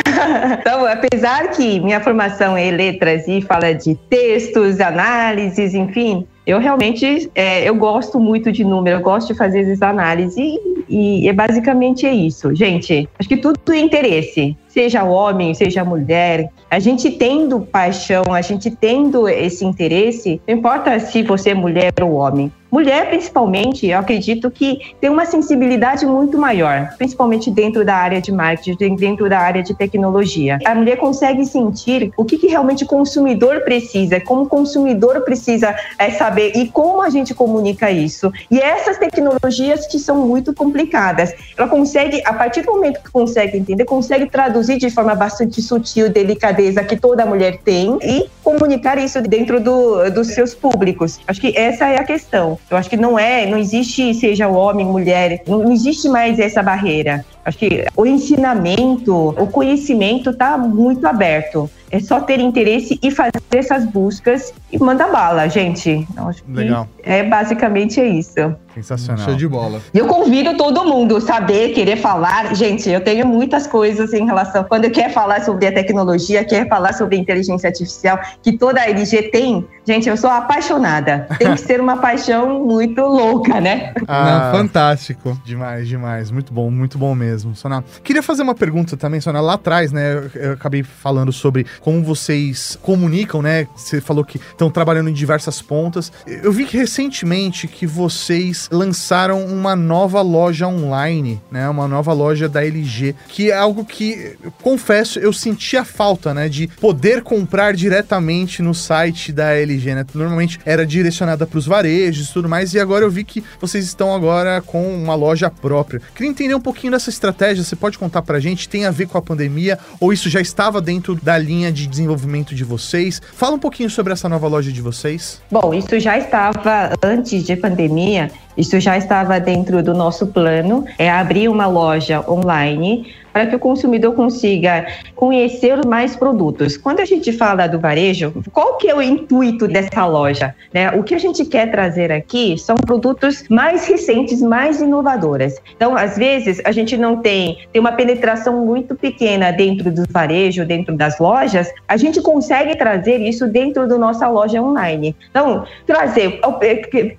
então, 0.60 0.86
apesar 0.86 1.48
que 1.50 1.80
minha 1.80 2.00
formação 2.00 2.56
é 2.56 2.70
letras 2.70 3.26
e 3.26 3.40
fala 3.40 3.74
de 3.74 3.94
textos, 4.08 4.80
análises, 4.80 5.74
enfim, 5.74 6.26
eu 6.50 6.58
realmente 6.58 7.30
é, 7.34 7.68
eu 7.68 7.74
gosto 7.74 8.18
muito 8.18 8.50
de 8.50 8.64
número, 8.64 8.98
eu 8.98 9.02
gosto 9.02 9.28
de 9.28 9.34
fazer 9.34 9.60
essas 9.60 9.80
análises 9.82 10.36
e, 10.36 11.24
e, 11.24 11.28
é 11.28 11.32
basicamente 11.32 12.06
é 12.06 12.12
isso, 12.12 12.54
gente. 12.54 13.08
Acho 13.18 13.28
que 13.28 13.36
tudo 13.36 13.58
é 13.72 13.78
interesse, 13.78 14.56
seja 14.68 15.04
homem, 15.04 15.54
seja 15.54 15.84
mulher. 15.84 16.50
A 16.70 16.78
gente 16.78 17.10
tendo 17.10 17.60
paixão, 17.60 18.24
a 18.32 18.40
gente 18.40 18.70
tendo 18.70 19.28
esse 19.28 19.64
interesse, 19.64 20.40
não 20.46 20.56
importa 20.56 20.98
se 20.98 21.22
você 21.22 21.50
é 21.50 21.54
mulher 21.54 21.92
ou 22.02 22.14
homem. 22.14 22.52
Mulher, 22.70 23.08
principalmente, 23.08 23.88
eu 23.88 23.98
acredito 23.98 24.48
que 24.50 24.94
tem 25.00 25.10
uma 25.10 25.26
sensibilidade 25.26 26.06
muito 26.06 26.38
maior, 26.38 26.94
principalmente 26.96 27.50
dentro 27.50 27.84
da 27.84 27.96
área 27.96 28.20
de 28.20 28.30
marketing, 28.30 28.94
dentro 28.94 29.28
da 29.28 29.40
área 29.40 29.62
de 29.62 29.74
tecnologia. 29.74 30.58
A 30.64 30.74
mulher 30.74 30.96
consegue 30.96 31.44
sentir 31.44 32.12
o 32.16 32.24
que, 32.24 32.38
que 32.38 32.46
realmente 32.46 32.84
o 32.84 32.86
consumidor 32.86 33.62
precisa, 33.62 34.20
como 34.20 34.42
o 34.42 34.48
consumidor 34.48 35.22
precisa 35.22 35.74
é, 35.98 36.10
saber 36.10 36.52
e 36.54 36.68
como 36.68 37.02
a 37.02 37.10
gente 37.10 37.34
comunica 37.34 37.90
isso. 37.90 38.32
E 38.48 38.60
essas 38.60 38.98
tecnologias 38.98 39.88
que 39.88 39.98
são 39.98 40.24
muito 40.24 40.54
complicadas, 40.54 41.34
ela 41.58 41.66
consegue, 41.66 42.22
a 42.24 42.32
partir 42.32 42.62
do 42.62 42.70
momento 42.70 43.02
que 43.02 43.10
consegue 43.10 43.58
entender, 43.58 43.84
consegue 43.84 44.26
traduzir 44.26 44.78
de 44.78 44.90
forma 44.90 45.14
bastante 45.16 45.60
sutil, 45.60 46.08
delicadeza 46.08 46.84
que 46.84 46.96
toda 46.96 47.26
mulher 47.26 47.58
tem 47.64 47.98
e 48.00 48.28
comunicar 48.44 48.96
isso 48.96 49.20
dentro 49.22 49.60
do, 49.60 50.08
dos 50.10 50.28
seus 50.28 50.54
públicos. 50.54 51.18
Acho 51.26 51.40
que 51.40 51.56
essa 51.58 51.88
é 51.88 51.98
a 51.98 52.04
questão. 52.04 52.59
Eu 52.68 52.76
acho 52.76 52.88
que 52.88 52.96
não 52.96 53.18
é, 53.18 53.46
não 53.46 53.58
existe 53.58 54.14
seja 54.14 54.48
homem, 54.48 54.86
mulher, 54.86 55.42
não 55.46 55.72
existe 55.72 56.08
mais 56.08 56.38
essa 56.38 56.62
barreira. 56.62 57.24
Acho 57.44 57.58
que 57.58 57.86
o 57.96 58.06
ensinamento, 58.06 59.30
o 59.30 59.46
conhecimento 59.46 60.30
está 60.30 60.58
muito 60.58 61.06
aberto. 61.06 61.70
É 61.90 61.98
só 61.98 62.20
ter 62.20 62.38
interesse 62.38 62.98
e 63.02 63.10
fazer 63.10 63.40
essas 63.50 63.84
buscas 63.84 64.52
e 64.70 64.78
manda 64.78 65.08
bala, 65.08 65.48
gente. 65.48 66.06
Acho 66.16 66.44
Legal. 66.48 66.88
é 67.02 67.24
basicamente 67.24 68.00
é 68.00 68.06
isso. 68.06 68.54
Sensacional. 68.74 69.24
Show 69.24 69.34
de 69.34 69.48
bola. 69.48 69.80
E 69.92 69.98
eu 69.98 70.06
convido 70.06 70.56
todo 70.56 70.84
mundo 70.84 71.20
saber, 71.20 71.70
querer 71.70 71.96
falar. 71.96 72.54
Gente, 72.54 72.88
eu 72.88 73.00
tenho 73.00 73.26
muitas 73.26 73.66
coisas 73.66 74.12
em 74.12 74.24
relação. 74.24 74.62
Quando 74.64 74.88
quer 74.90 75.12
falar 75.12 75.42
sobre 75.42 75.66
a 75.66 75.72
tecnologia, 75.72 76.44
quer 76.44 76.68
falar 76.68 76.92
sobre 76.92 77.16
a 77.16 77.18
inteligência 77.18 77.68
artificial, 77.68 78.20
que 78.42 78.56
toda 78.56 78.80
a 78.80 78.88
LG 78.88 79.30
tem, 79.30 79.66
gente, 79.84 80.08
eu 80.08 80.16
sou 80.16 80.30
apaixonada. 80.30 81.26
Tem 81.38 81.52
que 81.52 81.60
ser 81.60 81.80
uma 81.80 81.96
paixão 82.00 82.64
muito 82.64 83.00
louca, 83.02 83.60
né? 83.60 83.92
Ah, 84.06 84.52
Não, 84.52 84.58
fantástico. 84.58 85.36
Demais, 85.44 85.88
demais. 85.88 86.30
Muito 86.30 86.52
bom, 86.52 86.70
muito 86.70 86.96
bom 86.96 87.14
mesmo, 87.14 87.29
Sona. 87.54 87.84
Queria 88.02 88.22
fazer 88.22 88.42
uma 88.42 88.54
pergunta 88.54 88.96
também, 88.96 89.20
Sona. 89.20 89.40
Lá 89.40 89.54
atrás, 89.54 89.92
né, 89.92 90.14
eu, 90.14 90.30
eu 90.40 90.52
acabei 90.52 90.82
falando 90.82 91.32
sobre 91.32 91.66
como 91.80 92.02
vocês 92.02 92.78
comunicam, 92.82 93.42
né? 93.42 93.66
Você 93.76 94.00
falou 94.00 94.24
que 94.24 94.38
estão 94.38 94.70
trabalhando 94.70 95.10
em 95.10 95.12
diversas 95.12 95.60
pontas. 95.62 96.12
Eu 96.26 96.52
vi 96.52 96.64
que 96.64 96.76
recentemente 96.76 97.66
que 97.66 97.86
vocês 97.86 98.68
lançaram 98.70 99.44
uma 99.44 99.74
nova 99.76 100.20
loja 100.22 100.66
online, 100.66 101.40
né? 101.50 101.68
Uma 101.68 101.86
nova 101.88 102.12
loja 102.12 102.48
da 102.48 102.64
LG, 102.64 103.14
que 103.28 103.50
é 103.50 103.56
algo 103.56 103.84
que, 103.84 104.36
confesso, 104.62 105.18
eu 105.18 105.32
sentia 105.32 105.84
falta, 105.84 106.32
né? 106.34 106.48
De 106.48 106.66
poder 106.66 107.22
comprar 107.22 107.74
diretamente 107.74 108.62
no 108.62 108.74
site 108.74 109.32
da 109.32 109.52
LG, 109.54 109.94
né? 109.94 110.06
Normalmente 110.14 110.58
era 110.64 110.86
direcionada 110.86 111.46
para 111.46 111.58
os 111.58 111.66
varejos 111.66 112.28
e 112.28 112.32
tudo 112.32 112.48
mais, 112.48 112.74
e 112.74 112.80
agora 112.80 113.04
eu 113.04 113.10
vi 113.10 113.24
que 113.24 113.42
vocês 113.60 113.84
estão 113.84 114.14
agora 114.14 114.60
com 114.60 114.94
uma 114.94 115.14
loja 115.14 115.50
própria. 115.50 116.00
Queria 116.14 116.30
entender 116.30 116.54
um 116.54 116.60
pouquinho 116.60 116.92
dessa 116.92 117.10
estratégia, 117.20 117.62
você 117.62 117.76
pode 117.76 117.98
contar 117.98 118.22
pra 118.22 118.40
gente? 118.40 118.68
Tem 118.68 118.86
a 118.86 118.90
ver 118.90 119.06
com 119.06 119.18
a 119.18 119.22
pandemia 119.22 119.78
ou 120.00 120.12
isso 120.12 120.30
já 120.30 120.40
estava 120.40 120.80
dentro 120.80 121.14
da 121.14 121.36
linha 121.36 121.70
de 121.70 121.86
desenvolvimento 121.86 122.54
de 122.54 122.64
vocês? 122.64 123.20
Fala 123.34 123.56
um 123.56 123.58
pouquinho 123.58 123.90
sobre 123.90 124.12
essa 124.12 124.28
nova 124.28 124.48
loja 124.48 124.72
de 124.72 124.80
vocês. 124.80 125.42
Bom, 125.50 125.74
isso 125.74 126.00
já 126.00 126.16
estava 126.16 126.92
antes 127.02 127.44
de 127.44 127.54
pandemia 127.56 128.30
isso 128.56 128.78
já 128.80 128.98
estava 128.98 129.38
dentro 129.40 129.82
do 129.82 129.94
nosso 129.94 130.26
plano, 130.26 130.84
é 130.98 131.10
abrir 131.10 131.48
uma 131.48 131.66
loja 131.66 132.22
online 132.28 133.06
para 133.32 133.46
que 133.46 133.56
o 133.56 133.58
consumidor 133.58 134.14
consiga 134.14 134.86
conhecer 135.14 135.84
mais 135.86 136.16
produtos. 136.16 136.76
Quando 136.76 137.00
a 137.00 137.04
gente 137.04 137.32
fala 137.32 137.66
do 137.66 137.78
varejo, 137.78 138.32
qual 138.52 138.76
que 138.76 138.88
é 138.88 138.94
o 138.94 139.02
intuito 139.02 139.66
dessa 139.68 140.06
loja? 140.06 140.54
Né? 140.72 140.90
O 140.92 141.02
que 141.02 141.14
a 141.14 141.18
gente 141.18 141.44
quer 141.44 141.70
trazer 141.70 142.10
aqui 142.12 142.56
são 142.58 142.76
produtos 142.76 143.44
mais 143.48 143.86
recentes, 143.86 144.40
mais 144.40 144.80
inovadoras. 144.80 145.60
Então, 145.76 145.96
às 145.96 146.16
vezes, 146.16 146.60
a 146.64 146.72
gente 146.72 146.96
não 146.96 147.16
tem, 147.16 147.58
tem 147.72 147.80
uma 147.80 147.92
penetração 147.92 148.64
muito 148.64 148.94
pequena 148.94 149.50
dentro 149.50 149.90
do 149.90 150.04
varejo, 150.10 150.64
dentro 150.64 150.96
das 150.96 151.18
lojas, 151.18 151.72
a 151.86 151.96
gente 151.96 152.20
consegue 152.20 152.76
trazer 152.76 153.18
isso 153.18 153.46
dentro 153.46 153.86
da 153.88 153.98
nossa 153.98 154.28
loja 154.28 154.60
online. 154.60 155.16
Então, 155.30 155.64
trazer, 155.86 156.40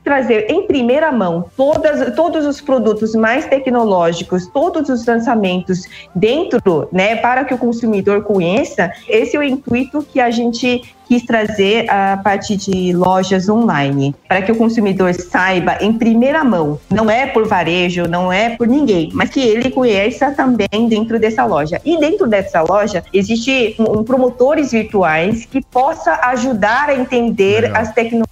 trazer 0.03 0.49
em 0.49 0.65
primeira 0.67 1.11
mão 1.11 1.45
todas, 1.55 2.15
todos 2.15 2.45
os 2.45 2.61
produtos 2.61 3.13
mais 3.15 3.45
tecnológicos, 3.45 4.47
todos 4.47 4.89
os 4.89 5.05
lançamentos 5.05 5.83
dentro, 6.15 6.87
né, 6.91 7.15
para 7.15 7.45
que 7.45 7.53
o 7.53 7.57
consumidor 7.57 8.23
conheça, 8.23 8.91
esse 9.07 9.35
é 9.35 9.39
o 9.39 9.43
intuito 9.43 10.03
que 10.03 10.19
a 10.19 10.29
gente 10.29 10.81
quis 11.11 11.25
trazer 11.25 11.91
a 11.91 12.15
partir 12.23 12.55
de 12.55 12.93
lojas 12.93 13.49
online, 13.49 14.15
para 14.29 14.41
que 14.41 14.49
o 14.49 14.55
consumidor 14.55 15.13
saiba 15.13 15.77
em 15.81 15.91
primeira 15.91 16.41
mão, 16.41 16.79
não 16.89 17.11
é 17.11 17.25
por 17.25 17.45
varejo, 17.45 18.07
não 18.07 18.31
é 18.31 18.51
por 18.51 18.65
ninguém, 18.65 19.09
mas 19.13 19.29
que 19.29 19.41
ele 19.41 19.69
conheça 19.69 20.31
também 20.31 20.87
dentro 20.87 21.19
dessa 21.19 21.43
loja. 21.43 21.81
E 21.83 21.99
dentro 21.99 22.27
dessa 22.27 22.61
loja 22.61 23.03
existe 23.13 23.75
um, 23.77 24.05
promotores 24.05 24.71
virtuais 24.71 25.43
que 25.43 25.61
possa 25.61 26.17
ajudar 26.29 26.87
a 26.87 26.95
entender 26.95 27.63
Legal. 27.63 27.81
as 27.81 27.91
tecnologias, 27.93 28.30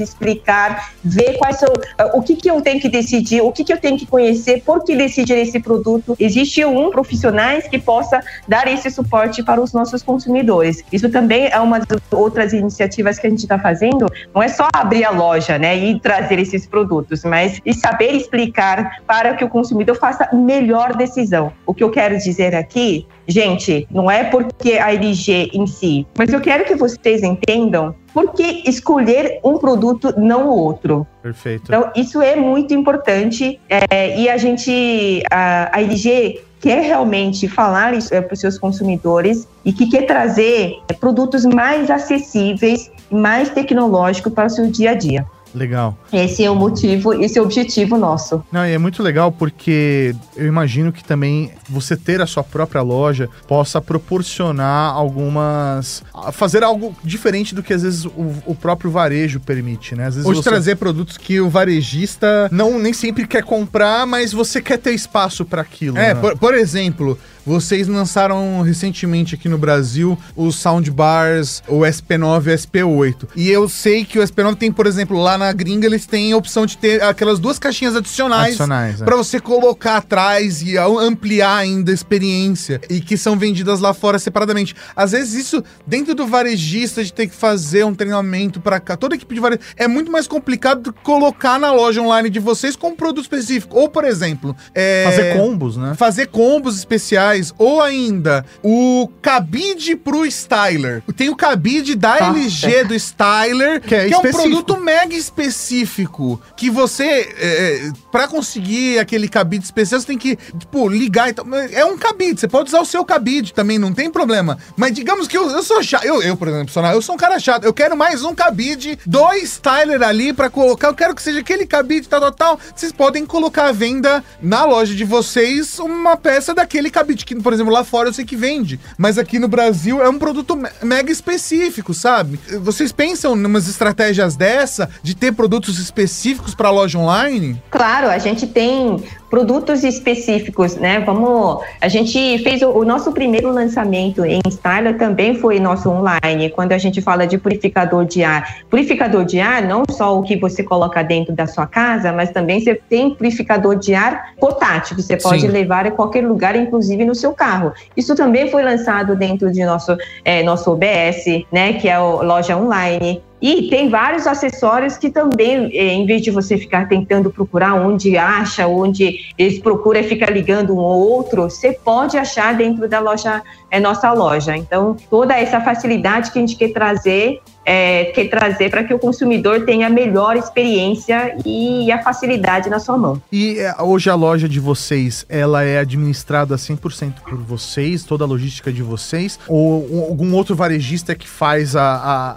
explicar, 0.00 0.92
ver 1.02 1.38
quais 1.38 1.58
são 1.58 1.68
o 2.14 2.22
que, 2.22 2.36
que 2.36 2.50
eu 2.50 2.60
tenho 2.60 2.80
que 2.80 2.88
decidir, 2.88 3.40
o 3.40 3.52
que, 3.52 3.64
que 3.64 3.72
eu 3.72 3.78
tenho 3.78 3.98
que 3.98 4.06
conhecer, 4.06 4.62
por 4.62 4.84
que 4.84 4.94
decidir 4.94 5.34
esse 5.34 5.60
produto. 5.60 6.16
Existe 6.18 6.64
um 6.64 6.90
profissionais 6.90 7.66
que 7.66 7.78
possa 7.78 8.20
dar 8.46 8.68
esse 8.68 8.90
suporte 8.90 9.42
para 9.42 9.60
os 9.60 9.72
nossos 9.72 10.02
consumidores. 10.02 10.84
Isso 10.92 11.08
também 11.10 11.48
é 11.48 11.58
uma 11.58 11.80
das 11.80 12.00
outras 12.10 12.52
iniciativas 12.52 13.18
que 13.18 13.26
a 13.26 13.30
gente 13.30 13.40
está 13.40 13.58
fazendo. 13.58 14.06
Não 14.34 14.42
é 14.42 14.48
só 14.48 14.68
abrir 14.72 15.04
a 15.04 15.10
loja, 15.10 15.58
né, 15.58 15.76
e 15.76 15.98
trazer 16.00 16.38
esses 16.38 16.66
produtos, 16.66 17.24
mas 17.24 17.60
e 17.64 17.72
saber 17.72 18.12
explicar 18.12 19.02
para 19.06 19.34
que 19.34 19.44
o 19.44 19.48
consumidor 19.48 19.96
faça 19.96 20.28
melhor 20.32 20.94
decisão. 20.96 21.52
O 21.66 21.74
que 21.74 21.82
eu 21.82 21.90
quero 21.90 22.18
dizer 22.18 22.54
aqui 22.54 23.06
Gente, 23.26 23.86
não 23.90 24.10
é 24.10 24.24
porque 24.24 24.72
a 24.72 24.92
LG 24.92 25.50
em 25.52 25.66
si, 25.66 26.06
mas 26.16 26.32
eu 26.32 26.40
quero 26.40 26.64
que 26.64 26.74
vocês 26.74 27.22
entendam 27.22 27.94
por 28.12 28.32
que 28.32 28.62
escolher 28.68 29.40
um 29.44 29.58
produto, 29.58 30.12
não 30.18 30.48
o 30.48 30.56
outro. 30.56 31.06
Perfeito. 31.22 31.64
Então, 31.66 31.90
isso 31.96 32.20
é 32.20 32.36
muito 32.36 32.74
importante 32.74 33.60
é, 33.68 34.18
e 34.18 34.28
a 34.28 34.36
gente, 34.36 35.22
a, 35.30 35.76
a 35.76 35.80
LG 35.80 36.42
quer 36.60 36.82
realmente 36.82 37.48
falar 37.48 37.94
isso 37.94 38.14
é, 38.14 38.20
para 38.20 38.34
os 38.34 38.40
seus 38.40 38.58
consumidores 38.58 39.48
e 39.64 39.72
que 39.72 39.88
quer 39.88 40.06
trazer 40.06 40.78
é, 40.88 40.92
produtos 40.92 41.44
mais 41.44 41.90
acessíveis 41.90 42.90
mais 43.10 43.50
tecnológicos 43.50 44.32
para 44.32 44.46
o 44.46 44.50
seu 44.50 44.70
dia 44.70 44.92
a 44.92 44.94
dia. 44.94 45.26
Legal. 45.54 45.96
Esse 46.12 46.44
é 46.44 46.50
o 46.50 46.54
motivo, 46.54 47.12
esse 47.14 47.38
é 47.38 47.42
o 47.42 47.44
objetivo 47.44 47.96
nosso. 47.96 48.42
Não, 48.50 48.66
e 48.66 48.72
é 48.72 48.78
muito 48.78 49.02
legal 49.02 49.30
porque 49.30 50.14
eu 50.36 50.46
imagino 50.46 50.92
que 50.92 51.04
também 51.04 51.50
você 51.68 51.96
ter 51.96 52.20
a 52.20 52.26
sua 52.26 52.42
própria 52.42 52.80
loja 52.80 53.28
possa 53.46 53.80
proporcionar 53.80 54.92
algumas. 54.94 56.02
fazer 56.32 56.62
algo 56.62 56.94
diferente 57.04 57.54
do 57.54 57.62
que 57.62 57.72
às 57.72 57.82
vezes 57.82 58.04
o, 58.04 58.34
o 58.46 58.54
próprio 58.54 58.90
varejo 58.90 59.40
permite, 59.40 59.94
né? 59.94 60.06
Às 60.06 60.14
vezes 60.14 60.26
Ou 60.26 60.32
de 60.32 60.42
você 60.42 60.48
trazer 60.48 60.76
produtos 60.76 61.16
que 61.16 61.40
o 61.40 61.50
varejista. 61.50 62.48
não 62.50 62.78
nem 62.78 62.92
sempre 62.92 63.26
quer 63.26 63.42
comprar, 63.42 64.06
mas 64.06 64.32
você 64.32 64.60
quer 64.60 64.78
ter 64.78 64.92
espaço 64.92 65.44
para 65.44 65.62
aquilo. 65.62 65.98
É, 65.98 66.14
né? 66.14 66.20
por, 66.20 66.36
por 66.38 66.54
exemplo, 66.54 67.18
vocês 67.44 67.88
lançaram 67.88 68.62
recentemente 68.62 69.34
aqui 69.34 69.48
no 69.48 69.58
Brasil 69.58 70.18
os 70.36 70.56
soundbars, 70.56 71.62
o 71.68 71.80
SP9 71.80 72.46
e 72.46 72.50
o 72.50 72.56
SP8. 72.56 73.28
E 73.36 73.50
eu 73.50 73.68
sei 73.68 74.04
que 74.04 74.18
o 74.18 74.22
SP9 74.22 74.56
tem, 74.56 74.72
por 74.72 74.86
exemplo, 74.86 75.18
lá 75.18 75.36
na 75.36 75.52
gringa 75.52 75.86
eles 75.86 76.06
têm 76.06 76.32
a 76.32 76.36
opção 76.36 76.66
de 76.66 76.76
ter 76.76 77.02
aquelas 77.02 77.38
duas 77.38 77.58
caixinhas 77.58 77.96
adicionais, 77.96 78.48
Adicionais, 78.48 79.00
é. 79.00 79.04
pra 79.04 79.16
você 79.16 79.40
colocar 79.40 79.96
atrás 79.96 80.62
e 80.62 80.76
ampliar 80.78 81.56
ainda 81.56 81.90
a 81.90 81.94
experiência 81.94 82.80
e 82.88 83.00
que 83.00 83.16
são 83.16 83.36
vendidas 83.36 83.80
lá 83.80 83.92
fora 83.94 84.18
separadamente. 84.18 84.74
Às 84.94 85.12
vezes 85.12 85.34
isso 85.34 85.62
dentro 85.86 86.14
do 86.14 86.26
varejista 86.26 87.02
de 87.02 87.12
ter 87.12 87.26
que 87.26 87.34
fazer 87.34 87.84
um 87.84 87.94
treinamento 87.94 88.60
pra 88.60 88.78
cá, 88.80 88.96
toda 88.96 89.14
a 89.14 89.16
equipe 89.16 89.34
de 89.34 89.40
varejo 89.40 89.60
é 89.76 89.88
muito 89.88 90.10
mais 90.10 90.26
complicado 90.26 90.82
do 90.82 90.92
que 90.92 91.00
colocar 91.02 91.58
na 91.58 91.72
loja 91.72 92.00
online 92.00 92.30
de 92.30 92.38
vocês 92.38 92.76
com 92.76 92.88
um 92.88 92.96
produto 92.96 93.22
específico. 93.24 93.76
Ou, 93.78 93.88
por 93.88 94.04
exemplo, 94.04 94.56
é, 94.74 95.04
Fazer 95.04 95.36
combos, 95.36 95.76
né? 95.76 95.94
fazer 95.94 96.26
combos 96.26 96.76
especiais, 96.78 97.31
ou 97.58 97.80
ainda 97.80 98.44
o 98.62 99.08
cabide 99.20 99.96
pro 99.96 100.24
styler. 100.26 101.02
Tem 101.16 101.28
o 101.28 101.36
cabide 101.36 101.94
da 101.94 102.18
Nossa. 102.20 102.38
LG 102.38 102.84
do 102.84 102.94
styler, 102.94 103.80
Que 103.80 103.94
é 103.94 104.08
que 104.08 104.14
é 104.14 104.18
um 104.18 104.22
produto 104.22 104.76
mega 104.80 105.14
específico, 105.14 106.40
que 106.56 106.70
você, 106.70 107.04
é, 107.38 107.90
para 108.10 108.26
conseguir 108.28 108.98
aquele 108.98 109.28
cabide 109.28 109.64
especial, 109.64 110.00
você 110.00 110.06
tem 110.06 110.18
que, 110.18 110.36
tipo, 110.58 110.88
ligar 110.88 111.28
e 111.28 111.32
tal. 111.32 111.46
É 111.72 111.84
um 111.84 111.96
cabide, 111.96 112.40
você 112.40 112.48
pode 112.48 112.68
usar 112.68 112.80
o 112.80 112.84
seu 112.86 113.04
cabide 113.04 113.52
também, 113.52 113.78
não 113.78 113.92
tem 113.92 114.10
problema. 114.10 114.58
Mas 114.76 114.92
digamos 114.92 115.28
que 115.28 115.36
eu, 115.36 115.48
eu 115.50 115.62
sou 115.62 115.82
chato, 115.82 116.04
eu, 116.04 116.22
eu, 116.22 116.36
por 116.36 116.48
exemplo, 116.48 116.72
sou- 116.72 116.84
eu 116.86 117.02
sou 117.02 117.14
um 117.14 117.18
cara 117.18 117.38
chato, 117.38 117.64
eu 117.64 117.72
quero 117.72 117.96
mais 117.96 118.24
um 118.24 118.34
cabide 118.34 118.98
do 119.06 119.32
styler 119.34 120.02
ali 120.02 120.32
pra 120.32 120.50
colocar, 120.50 120.88
eu 120.88 120.94
quero 120.94 121.14
que 121.14 121.22
seja 121.22 121.40
aquele 121.40 121.66
cabide, 121.66 122.08
tal, 122.08 122.20
tal, 122.20 122.32
tal. 122.32 122.60
Vocês 122.74 122.92
podem 122.92 123.24
colocar 123.24 123.66
à 123.66 123.72
venda 123.72 124.22
na 124.40 124.64
loja 124.64 124.94
de 124.94 125.04
vocês 125.04 125.78
uma 125.78 126.16
peça 126.16 126.54
daquele 126.54 126.90
cabide, 126.90 127.21
que, 127.24 127.34
por 127.36 127.52
exemplo, 127.52 127.72
lá 127.72 127.84
fora 127.84 128.08
eu 128.08 128.12
sei 128.12 128.24
que 128.24 128.36
vende, 128.36 128.78
mas 128.98 129.18
aqui 129.18 129.38
no 129.38 129.48
Brasil 129.48 130.02
é 130.02 130.08
um 130.08 130.18
produto 130.18 130.56
me- 130.56 130.68
mega 130.82 131.10
específico, 131.10 131.92
sabe? 131.94 132.38
Vocês 132.60 132.92
pensam 132.92 133.36
em 133.36 133.44
umas 133.44 133.68
estratégias 133.68 134.36
dessa, 134.36 134.88
de 135.02 135.14
ter 135.14 135.32
produtos 135.32 135.78
específicos 135.78 136.54
pra 136.54 136.70
loja 136.70 136.98
online? 136.98 137.60
Claro, 137.70 138.08
a 138.08 138.18
gente 138.18 138.46
tem 138.46 139.02
produtos 139.32 139.82
específicos, 139.82 140.76
né? 140.76 141.00
Vamos, 141.00 141.64
a 141.80 141.88
gente 141.88 142.38
fez 142.40 142.60
o, 142.60 142.68
o 142.68 142.84
nosso 142.84 143.12
primeiro 143.12 143.50
lançamento 143.50 144.26
em 144.26 144.42
Styler 144.46 144.98
também 144.98 145.34
foi 145.34 145.58
nosso 145.58 145.88
online, 145.88 146.50
quando 146.50 146.72
a 146.72 146.76
gente 146.76 147.00
fala 147.00 147.26
de 147.26 147.38
purificador 147.38 148.04
de 148.04 148.22
ar. 148.22 148.58
Purificador 148.68 149.24
de 149.24 149.40
ar, 149.40 149.62
não 149.62 149.84
só 149.88 150.18
o 150.18 150.22
que 150.22 150.36
você 150.36 150.62
coloca 150.62 151.02
dentro 151.02 151.34
da 151.34 151.46
sua 151.46 151.66
casa, 151.66 152.12
mas 152.12 152.30
também 152.30 152.60
você 152.60 152.74
tem 152.74 153.14
purificador 153.14 153.74
de 153.74 153.94
ar 153.94 154.34
portátil, 154.38 154.96
que 154.96 155.02
você 155.02 155.16
pode 155.16 155.40
Sim. 155.40 155.48
levar 155.48 155.86
em 155.86 155.92
qualquer 155.92 156.26
lugar, 156.26 156.54
inclusive 156.54 157.02
no 157.02 157.14
seu 157.14 157.32
carro. 157.32 157.72
Isso 157.96 158.14
também 158.14 158.50
foi 158.50 158.62
lançado 158.62 159.16
dentro 159.16 159.50
de 159.50 159.64
nosso, 159.64 159.96
eh, 160.26 160.42
nosso 160.42 160.70
OBS, 160.70 161.46
né? 161.50 161.72
Que 161.72 161.88
é 161.88 161.94
a 161.94 162.02
loja 162.02 162.54
online. 162.54 163.22
E 163.42 163.68
tem 163.68 163.88
vários 163.88 164.24
acessórios 164.24 164.96
que 164.96 165.10
também, 165.10 165.68
eh, 165.76 165.92
em 165.94 166.06
vez 166.06 166.22
de 166.22 166.30
você 166.30 166.56
ficar 166.56 166.88
tentando 166.88 167.28
procurar 167.28 167.74
onde 167.74 168.16
acha, 168.16 168.68
onde 168.68 169.18
eles 169.36 169.58
procuram 169.58 169.98
e 169.98 170.04
fica 170.04 170.30
ligando 170.30 170.72
um 170.72 170.78
ou 170.78 171.10
outro, 171.10 171.42
você 171.42 171.72
pode 171.72 172.16
achar 172.16 172.54
dentro 172.54 172.88
da 172.88 173.00
loja, 173.00 173.42
é 173.68 173.80
nossa 173.80 174.12
loja. 174.12 174.56
Então, 174.56 174.96
toda 175.10 175.36
essa 175.36 175.60
facilidade 175.60 176.30
que 176.30 176.38
a 176.38 176.40
gente 176.40 176.54
quer 176.54 176.72
trazer, 176.72 177.40
é, 177.64 178.06
quer 178.06 178.28
trazer 178.28 178.70
para 178.70 178.82
que 178.84 178.92
o 178.92 178.98
consumidor 178.98 179.64
tenha 179.64 179.86
a 179.86 179.90
melhor 179.90 180.36
experiência 180.36 181.36
e 181.44 181.90
a 181.92 182.02
facilidade 182.02 182.68
na 182.68 182.78
sua 182.78 182.96
mão. 182.96 183.22
E 183.30 183.58
é, 183.58 183.74
hoje 183.80 184.10
a 184.10 184.14
loja 184.14 184.48
de 184.48 184.58
vocês, 184.58 185.24
ela 185.28 185.62
é 185.62 185.78
administrada 185.78 186.56
100% 186.56 187.14
por 187.28 187.38
vocês, 187.38 188.04
toda 188.04 188.24
a 188.24 188.26
logística 188.26 188.72
de 188.72 188.82
vocês? 188.82 189.38
Ou 189.46 189.86
um- 189.92 190.00
algum 190.02 190.34
outro 190.34 190.54
varejista 190.56 191.14
que 191.14 191.28
faz 191.28 191.76
a... 191.76 191.82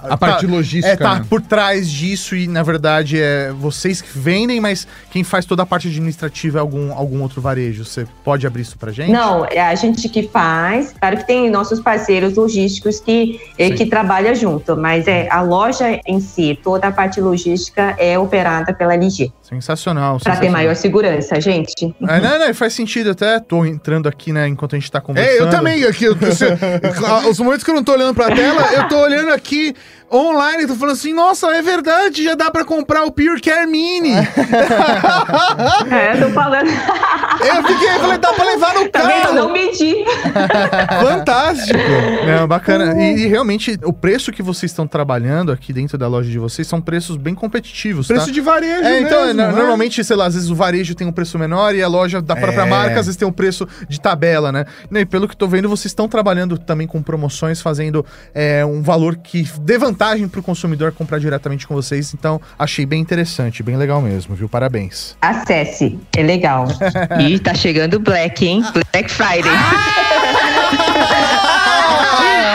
A, 0.05 0.13
A 0.13 0.17
parte 0.17 0.45
logística, 0.45 0.93
É, 0.93 0.95
tá 0.97 1.15
né? 1.19 1.25
por 1.29 1.41
trás 1.41 1.89
disso 1.89 2.35
e, 2.35 2.47
na 2.47 2.61
verdade, 2.63 3.19
é 3.19 3.51
vocês 3.51 4.01
que 4.01 4.17
vendem, 4.17 4.59
mas 4.61 4.87
quem 5.11 5.23
faz 5.23 5.45
toda 5.45 5.63
a 5.63 5.65
parte 5.65 5.87
administrativa 5.87 6.59
é 6.59 6.61
algum, 6.61 6.93
algum 6.93 7.21
outro 7.21 7.41
varejo. 7.41 7.83
Você 7.85 8.05
pode 8.23 8.45
abrir 8.45 8.61
isso 8.61 8.77
pra 8.77 8.91
gente? 8.91 9.11
Não, 9.11 9.45
é 9.45 9.59
a 9.61 9.73
gente 9.75 10.07
que 10.09 10.23
faz. 10.27 10.93
Claro 10.99 11.17
que 11.17 11.27
tem 11.27 11.49
nossos 11.49 11.79
parceiros 11.79 12.35
logísticos 12.35 12.99
que, 12.99 13.39
Sim. 13.57 13.73
que 13.75 13.85
trabalham 13.87 14.35
junto, 14.35 14.75
mas 14.77 15.07
é 15.07 15.14
a 15.29 15.41
loja 15.41 15.99
em 16.05 16.19
si, 16.19 16.59
toda 16.61 16.87
a 16.87 16.91
parte 16.91 17.19
logística 17.21 17.95
é 17.97 18.17
operada 18.17 18.73
pela 18.73 18.93
LG. 18.95 19.31
Sensacional. 19.47 20.17
Para 20.23 20.37
ter 20.37 20.49
maior 20.49 20.75
segurança, 20.75 21.39
gente. 21.39 21.95
É, 22.07 22.19
não, 22.19 22.39
não, 22.39 22.51
faz 22.53 22.73
sentido 22.73 23.11
até. 23.11 23.39
Tô 23.39 23.63
entrando 23.65 24.07
aqui, 24.09 24.33
né, 24.33 24.47
enquanto 24.47 24.75
a 24.75 24.79
gente 24.79 24.91
tá 24.91 24.99
conversando. 24.99 25.33
É, 25.33 25.39
eu 25.39 25.47
também 25.49 25.83
aqui. 25.83 26.05
eu- 26.05 26.17
eu- 26.17 26.19
os 27.29 27.39
momentos 27.39 27.63
que 27.63 27.69
eu 27.69 27.75
não 27.75 27.83
tô 27.83 27.91
olhando 27.93 28.15
pra 28.15 28.31
tela, 28.33 28.61
eu 28.73 28.87
tô 28.87 28.97
olhando 28.97 29.31
aqui 29.31 29.75
online, 30.11 30.65
tô 30.67 30.75
falando 30.75 30.93
assim, 30.93 31.13
nossa, 31.13 31.47
é 31.47 31.61
verdade, 31.61 32.23
já 32.23 32.35
dá 32.35 32.49
pra 32.51 32.63
comprar 32.63 33.03
o 33.05 33.11
Pure 33.11 33.41
Care 33.41 33.65
Mini. 33.67 34.11
É, 34.13 34.21
eu 36.21 36.27
tô 36.27 36.33
falando. 36.33 36.67
eu 36.67 37.63
fiquei, 37.67 37.89
eu 37.89 37.99
falei, 37.99 38.17
dá 38.17 38.31
pra 38.33 38.45
levar 38.45 38.73
no 38.75 38.87
Tá 38.89 39.01
vendo? 39.01 39.27
Eu 39.29 39.33
não 39.33 39.41
carro. 39.47 39.53
menti. 39.53 40.05
Fantástico. 41.01 41.79
Não, 42.25 42.47
bacana. 42.47 42.93
E, 43.01 43.23
e 43.23 43.27
realmente, 43.27 43.77
o 43.83 43.91
preço 43.91 44.31
que 44.31 44.41
vocês 44.43 44.71
estão 44.71 44.87
trabalhando 44.87 45.51
aqui 45.51 45.73
dentro 45.73 45.97
da 45.97 46.07
loja 46.07 46.29
de 46.29 46.37
vocês 46.39 46.67
são 46.67 46.79
preços 46.79 47.17
bem 47.17 47.33
competitivos, 47.35 48.07
Preço 48.07 48.27
tá? 48.27 48.31
de 48.31 48.39
varejo 48.41 48.83
É, 48.83 49.01
então, 49.01 49.33
no- 49.35 49.51
né? 49.51 49.51
normalmente, 49.51 50.03
sei 50.03 50.15
lá, 50.15 50.25
às 50.25 50.33
vezes 50.33 50.49
o 50.49 50.55
varejo 50.55 50.95
tem 50.95 51.05
um 51.07 51.11
preço 51.11 51.37
menor 51.39 51.75
e 51.75 51.81
a 51.83 51.87
loja 51.87 52.21
da 52.21 52.35
própria 52.35 52.61
É. 52.63 52.65
marca 52.69 52.99
às 52.99 53.05
vezes 53.05 53.15
tem 53.17 53.27
um 53.27 53.31
preço 53.31 53.67
de 53.89 53.99
tabela, 53.99 54.51
né? 54.51 54.65
E 54.91 55.05
pelo 55.05 55.27
que 55.27 55.35
tô 55.35 55.47
vendo, 55.47 55.67
vocês 55.69 55.87
estão 55.91 56.07
trabalhando 56.07 56.57
também 56.57 56.87
com 56.87 57.01
promoções, 57.01 57.61
fazendo 57.61 58.05
é, 58.33 58.65
um 58.65 58.81
valor 58.81 59.15
que 59.17 59.47
dê 59.61 59.77
vantagem 59.77 60.27
pro 60.27 60.41
consumidor 60.43 60.91
comprar 60.91 61.19
diretamente 61.19 61.67
com 61.67 61.73
vocês. 61.75 62.13
Então, 62.13 62.39
achei 62.57 62.85
bem 62.85 63.01
interessante, 63.01 63.61
bem 63.63 63.77
legal 63.77 64.01
mesmo, 64.01 64.35
viu? 64.35 64.47
Parabéns. 64.49 65.15
Acesse, 65.21 65.99
é 66.15 66.23
legal. 66.23 66.65
E 67.19 67.39
tá 67.39 67.53
chegando 67.53 67.99
Black, 67.99 68.45
hein? 68.45 68.63
Black 68.91 69.09
Friday. 69.11 69.51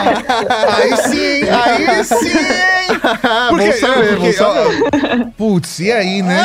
Aí 0.01 0.97
sim, 1.09 1.43
aí 1.49 2.05
sim. 2.05 2.80
Porque, 3.51 3.67
Bom 3.67 3.73
saber, 3.79 4.17
bom 4.17 4.31
ó, 4.41 5.31
Putz, 5.37 5.79
e 5.81 5.91
aí, 5.93 6.23
né? 6.23 6.41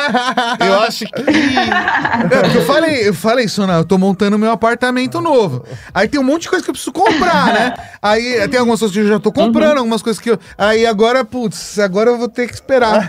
Eu 0.60 0.80
acho 0.80 1.04
que. 1.06 1.12
Porque 1.12 2.58
eu 2.58 2.64
falei, 2.66 3.08
eu 3.08 3.14
falei, 3.14 3.48
Sona, 3.48 3.74
eu 3.74 3.84
tô 3.84 3.98
montando 3.98 4.38
meu 4.38 4.50
apartamento 4.50 5.20
novo. 5.20 5.64
Aí 5.94 6.08
tem 6.08 6.20
um 6.20 6.24
monte 6.24 6.42
de 6.42 6.48
coisa 6.50 6.64
que 6.64 6.70
eu 6.70 6.74
preciso 6.74 6.92
comprar, 6.92 7.46
né? 7.52 7.74
Aí 8.02 8.46
tem 8.48 8.58
algumas 8.60 8.80
coisas 8.80 8.94
que 8.96 9.02
eu 9.02 9.08
já 9.08 9.18
tô 9.20 9.32
comprando, 9.32 9.78
algumas 9.78 10.02
coisas 10.02 10.20
que 10.20 10.30
eu. 10.30 10.38
Aí 10.56 10.86
agora, 10.86 11.24
putz, 11.24 11.78
agora 11.78 12.10
eu 12.10 12.18
vou 12.18 12.28
ter 12.28 12.46
que 12.46 12.54
esperar. 12.54 13.06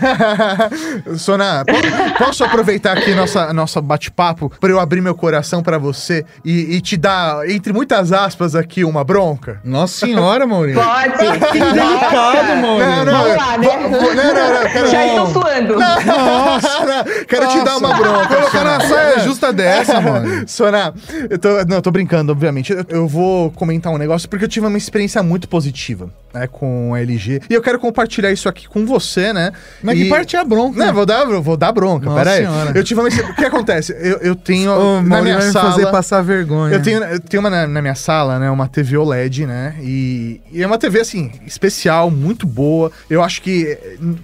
Sona, 1.16 1.64
po- 1.64 2.24
posso 2.24 2.44
aproveitar 2.44 2.96
aqui 2.98 3.14
nossa, 3.14 3.52
nosso 3.52 3.80
bate-papo 3.80 4.50
pra 4.60 4.70
eu 4.70 4.78
abrir 4.80 5.00
meu 5.00 5.14
coração 5.14 5.62
pra 5.62 5.78
você 5.78 6.24
e, 6.44 6.76
e 6.76 6.80
te 6.80 6.96
dar, 6.96 7.48
entre 7.48 7.72
muitas 7.72 8.12
aspas 8.12 8.54
aqui, 8.54 8.84
uma 8.84 9.04
bronca? 9.04 9.60
Nossa 9.64 10.06
senhora, 10.06 10.46
Maurício. 10.46 10.82
Pode. 10.82 11.48
Que 11.52 11.58
delicado, 11.58 12.56
Maurício. 12.58 12.88
Não, 12.88 13.04
não, 13.04 13.12
Vamos 13.12 13.36
lá, 13.36 13.58
né? 13.58 13.66
Não, 13.66 13.90
não, 13.90 14.62
não, 14.62 14.70
quero- 14.70 14.90
Já 14.90 15.06
estou 15.06 15.26
suando. 15.32 15.76
Nossa, 15.78 17.04
quero 17.26 17.48
te 17.48 17.64
dar 17.64 17.76
uma 17.76 17.94
bronca. 17.94 18.28
Colocar 18.36 18.64
na 18.64 18.80
saia 18.80 19.18
justa 19.20 19.52
dessa, 19.52 20.00
mano. 20.00 20.44
Sona, 20.48 20.94
eu 21.28 21.38
tô, 21.38 21.48
não, 21.66 21.76
eu 21.76 21.82
tô 21.82 21.90
brincando, 21.90 22.32
obviamente. 22.32 22.72
Eu, 22.72 22.84
eu 22.88 23.08
vou 23.08 23.50
comentar 23.52 23.92
um 23.92 23.98
negócio 23.98 24.28
porque 24.28 24.44
eu 24.44 24.48
tive 24.48 24.66
uma 24.66 24.78
experiência 24.78 25.22
muito 25.22 25.48
positiva, 25.48 26.10
né, 26.32 26.46
com 26.46 26.94
a 26.94 27.00
LG. 27.00 27.42
E 27.48 27.54
eu 27.54 27.62
quero 27.62 27.78
compartilhar 27.78 28.30
isso 28.30 28.48
aqui 28.48 28.68
com 28.68 28.84
você, 28.86 29.32
né? 29.32 29.52
Mas 29.82 29.98
e... 29.98 30.04
que 30.04 30.08
parte 30.08 30.36
é 30.36 30.38
a 30.38 30.44
bronca? 30.44 30.78
Não, 30.84 30.92
vou 30.92 31.06
dar, 31.06 31.24
vou 31.24 31.56
dar 31.56 31.72
bronca, 31.72 32.06
Nossa 32.06 32.18
peraí. 32.18 32.44
senhora. 32.44 32.72
Eu 32.74 32.84
tive 32.84 33.00
uma... 33.00 33.08
O 33.08 33.34
que 33.34 33.44
acontece? 33.44 33.92
Eu, 33.98 34.18
eu 34.18 34.34
tenho 34.36 34.72
Ô, 34.72 35.02
na 35.02 35.22
minha 35.22 35.40
sala... 35.40 35.70
fazer 35.72 35.86
passar 35.90 36.22
vergonha. 36.22 36.74
Eu 36.74 36.82
tenho, 36.82 37.02
eu 37.04 37.20
tenho 37.20 37.40
uma 37.40 37.50
na, 37.50 37.66
na 37.66 37.80
minha 37.82 37.94
sala, 37.94 38.38
né? 38.38 38.50
Uma 38.50 38.68
TV 38.68 38.96
OLED, 38.96 39.46
né? 39.46 39.74
E, 39.80 40.40
e 40.52 40.62
é 40.62 40.66
uma 40.66 40.78
TV, 40.78 41.00
assim, 41.00 41.30
especial, 41.46 42.10
muito 42.10 42.46
boa. 42.48 42.90
Eu 43.08 43.22
acho 43.22 43.42
que, 43.42 43.78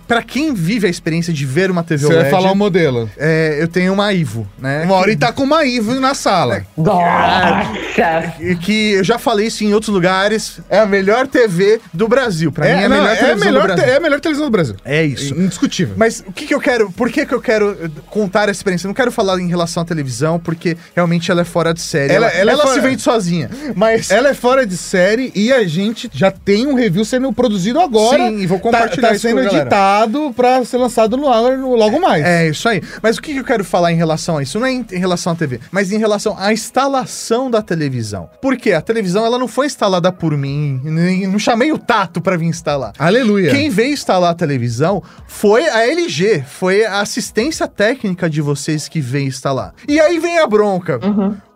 pra 0.09 0.23
quem 0.23 0.53
vive 0.55 0.87
a 0.87 0.91
experiência 0.91 1.33
de 1.33 1.45
ver 1.47 1.71
uma 1.71 1.83
TV 1.85 2.07
Você 2.07 2.13
OLED... 2.13 2.23
vai 2.23 2.31
falar 2.31 2.51
o 2.53 2.57
modelo. 2.57 3.09
é, 3.17 3.59
eu 3.61 3.69
tenho 3.69 3.93
uma 3.93 4.13
Ivo, 4.13 4.47
né? 4.59 4.85
O 4.85 4.89
Mauri 4.89 5.17
tá 5.17 5.33
com 5.33 5.43
uma 5.45 5.65
Ivo 5.65 5.95
na 6.01 6.15
sala. 6.15 6.65
Nossa! 6.77 8.33
que, 8.39 8.57
que 8.57 8.93
eu 8.95 9.05
já 9.05 9.19
falei 9.19 9.47
isso 9.47 9.63
em 9.65 9.73
outros 9.75 9.93
lugares. 9.93 10.61
É 10.69 10.79
a 10.81 10.87
melhor 10.87 11.27
TV 11.27 11.81
do 11.93 12.09
Brasil. 12.09 12.51
Pra 12.51 12.65
mim 12.67 12.71
é 12.73 12.85
a 12.85 12.89
não, 12.89 12.97
melhor 12.97 13.17
televisão 13.17 13.47
melhor 13.47 13.61
do 13.69 13.75
Brasil. 13.75 13.93
é 13.93 13.97
a 13.97 14.01
melhor 14.01 14.21
televisão 14.21 14.47
do 14.47 14.51
Brasil. 14.51 14.77
É 14.85 15.03
isso. 15.05 15.35
Indiscutível. 15.35 15.95
Mas 15.97 16.25
o 16.27 16.33
que, 16.33 16.47
que 16.47 16.55
eu 16.55 16.61
quero. 16.61 16.91
Por 16.91 17.11
que, 17.11 17.25
que 17.27 17.35
eu 17.35 17.41
quero 17.41 17.77
eh, 17.81 17.89
contar 18.11 18.45
essa 18.45 18.53
experiência? 18.53 18.87
Eu 18.87 18.89
não 18.89 18.95
quero 18.95 19.13
falar 19.13 19.39
em 19.41 19.49
relação 19.49 19.83
à 19.83 19.87
televisão, 19.87 20.39
porque 20.39 20.77
realmente 20.95 21.31
ela 21.31 21.43
é 21.43 21.45
fora 21.45 21.73
de 21.75 21.81
série. 21.81 22.13
Ela- 22.13 22.27
Ela, 22.29 22.37
ela 22.39 22.51
é 22.51 22.55
ela 22.55 22.63
fora- 22.63 22.75
se 22.75 22.81
vende 22.81 23.03
sozinha. 23.03 23.51
Mas. 23.75 24.11
Ela 24.11 24.31
é 24.31 24.35
fora 24.35 24.67
de 24.67 24.77
série 24.77 25.31
e 25.35 25.53
a 25.53 25.67
gente 25.67 26.11
já 26.13 26.31
tem 26.31 26.67
um 26.67 26.75
review 26.75 27.05
sendo 27.05 27.33
produzido 27.33 27.81
agora. 27.81 28.14
Sim, 28.17 28.39
e 28.39 28.47
vou 28.47 28.59
compartilhar 28.59 29.03
tá, 29.03 29.09
tá 29.09 29.15
isso 29.15 29.29
sendo 29.29 29.41
editado 29.43 30.33
pra 30.35 30.65
ser 30.65 30.77
lançado 30.79 31.17
no 31.17 31.29
ar 31.29 31.59
logo 31.59 32.01
mais. 32.01 32.25
É, 32.25 32.49
isso 32.49 32.69
aí. 32.69 32.83
Mas 33.03 33.17
o 33.17 33.23
que 33.23 33.37
eu 33.37 33.45
quero 33.45 33.65
falar 33.65 33.93
em 33.93 33.97
relação 33.97 34.39
a 34.39 34.43
isso? 34.43 34.59
Não 34.59 34.67
é 34.67 34.73
em, 34.73 34.87
em 34.93 34.99
relação 34.99 35.33
à 35.33 35.37
TV, 35.37 35.61
mas 35.71 35.93
em 35.93 35.99
relação 35.99 36.37
à 36.39 36.53
instalação 36.53 37.51
da 37.51 37.63
televisão. 37.63 38.29
Por 38.41 38.57
quê? 38.57 38.73
A 38.73 38.81
televisão 38.81 39.25
ela 39.25 39.39
não 39.39 39.49
foi 39.49 39.67
instalada 39.67 40.11
por 40.13 40.37
mim, 40.37 40.81
nem, 40.85 41.27
não 41.27 41.39
chamei 41.39 41.73
o 41.73 41.79
Tato 41.79 42.21
pra 42.21 42.37
vir 42.37 42.47
instalar. 42.47 42.93
Aleluia. 42.99 43.51
Quem 43.51 43.71
veio 43.71 43.93
instalar 43.93 44.31
a 44.31 44.35
televisão 44.35 45.03
foi 45.27 45.69
a 45.69 45.87
LG, 45.87 46.45
foi 46.47 46.85
a 46.85 47.01
assistência 47.01 47.67
técnica 47.69 48.29
de 48.29 48.41
vocês 48.41 48.89
que 48.89 49.01
veio 49.01 49.27
instalar. 49.27 49.75
E 49.89 50.01
aí 50.01 50.19
vem 50.19 50.39
a 50.39 50.47
bronca. 50.47 50.99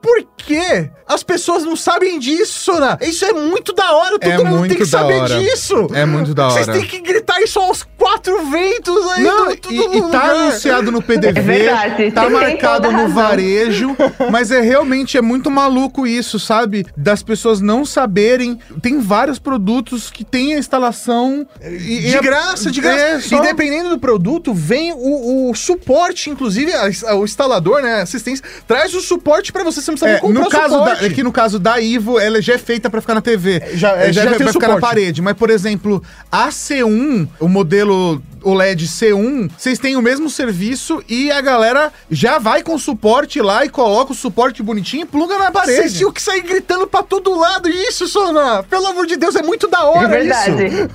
Por 0.00 0.22
quê? 0.36 0.90
As 1.06 1.22
pessoas 1.22 1.64
não 1.64 1.74
sabem 1.74 2.18
disso, 2.18 2.72
né? 2.78 2.96
Isso 3.02 3.24
é 3.24 3.32
muito 3.32 3.72
da 3.72 3.92
hora, 3.92 4.18
todo 4.18 4.30
É 4.30 4.36
mundo 4.38 4.58
muito 4.58 4.68
tem 4.76 4.78
que 4.84 4.90
da 4.90 4.98
saber 4.98 5.20
hora. 5.22 5.38
disso. 5.38 5.88
É 5.94 6.04
muito 6.06 6.34
da 6.34 6.48
Vocês 6.50 6.68
hora. 6.68 6.78
têm 6.78 6.86
que 6.86 7.00
gritar 7.00 7.40
isso 7.42 7.58
aos 7.58 7.82
quatro 7.82 8.44
ventos 8.50 8.94
aí. 9.12 9.22
Não, 9.24 9.46
do- 9.46 9.52
e, 9.52 9.56
todo 9.56 10.08
e 10.08 10.10
tá 10.10 10.22
anunciado 10.32 10.92
no 10.92 11.00
PDV, 11.02 11.38
É 11.38 11.42
verdade, 11.42 12.10
tá 12.12 12.28
marcado 12.30 12.88
a 12.88 12.92
no 12.92 13.08
varejo, 13.08 13.96
mas 14.30 14.50
é 14.50 14.60
realmente 14.60 15.16
é 15.16 15.22
muito 15.22 15.50
maluco 15.50 16.06
isso, 16.06 16.38
sabe? 16.38 16.86
Das 16.96 17.22
pessoas 17.22 17.60
não 17.60 17.84
saberem. 17.84 18.58
Tem 18.82 19.00
vários 19.00 19.38
produtos 19.38 20.10
que 20.10 20.24
tem 20.24 20.54
a 20.54 20.58
instalação 20.58 21.46
e, 21.62 21.68
De 22.00 22.08
e 22.10 22.16
a- 22.16 22.20
graça, 22.20 22.70
de 22.70 22.80
graça. 22.80 22.98
É, 23.00 23.20
só- 23.20 23.38
E 23.38 23.40
dependendo 23.42 23.88
do 23.90 23.98
produto, 23.98 24.52
vem 24.54 24.92
o, 24.92 25.50
o 25.50 25.54
suporte, 25.54 26.28
inclusive 26.30 26.70
a- 26.72 27.14
o 27.16 27.24
instalador, 27.24 27.80
né, 27.82 27.94
a 28.00 28.02
assistência, 28.02 28.44
traz 28.66 28.94
o 28.94 29.00
suporte 29.00 29.52
pra 29.52 29.64
você, 29.64 29.87
você 29.88 29.90
não 29.92 29.98
precisa 29.98 30.18
É, 30.18 30.20
comprar 30.20 30.42
no 30.42 30.48
caso 30.50 30.84
da, 30.84 31.06
é 31.06 31.10
que 31.10 31.22
no 31.22 31.32
caso 31.32 31.58
da 31.58 31.80
Ivo, 31.80 32.18
ela 32.20 32.40
já 32.42 32.54
é 32.54 32.58
feita 32.58 32.88
pra 32.90 33.00
ficar 33.00 33.14
na 33.14 33.20
TV. 33.20 33.62
Já- 33.74 33.96
é, 33.96 34.08
É, 34.08 34.12
já 34.12 34.24
já, 34.24 34.30
tem 34.30 34.38
vai 34.40 34.48
o 34.48 34.52
ficar 34.52 34.68
na 34.68 34.74
suporte. 34.74 34.80
parede. 34.94 35.22
Mas, 35.22 35.34
por 35.34 35.50
exemplo, 35.50 36.02
a 36.30 36.48
C1, 36.48 37.26
o 37.40 37.48
modelo 37.48 38.22
OLED 38.42 38.86
C1, 38.86 39.50
vocês 39.56 39.78
têm 39.78 39.96
o 39.96 40.02
mesmo 40.02 40.28
serviço 40.30 41.02
e 41.08 41.30
a 41.30 41.40
galera 41.40 41.92
já 42.10 42.38
vai 42.38 42.62
com 42.62 42.74
o 42.74 42.78
suporte 42.78 43.40
lá 43.40 43.64
e 43.64 43.68
coloca 43.68 44.12
o 44.12 44.14
suporte 44.14 44.62
bonitinho 44.62 45.02
e 45.02 45.06
pluga 45.06 45.38
na 45.38 45.50
parede. 45.50 45.78
Vocês 45.78 45.94
tinham 45.96 46.12
que 46.12 46.22
sair 46.22 46.40
gritando 46.42 46.86
pra 46.86 47.02
todo 47.02 47.38
lado 47.38 47.68
isso, 47.68 48.06
Sona! 48.06 48.62
Pelo 48.64 48.86
amor 48.86 49.06
de 49.06 49.16
Deus, 49.16 49.34
é 49.36 49.42
muito 49.42 49.68
da 49.68 49.78
É 49.78 49.84
hora 49.84 50.08
verdade. 50.08 50.50
isso! 50.66 50.88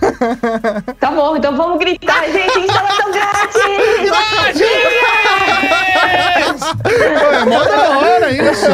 Tá 0.99 1.11
bom, 1.11 1.35
então 1.37 1.55
vamos 1.55 1.79
gritar, 1.79 2.23
gente. 2.31 2.59
Instalação 2.59 3.11
grátis! 3.11 3.61
Pô, 6.83 7.31
é 7.33 7.45
mó 7.45 7.63
da 7.63 7.97
hora 7.97 8.31
isso. 8.31 8.65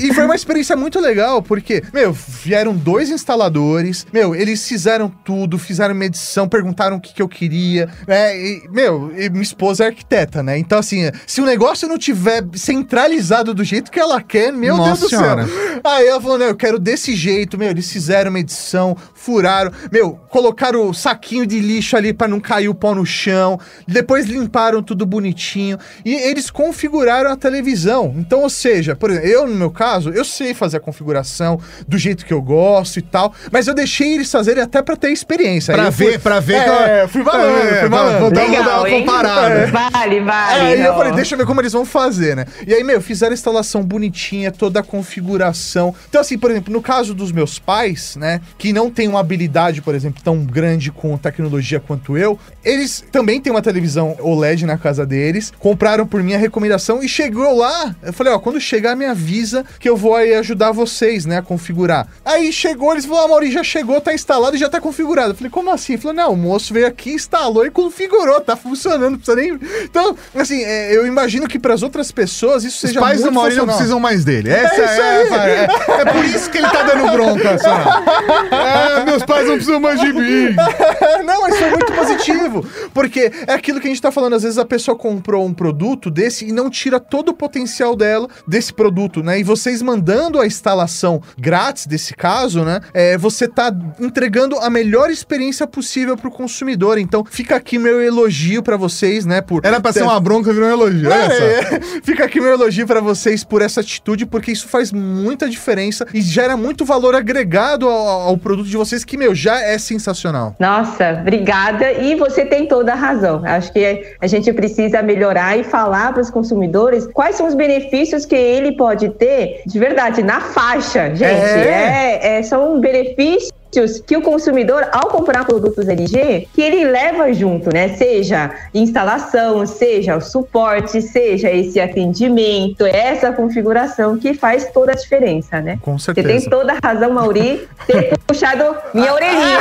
E 0.02 0.12
foi 0.14 0.24
uma 0.24 0.34
experiência 0.34 0.76
muito 0.76 0.98
legal, 1.00 1.42
porque, 1.42 1.82
meu, 1.92 2.12
vieram 2.12 2.74
dois 2.74 3.10
instaladores, 3.10 4.06
meu, 4.12 4.34
eles 4.34 4.66
fizeram 4.66 5.08
tudo, 5.24 5.58
fizeram 5.58 5.94
medição, 5.94 6.48
perguntaram 6.48 6.96
o 6.96 7.00
que, 7.00 7.12
que 7.14 7.22
eu 7.22 7.28
queria, 7.30 7.88
né? 8.06 8.36
E, 8.38 8.68
meu, 8.70 9.10
e 9.16 9.30
minha 9.30 9.42
esposa 9.42 9.84
é 9.84 9.86
arquiteta, 9.86 10.42
né? 10.42 10.58
Então, 10.58 10.78
assim, 10.78 11.10
se 11.26 11.40
o 11.40 11.46
negócio 11.46 11.88
não 11.88 11.96
tiver 11.96 12.44
centralizado 12.54 13.54
do 13.54 13.62
jeito 13.64 13.90
que 13.90 13.98
ela 14.00 14.20
quer, 14.20 14.52
meu 14.52 14.76
Nossa 14.76 14.88
Deus 14.88 15.00
do 15.00 15.08
Senhora. 15.08 15.46
céu. 15.46 15.80
Aí 15.84 16.06
ela 16.06 16.20
falou, 16.20 16.38
não, 16.38 16.46
eu 16.46 16.56
quero 16.56 16.78
desse 16.78 17.14
jeito, 17.14 17.56
meu, 17.56 17.68
eles 17.70 17.90
fizeram 17.90 18.30
medição, 18.30 18.96
furaram, 19.14 19.70
meu, 19.92 20.18
colocaram 20.28 20.88
o 20.88 20.94
saquinho 20.94 21.46
de 21.46 21.60
lixo 21.60 21.96
ali 21.96 22.12
pra 22.12 22.26
não 22.28 22.40
cair 22.40 22.68
o 22.68 22.74
pó 22.74 22.94
no 22.94 23.06
chão, 23.06 23.58
depois 23.86 24.26
limparam 24.26 24.82
tudo 24.82 25.06
bonitinho, 25.06 25.78
e 26.04 26.14
eles 26.14 26.50
configuraram 26.50 27.30
a 27.30 27.36
televisão. 27.36 28.14
Então, 28.16 28.40
ou 28.40 28.50
seja, 28.50 28.96
por 28.96 29.10
exemplo, 29.10 29.28
eu, 29.28 29.46
no 29.46 29.54
meu 29.54 29.70
caso, 29.70 30.10
eu 30.10 30.24
sei 30.24 30.52
fazer 30.54 30.78
a 30.78 30.80
configuração 30.80 31.60
do 31.86 31.96
jeito 31.96 32.24
que 32.26 32.32
eu 32.32 32.42
gosto 32.42 32.98
e 32.98 33.02
tal, 33.02 33.32
mas 33.52 33.66
eu 33.68 33.74
deixei 33.74 34.14
eles 34.14 34.30
fazerem 34.30 34.62
até 34.62 34.82
pra 34.82 34.96
ter 34.96 35.10
experiência. 35.10 35.74
Pra 35.74 35.84
eu 35.86 35.92
fui- 35.92 36.10
ver, 36.12 36.20
pra 36.20 36.40
ver 36.40 36.54
É, 36.54 36.62
que 36.64 36.68
ela- 36.68 37.08
fui 37.22 37.32
malandro, 37.32 37.68
É, 37.68 37.80
fui 37.80 37.88
malandro. 37.88 38.20
vou 38.20 38.30
dar- 38.30 38.40
vou 38.40 38.50
dar 38.50 38.58
Legal, 38.60 38.80
uma 38.80 38.90
hein? 38.90 39.00
comparada. 39.04 39.66
Vale, 39.90 40.20
vale. 40.20 40.60
Aí 40.60 40.80
eu 40.82 40.92
ó. 40.92 40.96
falei, 40.96 41.12
deixa 41.12 41.34
eu 41.34 41.38
ver 41.38 41.46
como 41.46 41.60
eles 41.60 41.72
vão 41.72 41.84
fazer, 41.84 42.34
né? 42.36 42.44
E 42.66 42.72
aí, 42.74 42.82
meu, 42.82 43.00
fizeram 43.00 43.32
a 43.32 43.34
instalação 43.34 43.82
bonitinha, 43.82 44.50
toda 44.50 44.80
a 44.80 44.82
configuração. 44.82 45.94
Então, 46.08 46.20
assim, 46.20 46.38
por 46.38 46.50
exemplo, 46.50 46.72
no 46.72 46.80
caso 46.82 47.14
dos 47.14 47.30
meus 47.32 47.58
pais, 47.58 48.16
né, 48.16 48.40
que 48.58 48.72
não 48.72 48.90
têm 48.90 49.08
uma 49.08 49.20
habilidade, 49.20 49.82
por 49.82 49.94
exemplo, 49.94 50.22
tão 50.22 50.38
grande 50.44 50.90
com 50.90 51.16
tecnologia 51.16 51.78
quanto 51.80 52.16
eu, 52.16 52.38
eles 52.64 53.04
também 53.12 53.40
têm 53.40 53.52
uma 53.52 53.62
televisão 53.62 54.16
OLED 54.20 54.66
na 54.66 54.76
casa 54.78 55.04
deles, 55.06 55.52
compraram 55.58 56.06
por 56.06 56.22
minha 56.22 56.38
recomendação 56.38 57.02
e 57.02 57.08
chegou 57.08 57.56
lá. 57.56 57.94
Eu 58.02 58.12
falei, 58.12 58.32
ó, 58.32 58.38
quando 58.38 58.60
chegar, 58.60 58.96
me 58.96 59.04
avisa 59.06 59.64
que 59.78 59.88
eu 59.88 59.96
vou 59.96 60.14
aí 60.14 60.34
ajudar 60.34 60.72
vocês, 60.72 61.26
né, 61.26 61.38
a 61.38 61.42
configurar. 61.42 62.08
Aí 62.24 62.52
chegou, 62.52 62.92
eles 62.92 63.04
falaram, 63.04 63.26
ah, 63.26 63.28
Mauri, 63.28 63.50
já 63.52 63.62
chegou, 63.62 64.00
tá 64.00 64.12
instalado 64.14 64.56
e 64.56 64.58
já 64.58 64.68
tá 64.68 64.80
configurado. 64.80 65.30
Eu 65.30 65.34
falei, 65.34 65.50
como 65.50 65.70
assim? 65.70 65.94
Ele 65.94 66.02
falou, 66.02 66.16
não, 66.16 66.32
o 66.32 66.36
moço 66.36 66.72
veio 66.72 66.86
aqui, 66.86 67.09
instalou 67.12 67.64
e 67.66 67.70
configurou, 67.70 68.40
tá 68.40 68.56
funcionando, 68.56 69.12
não 69.12 69.18
precisa 69.18 69.36
nem. 69.36 69.58
Então, 69.84 70.16
assim, 70.34 70.62
é, 70.62 70.94
eu 70.94 71.06
imagino 71.06 71.46
que 71.46 71.58
pras 71.58 71.82
outras 71.82 72.10
pessoas 72.12 72.64
isso 72.64 72.76
Os 72.76 72.80
seja 72.80 73.00
pais 73.00 73.18
do 73.18 73.24
muito 73.24 73.34
Mauri 73.34 73.54
não 73.54 73.60
funcional. 73.60 73.76
precisam 73.76 74.00
mais 74.00 74.24
dele. 74.24 74.50
Essa 74.50 74.74
isso 74.74 75.02
é, 75.02 75.38
aí. 75.38 75.48
é, 75.50 76.00
é, 76.00 76.04
por 76.12 76.24
isso 76.24 76.50
que 76.50 76.58
ele 76.58 76.68
tá 76.68 76.82
dando 76.82 77.10
bronca, 77.12 77.58
só. 77.58 77.70
É, 78.50 79.04
meus 79.04 79.24
pais 79.24 79.46
não 79.46 79.54
precisam 79.54 79.80
mais 79.80 80.00
de 80.00 80.12
mim. 80.12 80.54
não, 81.24 81.42
mas 81.42 81.58
foi 81.58 81.70
muito 81.70 81.92
positivo. 81.92 82.64
Porque 82.92 83.30
é 83.46 83.52
aquilo 83.52 83.80
que 83.80 83.86
a 83.86 83.90
gente 83.90 84.02
tá 84.02 84.10
falando. 84.10 84.34
Às 84.34 84.42
vezes 84.42 84.58
a 84.58 84.64
pessoa 84.64 84.96
comprou 84.96 85.44
um 85.46 85.52
produto 85.52 86.10
desse 86.10 86.46
e 86.46 86.52
não 86.52 86.68
tira 86.70 87.00
todo 87.00 87.30
o 87.30 87.34
potencial 87.34 87.96
dela 87.96 88.28
desse 88.46 88.72
produto, 88.72 89.22
né? 89.22 89.38
E 89.40 89.42
vocês 89.42 89.82
mandando 89.82 90.40
a 90.40 90.46
instalação 90.46 91.22
grátis 91.38 91.86
desse 91.86 92.14
caso, 92.14 92.64
né? 92.64 92.80
É, 92.92 93.16
você 93.16 93.48
tá 93.48 93.72
entregando 93.98 94.58
a 94.58 94.68
melhor 94.70 95.10
experiência 95.10 95.66
possível 95.66 96.16
pro 96.16 96.30
consumidor. 96.30 96.98
Então 97.00 97.24
fica 97.24 97.56
aqui 97.56 97.78
meu 97.78 98.00
elogio 98.00 98.62
pra 98.62 98.76
vocês, 98.76 99.24
né? 99.26 99.40
Por 99.40 99.64
Era 99.64 99.80
pra 99.80 99.92
ser 99.92 100.02
uma 100.02 100.18
bronca, 100.20 100.52
virou 100.52 100.68
um 100.68 100.72
elogio. 100.72 101.10
Olha 101.10 101.30
só. 101.30 101.44
É, 101.44 101.60
é. 101.60 101.80
Fica 102.02 102.24
aqui 102.24 102.40
meu 102.40 102.52
elogio 102.52 102.86
pra 102.86 103.00
vocês 103.00 103.44
por 103.44 103.62
essa 103.62 103.80
atitude, 103.80 104.26
porque 104.26 104.52
isso 104.52 104.68
faz 104.68 104.92
muita 104.92 105.48
diferença 105.48 106.06
e 106.12 106.20
gera 106.20 106.56
muito 106.56 106.84
valor 106.84 107.14
agregado 107.14 107.88
ao, 107.88 108.28
ao 108.28 108.36
produto 108.38 108.68
de 108.68 108.76
vocês, 108.76 109.04
que, 109.04 109.16
meu, 109.16 109.34
já 109.34 109.60
é 109.60 109.78
sensacional. 109.78 110.54
Nossa, 110.58 111.18
obrigada. 111.20 111.92
E 111.92 112.14
você 112.14 112.44
tem 112.44 112.66
toda 112.66 112.92
a 112.92 112.96
razão. 112.96 113.42
Acho 113.44 113.72
que 113.72 114.14
a 114.20 114.26
gente 114.26 114.52
precisa 114.52 115.02
melhorar 115.02 115.58
e 115.58 115.64
falar 115.64 116.12
para 116.12 116.22
os 116.22 116.30
consumidores 116.30 117.06
quais 117.12 117.36
são 117.36 117.46
os 117.46 117.54
benefícios 117.54 118.24
que 118.24 118.34
ele 118.34 118.72
pode 118.76 119.08
ter 119.10 119.62
de 119.66 119.78
verdade 119.78 120.22
na 120.22 120.40
faixa, 120.40 121.14
gente. 121.14 121.24
É. 121.24 122.20
É, 122.20 122.38
é, 122.38 122.42
são 122.42 122.80
benefícios 122.80 123.59
que 124.06 124.16
o 124.16 124.22
consumidor, 124.22 124.88
ao 124.92 125.08
comprar 125.08 125.44
produtos 125.44 125.88
LG, 125.88 126.48
que 126.52 126.60
ele 126.60 126.84
leva 126.84 127.32
junto, 127.32 127.72
né? 127.72 127.90
Seja 127.90 128.50
instalação, 128.74 129.64
seja 129.64 130.16
o 130.16 130.20
suporte, 130.20 131.00
seja 131.00 131.50
esse 131.50 131.78
atendimento, 131.78 132.84
essa 132.84 133.32
configuração 133.32 134.18
que 134.18 134.34
faz 134.34 134.70
toda 134.72 134.92
a 134.92 134.94
diferença, 134.94 135.60
né? 135.60 135.78
Com 135.82 135.98
Você 135.98 136.06
certeza. 136.06 136.28
tem 136.28 136.50
toda 136.50 136.72
a 136.72 136.78
razão, 136.82 137.12
Mauri, 137.12 137.68
ter 137.86 138.18
puxado 138.26 138.76
minha 138.92 139.14
orelhinha? 139.14 139.60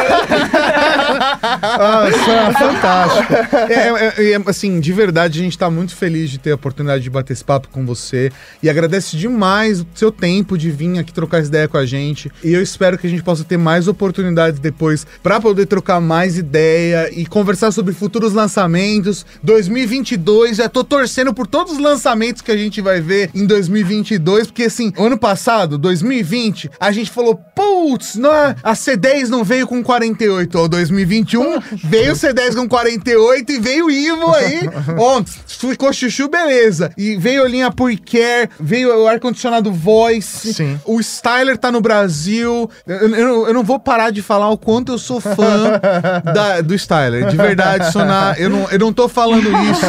Nossa, 1.78 2.54
fantástico. 2.58 3.34
É, 3.70 3.74
é, 3.74 4.32
é, 4.32 4.42
assim, 4.48 4.80
de 4.80 4.92
verdade, 4.92 5.40
a 5.40 5.44
gente 5.44 5.58
tá 5.58 5.70
muito 5.70 5.96
feliz 5.96 6.32
de 6.32 6.40
ter 6.40 6.52
a 6.52 6.56
oportunidade 6.56 7.04
de 7.04 7.10
bater 7.10 7.34
esse 7.34 7.44
papo 7.44 7.68
com 7.70 7.86
você. 7.86 8.32
E 8.64 8.70
agradece 8.70 9.16
demais 9.16 9.82
o 9.82 9.88
seu 9.94 10.12
tempo 10.12 10.58
de 10.58 10.72
vir 10.72 10.98
aqui 10.98 11.14
trocar 11.14 11.40
essa 11.40 11.50
ideia 11.50 11.68
com 11.68 11.78
a 11.78 11.86
gente. 11.86 12.32
E 12.44 12.54
eu 12.54 12.62
espero 12.62 12.98
que 12.98 13.06
a 13.06 13.10
gente 13.10 13.22
possa 13.22 13.44
ter 13.44 13.58
mais 13.58 13.88
oportunidades 13.88 13.99
depois 14.62 15.06
para 15.22 15.40
poder 15.40 15.66
trocar 15.66 16.00
mais 16.00 16.38
ideia 16.38 17.10
e 17.14 17.26
conversar 17.26 17.72
sobre 17.72 17.94
futuros 17.94 18.34
lançamentos. 18.34 19.26
2022, 19.44 20.58
já 20.58 20.70
tô 20.70 20.84
torcendo 20.84 21.34
por 21.34 21.46
todos 21.48 21.74
os 21.74 21.80
lançamentos 21.80 22.42
que 22.42 22.52
a 22.52 22.58
gente 22.58 22.82
vai 22.82 23.02
ver 23.02 23.30
em 23.36 23.46
2022, 23.46 24.48
porque 24.48 24.64
assim, 24.64 24.92
ano 24.98 25.18
passado, 25.18 25.78
2020, 25.78 26.70
a 26.80 26.92
gente 26.92 27.12
falou, 27.12 27.36
putz, 27.56 28.16
não, 28.16 28.32
a 28.32 28.74
C10 28.74 29.28
não 29.28 29.44
veio 29.44 29.68
com 29.68 29.84
48, 29.84 30.58
ó, 30.58 30.68
2021 30.68 31.60
veio 31.84 32.14
o 32.14 32.16
C10 32.16 32.56
com 32.56 32.68
48 32.68 33.52
e 33.52 33.60
veio 33.60 33.86
o 33.88 33.92
Ivo 33.92 34.34
aí, 34.34 34.62
ontem, 34.98 35.34
ficou 35.48 35.92
chuchu, 35.94 36.28
beleza. 36.30 36.92
E 36.98 37.16
veio 37.16 37.44
a 37.44 37.48
linha 37.48 37.72
Puricare, 37.72 38.50
veio 38.60 38.96
o 39.04 39.08
ar-condicionado 39.08 39.72
Voice, 39.72 40.54
Sim. 40.54 40.80
o 40.86 41.00
Styler 41.00 41.58
tá 41.58 41.72
no 41.72 41.82
Brasil. 41.82 42.70
Eu, 42.88 43.10
eu- 43.16 43.48
eu 43.48 43.54
não 43.54 43.64
vou 43.64 43.80
parar 43.90 44.12
de 44.12 44.22
falar 44.22 44.50
o 44.52 44.58
quanto 44.58 44.92
eu 44.92 45.00
sou 45.00 45.20
fã 45.20 45.82
da- 46.32 46.62
do 46.62 46.76
Styler. 46.76 47.26
De 47.28 47.36
verdade, 47.36 47.92
Sonar, 47.92 48.36
eu 48.40 48.48
não, 48.48 48.70
eu 48.70 48.78
não 48.78 48.94
tô 48.94 49.10
falando 49.10 49.50
isso. 49.72 49.86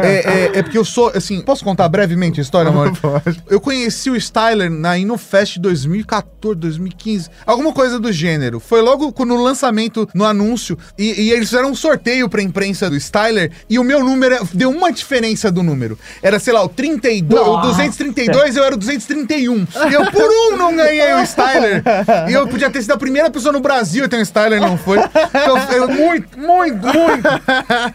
É, 0.00 0.14
é- 0.54 0.58
é 0.58 0.62
porque 0.62 0.78
eu 0.78 0.84
sou, 0.84 1.08
assim, 1.12 1.40
posso 1.40 1.64
contar 1.64 1.88
brevemente 1.88 2.38
a 2.40 2.42
história, 2.42 2.68
amor? 2.70 2.92
Eu 3.50 3.60
conheci 3.60 4.08
o 4.08 4.14
Styler 4.16 4.70
na 4.70 4.96
InnoFest 4.96 5.58
2014, 5.58 6.56
2015, 6.58 7.28
alguma 7.44 7.72
coisa 7.72 7.98
do 7.98 8.12
gênero. 8.12 8.60
Foi 8.60 8.80
logo 8.80 9.12
no 9.24 9.42
lançamento, 9.42 10.08
no 10.14 10.24
anúncio, 10.24 10.78
e, 10.96 11.22
e 11.22 11.30
eles 11.32 11.48
fizeram 11.48 11.70
um 11.70 11.74
sorteio 11.74 12.28
pra 12.28 12.40
imprensa 12.42 12.88
do 12.88 12.96
Styler, 12.96 13.50
e 13.68 13.78
o 13.78 13.84
meu 13.84 14.00
número 14.04 14.34
era- 14.36 14.44
deu 14.52 14.70
uma 14.70 14.92
diferença 14.92 15.50
do 15.50 15.62
número. 15.62 15.98
Era, 16.22 16.38
sei 16.38 16.52
lá, 16.52 16.62
o 16.62 16.68
32, 16.68 17.40
o 17.42 17.44
Nossa. 17.44 17.68
232, 17.68 18.56
eu 18.56 18.64
era 18.64 18.74
o 18.74 18.78
231. 18.78 19.66
E 19.90 19.92
eu, 19.94 20.04
por 20.10 20.22
um, 20.52 20.56
não 20.56 20.74
ganhei 20.76 21.12
o 21.14 21.22
Styler. 21.22 21.82
E 22.28 22.32
eu 22.32 22.46
podia 22.46 22.70
ter 22.70 22.82
sido 22.82 22.92
a 22.92 22.96
primeira 22.98 23.23
pessoa 23.30 23.52
no 23.52 23.60
Brasil 23.60 24.04
a 24.04 24.08
ter 24.08 24.16
um 24.16 24.22
Styler, 24.22 24.60
não 24.60 24.76
foi. 24.76 24.98
Então, 24.98 25.58
eu, 25.72 25.88
muito, 25.88 26.38
muito, 26.38 26.86
muito. 26.86 27.28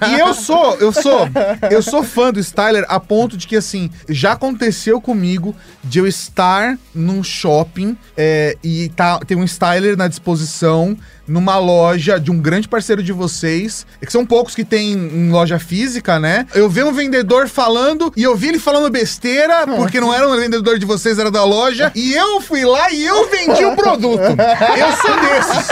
E 0.10 0.20
eu 0.20 0.34
sou, 0.34 0.76
eu 0.78 0.92
sou, 0.92 1.28
eu 1.70 1.82
sou 1.82 2.04
fã 2.04 2.32
do 2.32 2.40
Styler 2.40 2.86
a 2.88 3.00
ponto 3.00 3.38
de 3.38 3.48
que, 3.48 3.56
assim, 3.56 3.90
já 4.08 4.34
aconteceu 4.34 5.00
comigo 5.02 5.56
de 5.84 6.00
eu 6.00 6.08
estar 6.08 6.78
num 6.94 7.24
shopping 7.24 7.98
é, 8.18 8.58
e 8.64 8.90
tá, 8.90 9.20
tem 9.20 9.38
um 9.38 9.44
Styler 9.44 9.98
na 9.98 10.08
disposição 10.08 10.98
numa 11.30 11.58
loja 11.58 12.20
de 12.20 12.32
um 12.32 12.40
grande 12.40 12.68
parceiro 12.68 13.04
de 13.04 13.14
vocês, 13.14 13.86
que 14.02 14.12
são 14.12 14.26
poucos 14.26 14.56
que 14.56 14.66
tem 14.66 14.92
em 14.94 15.32
loja 15.32 15.60
física, 15.60 16.20
né? 16.20 16.46
Eu 16.54 16.70
vi 16.70 16.84
um 16.84 16.92
vendedor 16.92 17.48
falando 17.48 18.12
e 18.18 18.24
eu 18.24 18.36
vi 18.36 18.50
ele 18.50 18.60
falando 18.60 18.90
besteira, 18.90 19.66
porque 19.68 20.00
não 20.02 20.14
era 20.14 20.28
um 20.28 20.36
vendedor 20.36 20.80
de 20.80 20.86
vocês, 20.86 21.20
era 21.20 21.32
da 21.32 21.44
loja, 21.44 21.92
e 21.96 22.14
eu 22.14 22.42
fui 22.42 22.66
lá 22.66 22.92
e 22.92 23.06
eu 23.06 23.30
vendi 23.30 23.64
o 23.66 23.76
produto. 23.76 24.22
Eu 24.22 24.92
sou 24.98 25.20
desses. 25.22 25.70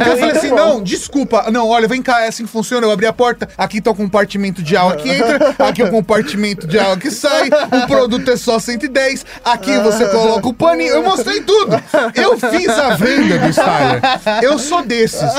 Eu 0.00 0.16
falei 0.16 0.36
assim: 0.36 0.50
não, 0.50 0.82
desculpa, 0.82 1.50
não, 1.50 1.68
olha, 1.68 1.86
vem 1.86 2.02
cá, 2.02 2.22
é 2.24 2.28
assim 2.28 2.44
que 2.44 2.50
funciona. 2.50 2.86
Eu 2.86 2.90
abri 2.90 3.06
a 3.06 3.12
porta, 3.12 3.48
aqui 3.56 3.80
tá 3.80 3.90
o 3.90 3.94
compartimento 3.94 4.62
de 4.62 4.76
água 4.76 4.96
que 4.96 5.10
entra, 5.10 5.54
aqui 5.58 5.82
é 5.82 5.84
o 5.84 5.90
compartimento 5.90 6.66
de 6.66 6.78
água 6.78 6.96
que 6.96 7.10
sai, 7.10 7.48
o 7.48 7.86
produto 7.86 8.30
é 8.30 8.36
só 8.36 8.58
110, 8.58 9.26
aqui 9.44 9.78
você 9.78 10.06
coloca 10.08 10.48
o 10.48 10.54
paninho. 10.54 10.94
Eu 10.94 11.02
mostrei 11.02 11.40
tudo. 11.42 11.80
Eu 12.14 12.38
fiz 12.38 12.68
a 12.68 12.96
venda 12.96 13.38
do 13.38 13.48
Styler. 13.50 14.00
Eu 14.42 14.58
sou 14.58 14.77
desses. 14.82 15.30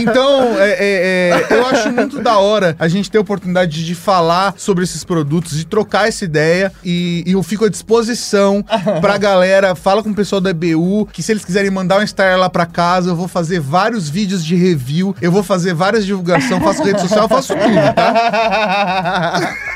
Então, 0.00 0.60
é, 0.60 0.70
é, 0.70 1.46
é, 1.50 1.56
eu 1.56 1.66
acho 1.66 1.92
muito 1.92 2.20
da 2.22 2.38
hora 2.38 2.74
a 2.78 2.88
gente 2.88 3.10
ter 3.10 3.18
a 3.18 3.20
oportunidade 3.20 3.84
de 3.84 3.94
falar 3.94 4.54
sobre 4.56 4.84
esses 4.84 5.04
produtos, 5.04 5.56
de 5.56 5.66
trocar 5.66 6.08
essa 6.08 6.24
ideia. 6.24 6.72
E, 6.84 7.22
e 7.26 7.32
eu 7.32 7.42
fico 7.42 7.64
à 7.64 7.68
disposição 7.68 8.64
pra 9.00 9.18
galera. 9.18 9.74
Fala 9.74 10.02
com 10.02 10.10
o 10.10 10.14
pessoal 10.14 10.40
da 10.40 10.50
EBU, 10.50 11.06
que 11.12 11.22
se 11.22 11.32
eles 11.32 11.44
quiserem 11.44 11.70
mandar 11.70 12.00
um 12.00 12.02
Styler 12.02 12.38
lá 12.38 12.48
pra 12.48 12.66
casa, 12.66 13.10
eu 13.10 13.16
vou 13.16 13.28
fazer 13.28 13.60
vários 13.60 14.08
vídeos 14.08 14.44
de 14.44 14.54
review, 14.54 15.14
eu 15.20 15.30
vou 15.30 15.42
fazer 15.42 15.74
várias 15.74 16.06
divulgação, 16.06 16.60
faço 16.60 16.82
rede 16.82 17.00
social, 17.00 17.28
faço 17.28 17.54
tudo, 17.54 17.94
tá? 17.94 19.54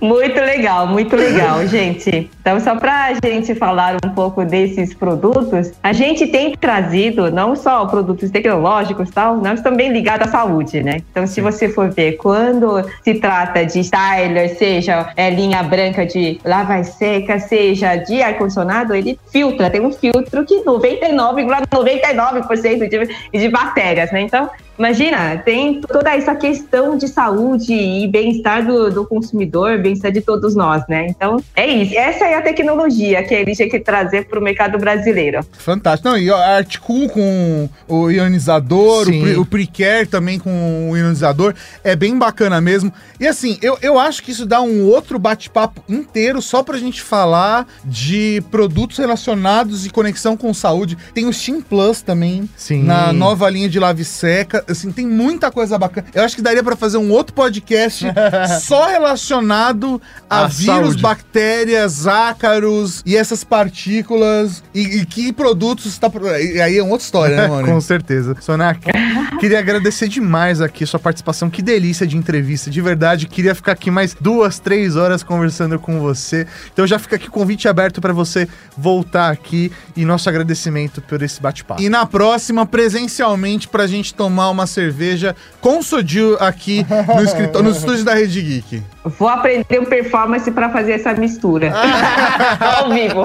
Muito 0.00 0.40
legal, 0.40 0.86
muito 0.86 1.14
legal, 1.14 1.66
gente. 1.66 2.30
Então, 2.40 2.58
só 2.58 2.76
para 2.76 3.06
a 3.06 3.14
gente 3.24 3.54
falar 3.54 3.96
um 4.04 4.08
pouco 4.10 4.44
desses 4.44 4.94
produtos, 4.94 5.72
a 5.82 5.92
gente 5.92 6.26
tem 6.26 6.56
trazido 6.56 7.30
não 7.30 7.54
só 7.54 7.71
produtos 7.86 8.30
tecnológicos 8.30 9.08
e 9.08 9.12
tal, 9.12 9.36
nós 9.36 9.60
também 9.60 9.92
ligados 9.92 10.28
à 10.28 10.30
saúde, 10.30 10.82
né? 10.82 11.02
Então, 11.10 11.26
se 11.26 11.40
você 11.40 11.68
for 11.68 11.90
ver, 11.90 12.12
quando 12.12 12.84
se 13.02 13.14
trata 13.14 13.64
de 13.64 13.80
styler, 13.80 14.56
seja 14.56 15.10
é, 15.16 15.30
linha 15.30 15.60
branca 15.62 16.06
de 16.06 16.40
lava 16.44 16.78
e 16.78 16.84
seca, 16.84 17.38
seja 17.38 17.96
de 17.96 18.22
ar-condicionado, 18.22 18.94
ele 18.94 19.18
filtra, 19.30 19.70
tem 19.70 19.80
um 19.80 19.92
filtro 19.92 20.44
que 20.44 20.62
99,99% 20.64 22.88
de, 22.88 23.08
de 23.38 23.48
bactérias, 23.48 24.12
né? 24.12 24.20
Então, 24.22 24.50
Imagina, 24.78 25.36
tem 25.38 25.80
toda 25.80 26.14
essa 26.14 26.34
questão 26.34 26.96
de 26.96 27.06
saúde 27.06 27.72
e 27.72 28.08
bem-estar 28.08 28.66
do, 28.66 28.90
do 28.90 29.06
consumidor, 29.06 29.78
bem-estar 29.78 30.10
de 30.10 30.20
todos 30.20 30.54
nós, 30.54 30.82
né? 30.88 31.06
Então, 31.08 31.42
é 31.54 31.66
isso. 31.66 31.96
Essa 31.96 32.24
é 32.24 32.34
a 32.34 32.42
tecnologia 32.42 33.22
que 33.22 33.34
ele 33.34 33.54
tinha 33.54 33.68
que 33.68 33.78
trazer 33.78 34.26
para 34.26 34.38
o 34.38 34.42
mercado 34.42 34.78
brasileiro. 34.78 35.44
Fantástico. 35.52 36.08
Não, 36.08 36.16
e 36.16 36.30
ó, 36.30 36.36
a 36.36 36.56
Articool 36.56 37.08
com 37.10 37.68
o 37.86 38.10
ionizador, 38.10 39.02
o, 39.02 39.04
Sim. 39.04 39.22
pre, 39.22 39.36
o 39.36 39.44
Precare 39.44 40.06
também 40.06 40.38
com 40.38 40.90
o 40.90 40.96
ionizador, 40.96 41.54
é 41.84 41.94
bem 41.94 42.16
bacana 42.18 42.60
mesmo. 42.60 42.92
E 43.20 43.26
assim, 43.26 43.58
eu, 43.60 43.78
eu 43.82 43.98
acho 43.98 44.22
que 44.22 44.30
isso 44.30 44.46
dá 44.46 44.62
um 44.62 44.86
outro 44.86 45.18
bate-papo 45.18 45.82
inteiro 45.88 46.40
só 46.40 46.62
pra 46.62 46.78
gente 46.78 47.02
falar 47.02 47.66
de 47.84 48.42
produtos 48.50 48.98
relacionados 48.98 49.86
e 49.86 49.90
conexão 49.90 50.36
com 50.36 50.52
saúde. 50.54 50.96
Tem 51.14 51.26
o 51.26 51.32
Steam 51.32 51.60
Plus 51.60 52.02
também, 52.02 52.48
Sim. 52.56 52.84
na 52.84 53.12
nova 53.12 53.48
linha 53.50 53.68
de 53.68 53.78
lave 53.78 54.04
seca. 54.04 54.61
Assim, 54.68 54.90
tem 54.92 55.06
muita 55.06 55.50
coisa 55.50 55.78
bacana. 55.78 56.06
Eu 56.14 56.22
acho 56.24 56.36
que 56.36 56.42
daria 56.42 56.62
pra 56.62 56.76
fazer 56.76 56.98
um 56.98 57.10
outro 57.10 57.34
podcast 57.34 58.04
só 58.62 58.86
relacionado 58.88 60.00
a, 60.28 60.44
A 60.44 60.46
vírus, 60.48 60.64
saúde. 60.66 61.02
bactérias, 61.02 62.06
ácaros 62.06 63.02
e 63.04 63.16
essas 63.16 63.44
partículas 63.44 64.62
e, 64.74 64.98
e 65.00 65.06
que 65.06 65.32
produtos 65.32 65.86
está. 65.86 66.10
e 66.40 66.60
Aí 66.60 66.78
é 66.78 66.82
uma 66.82 66.92
outra 66.92 67.04
história, 67.04 67.36
né, 67.36 67.46
mano? 67.48 67.66
Com 67.68 67.80
certeza. 67.80 68.36
Sonak, 68.40 68.80
queria 69.40 69.58
agradecer 69.58 70.08
demais 70.08 70.60
aqui 70.60 70.86
sua 70.86 71.00
participação. 71.00 71.50
Que 71.50 71.62
delícia 71.62 72.06
de 72.06 72.16
entrevista, 72.16 72.70
de 72.70 72.80
verdade. 72.80 73.26
Queria 73.26 73.54
ficar 73.54 73.72
aqui 73.72 73.90
mais 73.90 74.14
duas, 74.18 74.58
três 74.58 74.96
horas 74.96 75.22
conversando 75.22 75.78
com 75.78 75.98
você. 76.00 76.46
Então 76.72 76.86
já 76.86 76.98
fica 76.98 77.16
aqui 77.16 77.28
o 77.28 77.32
convite 77.32 77.68
aberto 77.68 78.00
para 78.00 78.12
você 78.12 78.48
voltar 78.76 79.30
aqui 79.30 79.70
e 79.96 80.04
nosso 80.04 80.28
agradecimento 80.28 81.00
por 81.02 81.22
esse 81.22 81.40
bate-papo. 81.40 81.80
E 81.82 81.88
na 81.88 82.06
próxima, 82.06 82.64
presencialmente, 82.66 83.68
pra 83.68 83.86
gente 83.86 84.14
tomar 84.14 84.50
uma 84.52 84.66
cerveja 84.66 85.34
com 85.60 85.82
sodio 85.82 86.36
aqui 86.40 86.86
no, 87.14 87.22
escritório, 87.24 87.68
no 87.68 87.74
estúdio 87.74 88.04
da 88.04 88.14
Rede 88.14 88.40
Geek. 88.40 88.82
Vou 89.18 89.28
aprender 89.28 89.80
um 89.80 89.84
performance 89.84 90.50
para 90.50 90.70
fazer 90.70 90.92
essa 90.92 91.12
mistura. 91.14 91.72
Ao 92.60 92.88
vivo. 92.90 93.24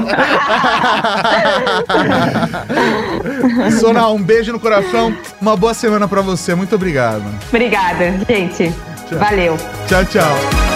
Sona, 3.80 4.07
um 4.09 4.21
beijo 4.21 4.51
no 4.51 4.59
coração, 4.59 5.15
uma 5.39 5.55
boa 5.55 5.73
semana 5.73 6.07
pra 6.07 6.21
você. 6.21 6.55
Muito 6.55 6.75
obrigado. 6.75 7.23
Obrigada, 7.49 8.13
gente. 8.28 8.73
Valeu. 9.11 9.55
Tchau, 9.88 10.03
tchau. 10.05 10.66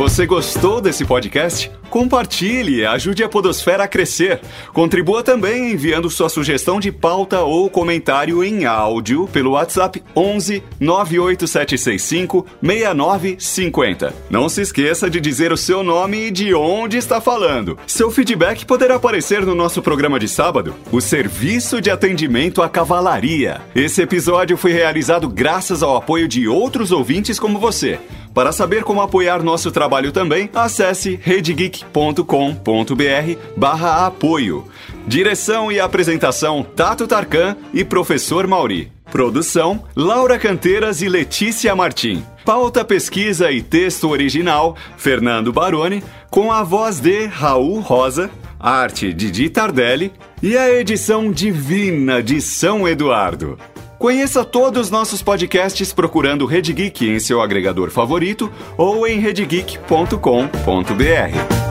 Você 0.00 0.24
gostou 0.24 0.80
desse 0.80 1.04
podcast? 1.04 1.70
Compartilhe 1.90 2.86
ajude 2.86 3.22
a 3.22 3.28
Podosfera 3.28 3.84
a 3.84 3.88
crescer. 3.88 4.40
Contribua 4.72 5.22
também 5.22 5.72
enviando 5.72 6.08
sua 6.08 6.30
sugestão 6.30 6.80
de 6.80 6.90
pauta 6.90 7.40
ou 7.40 7.68
comentário 7.68 8.42
em 8.42 8.64
áudio 8.64 9.28
pelo 9.30 9.50
WhatsApp 9.50 10.02
11 10.16 10.62
98765 10.80 12.46
6950. 12.62 14.14
Não 14.30 14.48
se 14.48 14.62
esqueça 14.62 15.10
de 15.10 15.20
dizer 15.20 15.52
o 15.52 15.56
seu 15.56 15.82
nome 15.82 16.28
e 16.28 16.30
de 16.30 16.54
onde 16.54 16.96
está 16.96 17.20
falando. 17.20 17.76
Seu 17.86 18.10
feedback 18.10 18.64
poderá 18.64 18.94
aparecer 18.94 19.44
no 19.44 19.54
nosso 19.54 19.82
programa 19.82 20.18
de 20.18 20.28
sábado, 20.28 20.74
o 20.90 21.02
Serviço 21.02 21.78
de 21.78 21.90
Atendimento 21.90 22.62
à 22.62 22.70
Cavalaria. 22.70 23.60
Esse 23.74 24.00
episódio 24.00 24.56
foi 24.56 24.72
realizado 24.72 25.28
graças 25.28 25.82
ao 25.82 25.94
apoio 25.94 26.26
de 26.26 26.48
outros 26.48 26.90
ouvintes 26.90 27.38
como 27.38 27.58
você. 27.58 27.98
Para 28.32 28.52
saber 28.52 28.84
como 28.84 29.02
apoiar 29.02 29.42
nosso 29.42 29.72
trabalho 29.72 29.89
também, 30.12 30.48
acesse 30.54 31.18
redegeek.com.br 31.20 32.24
barra 33.56 34.06
apoio. 34.06 34.64
Direção 35.06 35.72
e 35.72 35.80
apresentação 35.80 36.62
Tato 36.62 37.06
Tarkan 37.06 37.56
e 37.74 37.84
Professor 37.84 38.46
Mauri. 38.46 38.92
Produção: 39.10 39.84
Laura 39.96 40.38
Canteiras 40.38 41.02
e 41.02 41.08
Letícia 41.08 41.74
Martim. 41.74 42.24
Pauta, 42.44 42.84
pesquisa 42.84 43.50
e 43.50 43.60
texto 43.60 44.08
original: 44.08 44.76
Fernando 44.96 45.52
Baroni, 45.52 46.02
com 46.30 46.52
a 46.52 46.62
voz 46.62 47.00
de 47.00 47.26
Raul 47.26 47.80
Rosa, 47.80 48.30
arte 48.58 49.12
de 49.12 49.30
Di 49.30 49.50
Tardelli 49.50 50.12
e 50.42 50.56
a 50.56 50.70
edição 50.70 51.30
divina 51.30 52.22
de 52.22 52.40
São 52.40 52.86
Eduardo. 52.88 53.58
Conheça 54.00 54.46
todos 54.46 54.86
os 54.86 54.90
nossos 54.90 55.20
podcasts 55.20 55.92
procurando 55.92 56.46
Rede 56.46 56.72
Geek 56.72 57.06
em 57.06 57.20
seu 57.20 57.42
agregador 57.42 57.90
favorito 57.90 58.50
ou 58.78 59.06
em 59.06 59.20
redgeek.com.br. 59.20 61.69